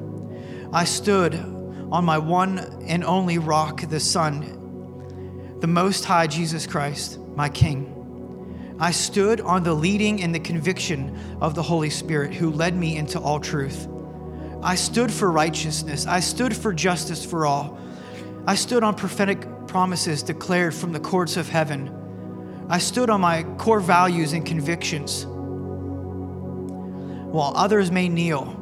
I 0.71 0.85
stood 0.85 1.33
on 1.35 2.05
my 2.05 2.19
one 2.19 2.59
and 2.87 3.03
only 3.03 3.39
rock, 3.39 3.81
the 3.89 3.99
Son, 3.99 5.57
the 5.59 5.67
Most 5.67 6.05
High 6.05 6.27
Jesus 6.27 6.67
Christ, 6.67 7.19
my 7.35 7.49
King. 7.49 8.75
I 8.79 8.91
stood 8.91 9.41
on 9.41 9.63
the 9.63 9.73
leading 9.73 10.21
and 10.21 10.33
the 10.33 10.39
conviction 10.39 11.17
of 11.41 11.55
the 11.55 11.63
Holy 11.63 11.89
Spirit 11.89 12.33
who 12.33 12.51
led 12.51 12.77
me 12.77 12.97
into 12.97 13.19
all 13.19 13.39
truth. 13.39 13.87
I 14.61 14.75
stood 14.75 15.11
for 15.11 15.31
righteousness. 15.31 16.05
I 16.05 16.19
stood 16.19 16.55
for 16.55 16.71
justice 16.71 17.25
for 17.25 17.45
all. 17.45 17.77
I 18.45 18.55
stood 18.55 18.83
on 18.83 18.95
prophetic 18.95 19.45
promises 19.67 20.23
declared 20.23 20.73
from 20.73 20.93
the 20.93 20.99
courts 20.99 21.35
of 21.35 21.49
heaven. 21.49 21.98
I 22.71 22.77
stood 22.77 23.09
on 23.09 23.19
my 23.19 23.41
core 23.57 23.79
values 23.79 24.33
and 24.33 24.45
convictions. 24.45 25.25
While 27.31 27.53
others 27.55 27.91
may 27.91 28.09
kneel, 28.09 28.55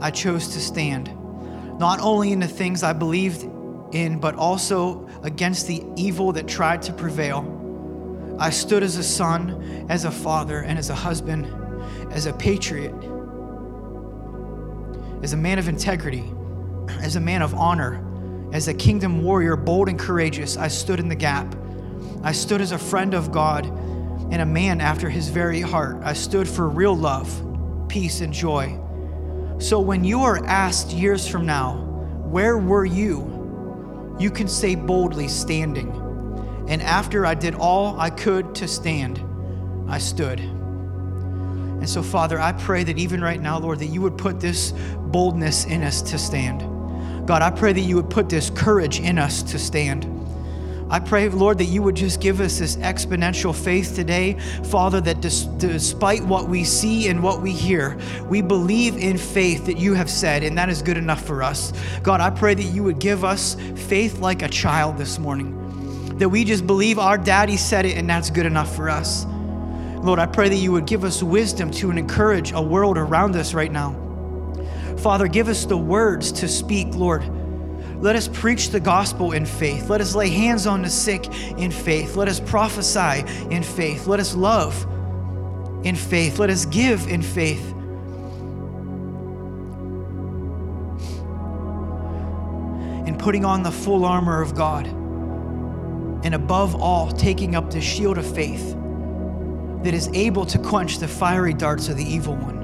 I 0.00 0.10
chose 0.10 0.48
to 0.54 0.60
stand, 0.60 1.16
not 1.78 2.00
only 2.00 2.32
in 2.32 2.40
the 2.40 2.48
things 2.48 2.82
I 2.82 2.92
believed 2.92 3.44
in, 3.94 4.18
but 4.18 4.34
also 4.34 5.08
against 5.22 5.68
the 5.68 5.84
evil 5.94 6.32
that 6.32 6.48
tried 6.48 6.82
to 6.82 6.92
prevail. 6.92 8.36
I 8.40 8.50
stood 8.50 8.82
as 8.82 8.96
a 8.96 9.04
son, 9.04 9.86
as 9.88 10.06
a 10.06 10.10
father, 10.10 10.62
and 10.62 10.76
as 10.76 10.90
a 10.90 10.94
husband, 10.96 11.46
as 12.10 12.26
a 12.26 12.32
patriot, 12.32 12.94
as 15.22 15.34
a 15.34 15.36
man 15.36 15.60
of 15.60 15.68
integrity, 15.68 16.24
as 17.00 17.14
a 17.14 17.20
man 17.20 17.42
of 17.42 17.54
honor, 17.54 18.04
as 18.52 18.66
a 18.66 18.74
kingdom 18.74 19.22
warrior, 19.22 19.54
bold 19.54 19.88
and 19.88 20.00
courageous. 20.00 20.56
I 20.56 20.66
stood 20.66 20.98
in 20.98 21.08
the 21.08 21.14
gap. 21.14 21.54
I 22.22 22.32
stood 22.32 22.60
as 22.60 22.72
a 22.72 22.78
friend 22.78 23.14
of 23.14 23.32
God 23.32 23.66
and 23.66 24.40
a 24.40 24.46
man 24.46 24.80
after 24.80 25.10
his 25.10 25.28
very 25.28 25.60
heart. 25.60 25.98
I 26.02 26.12
stood 26.12 26.48
for 26.48 26.68
real 26.68 26.96
love, 26.96 27.86
peace, 27.88 28.20
and 28.20 28.32
joy. 28.32 28.78
So 29.58 29.80
when 29.80 30.04
you 30.04 30.20
are 30.20 30.44
asked 30.46 30.92
years 30.92 31.26
from 31.28 31.46
now, 31.46 31.76
where 32.24 32.56
were 32.56 32.84
you? 32.84 34.16
You 34.18 34.30
can 34.30 34.48
say 34.48 34.74
boldly, 34.74 35.28
standing. 35.28 35.90
And 36.68 36.80
after 36.80 37.26
I 37.26 37.34
did 37.34 37.54
all 37.54 37.98
I 37.98 38.10
could 38.10 38.54
to 38.56 38.68
stand, 38.68 39.22
I 39.88 39.98
stood. 39.98 40.40
And 40.40 41.88
so, 41.88 42.02
Father, 42.02 42.38
I 42.38 42.52
pray 42.52 42.84
that 42.84 42.96
even 42.96 43.20
right 43.20 43.40
now, 43.40 43.58
Lord, 43.58 43.80
that 43.80 43.86
you 43.86 44.00
would 44.02 44.16
put 44.16 44.38
this 44.38 44.72
boldness 44.96 45.64
in 45.64 45.82
us 45.82 46.00
to 46.02 46.18
stand. 46.18 46.60
God, 47.26 47.42
I 47.42 47.50
pray 47.50 47.72
that 47.72 47.80
you 47.80 47.96
would 47.96 48.08
put 48.08 48.28
this 48.28 48.50
courage 48.50 49.00
in 49.00 49.18
us 49.18 49.42
to 49.42 49.58
stand. 49.58 50.04
I 50.92 51.00
pray, 51.00 51.26
Lord, 51.30 51.56
that 51.56 51.64
you 51.64 51.82
would 51.82 51.94
just 51.94 52.20
give 52.20 52.42
us 52.42 52.58
this 52.58 52.76
exponential 52.76 53.54
faith 53.54 53.94
today, 53.94 54.38
Father, 54.64 55.00
that 55.00 55.22
despite 55.22 56.22
what 56.22 56.50
we 56.50 56.64
see 56.64 57.08
and 57.08 57.22
what 57.22 57.40
we 57.40 57.50
hear, 57.50 57.98
we 58.28 58.42
believe 58.42 58.98
in 58.98 59.16
faith 59.16 59.64
that 59.64 59.78
you 59.78 59.94
have 59.94 60.10
said, 60.10 60.42
and 60.42 60.58
that 60.58 60.68
is 60.68 60.82
good 60.82 60.98
enough 60.98 61.24
for 61.24 61.42
us. 61.42 61.72
God, 62.02 62.20
I 62.20 62.28
pray 62.28 62.52
that 62.52 62.62
you 62.62 62.82
would 62.82 62.98
give 62.98 63.24
us 63.24 63.56
faith 63.74 64.18
like 64.18 64.42
a 64.42 64.48
child 64.50 64.98
this 64.98 65.18
morning, 65.18 66.18
that 66.18 66.28
we 66.28 66.44
just 66.44 66.66
believe 66.66 66.98
our 66.98 67.16
daddy 67.16 67.56
said 67.56 67.86
it, 67.86 67.96
and 67.96 68.06
that's 68.06 68.28
good 68.28 68.44
enough 68.44 68.76
for 68.76 68.90
us. 68.90 69.24
Lord, 70.02 70.18
I 70.18 70.26
pray 70.26 70.50
that 70.50 70.56
you 70.56 70.72
would 70.72 70.86
give 70.86 71.04
us 71.04 71.22
wisdom 71.22 71.70
to 71.70 71.90
encourage 71.90 72.52
a 72.52 72.60
world 72.60 72.98
around 72.98 73.34
us 73.34 73.54
right 73.54 73.72
now. 73.72 73.96
Father, 74.98 75.26
give 75.26 75.48
us 75.48 75.64
the 75.64 75.78
words 75.78 76.32
to 76.32 76.48
speak, 76.48 76.94
Lord 76.94 77.22
let 78.02 78.16
us 78.16 78.26
preach 78.26 78.70
the 78.70 78.80
gospel 78.80 79.30
in 79.30 79.46
faith. 79.46 79.88
Let 79.88 80.00
us 80.00 80.16
lay 80.16 80.28
hands 80.28 80.66
on 80.66 80.82
the 80.82 80.90
sick 80.90 81.24
in 81.56 81.70
faith. 81.70 82.16
Let 82.16 82.26
us 82.26 82.40
prophesy 82.40 83.22
in 83.48 83.62
faith. 83.62 84.08
Let 84.08 84.18
us 84.18 84.34
love 84.34 84.74
in 85.84 85.94
faith. 85.94 86.40
Let 86.40 86.50
us 86.50 86.64
give 86.64 87.06
in 87.06 87.22
faith. 87.22 87.64
In 93.06 93.16
putting 93.16 93.44
on 93.44 93.62
the 93.62 93.70
full 93.70 94.04
armor 94.04 94.42
of 94.42 94.56
God. 94.56 94.88
And 96.24 96.34
above 96.34 96.74
all, 96.74 97.12
taking 97.12 97.54
up 97.54 97.70
the 97.70 97.80
shield 97.80 98.18
of 98.18 98.26
faith 98.34 98.76
that 99.84 99.94
is 99.94 100.08
able 100.12 100.44
to 100.46 100.58
quench 100.58 100.98
the 100.98 101.06
fiery 101.06 101.54
darts 101.54 101.88
of 101.88 101.96
the 101.96 102.04
evil 102.04 102.34
one. 102.34 102.61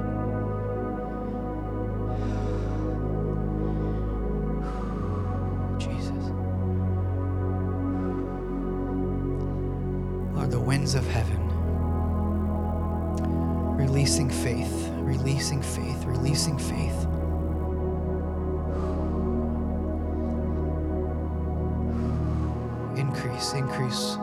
Winds 10.69 10.95
of 10.95 11.07
heaven, 11.07 11.41
releasing 13.75 14.29
faith, 14.29 14.91
releasing 14.99 15.63
faith, 15.63 16.05
releasing 16.05 16.59
faith. 16.59 17.07
Increase, 22.99 23.55
increase. 23.55 24.19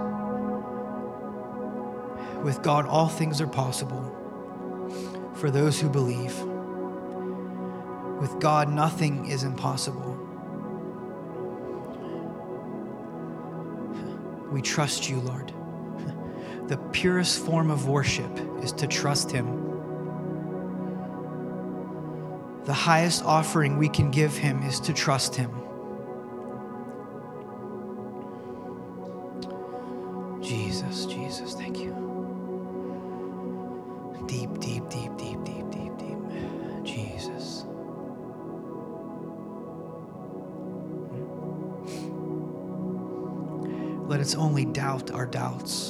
With 2.44 2.62
God, 2.62 2.86
all 2.86 3.08
things 3.08 3.42
are 3.42 3.48
possible 3.48 4.12
for 5.34 5.50
those 5.50 5.82
who 5.82 5.90
believe. 5.90 6.40
With 8.22 8.40
God, 8.40 8.70
nothing 8.70 9.26
is 9.26 9.42
impossible. 9.42 10.14
We 14.52 14.62
trust 14.62 15.10
you, 15.10 15.22
Lord. 15.22 15.55
The 16.68 16.78
purest 16.92 17.40
form 17.46 17.70
of 17.70 17.88
worship 17.88 18.32
is 18.64 18.72
to 18.74 18.88
trust 18.88 19.32
Him. 19.32 19.62
The 22.66 22.74
highest 22.74 23.24
offering 23.24 23.78
we 23.78 23.88
can 23.88 24.10
give 24.10 24.36
Him 24.36 24.64
is 24.64 24.80
to 24.82 24.94
trust 24.94 25.36
Him. 25.36 25.52
Jesus, 30.42 31.06
Jesus, 31.06 31.54
thank 31.54 31.78
you. 31.80 31.94
Deep, 34.26 34.60
deep, 34.60 34.90
deep, 34.90 35.16
deep, 35.18 35.44
deep, 35.44 35.70
deep, 35.70 35.98
deep. 36.00 36.18
Jesus. 36.84 37.62
Hmm? 43.52 44.08
Let 44.08 44.20
us 44.20 44.34
only 44.34 44.66
doubt 44.66 45.12
our 45.12 45.28
doubts. 45.28 45.85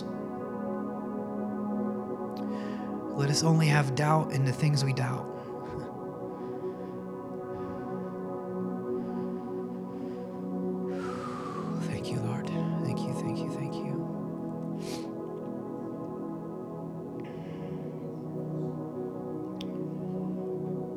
Us 3.35 3.43
only 3.43 3.67
have 3.67 3.95
doubt 3.95 4.31
in 4.31 4.45
the 4.45 4.53
things 4.53 4.85
we 4.85 4.93
doubt. 4.93 5.25
Thank 11.89 12.11
you, 12.11 12.19
Lord. 12.21 12.47
Thank 12.85 12.99
you, 13.01 13.13
thank 13.13 13.39
you, 13.39 13.49
thank 13.51 13.75
you. 13.75 13.95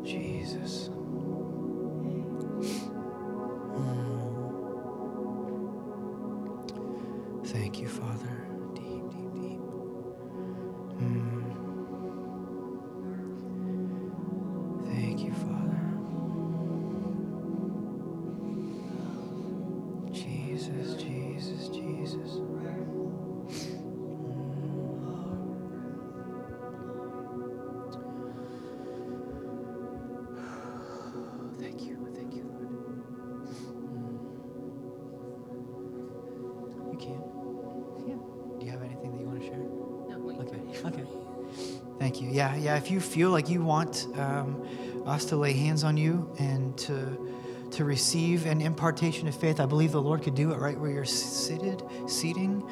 Jesus. 0.05 0.91
Mm. 3.75 4.55
Thank 7.47 7.81
you, 7.81 7.89
Father. 7.89 8.48
Yeah. 42.59 42.77
If 42.77 42.91
you 42.91 43.01
feel 43.01 43.31
like 43.31 43.49
you 43.49 43.63
want 43.63 44.07
um, 44.17 44.67
us 45.07 45.25
to 45.27 45.37
lay 45.37 45.53
hands 45.53 45.85
on 45.85 45.97
you 45.97 46.31
and 46.39 46.77
to 46.79 47.27
to 47.73 47.85
receive 47.85 48.47
an 48.47 48.61
impartation 48.61 49.29
of 49.29 49.35
faith, 49.35 49.61
I 49.61 49.67
believe 49.67 49.93
the 49.93 50.01
Lord 50.01 50.23
could 50.23 50.35
do 50.35 50.53
it 50.53 50.59
right 50.59 50.79
where 50.79 50.91
you're 50.91 51.05
seated, 51.05 51.83
seating, 52.07 52.67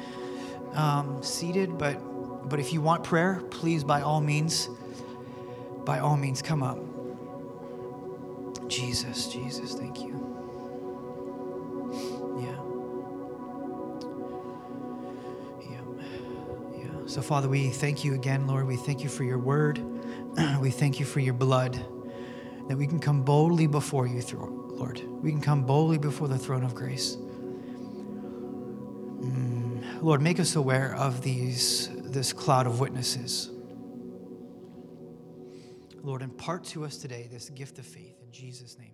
um, 0.73 1.21
seated. 1.21 1.77
But 1.77 2.49
but 2.49 2.59
if 2.59 2.73
you 2.73 2.81
want 2.81 3.03
prayer, 3.03 3.41
please, 3.51 3.83
by 3.83 4.01
all 4.01 4.21
means, 4.21 4.69
by 5.85 5.99
all 5.99 6.17
means, 6.17 6.41
come 6.41 6.63
up. 6.63 6.79
Jesus, 8.67 9.27
Jesus, 9.27 9.73
thank 9.73 10.01
you. 10.01 10.46
So, 17.17 17.23
Father, 17.23 17.49
we 17.49 17.71
thank 17.71 18.03
you 18.03 18.13
again, 18.13 18.45
Lord. 18.45 18.67
We 18.67 18.75
thank 18.75 19.01
you 19.01 19.09
for 19.09 19.23
your 19.23 19.39
word. 19.39 19.79
we 20.61 20.69
thank 20.69 20.99
you 20.99 21.05
for 21.07 21.19
your 21.19 21.33
blood, 21.33 21.73
that 22.67 22.77
we 22.77 22.85
can 22.85 22.99
come 22.99 23.23
boldly 23.23 23.65
before 23.65 24.05
you, 24.05 24.21
Lord. 24.29 25.01
We 25.23 25.31
can 25.31 25.41
come 25.41 25.65
boldly 25.65 25.97
before 25.97 26.27
the 26.27 26.37
throne 26.37 26.63
of 26.63 26.75
grace. 26.75 27.15
Mm, 29.15 30.03
Lord, 30.03 30.21
make 30.21 30.39
us 30.39 30.55
aware 30.55 30.93
of 30.93 31.23
these 31.23 31.89
this 32.03 32.33
cloud 32.33 32.67
of 32.67 32.79
witnesses. 32.79 33.49
Lord, 36.03 36.21
impart 36.21 36.65
to 36.65 36.85
us 36.85 36.97
today 36.97 37.27
this 37.31 37.49
gift 37.49 37.79
of 37.79 37.87
faith 37.87 38.21
in 38.21 38.31
Jesus' 38.31 38.77
name. 38.77 38.93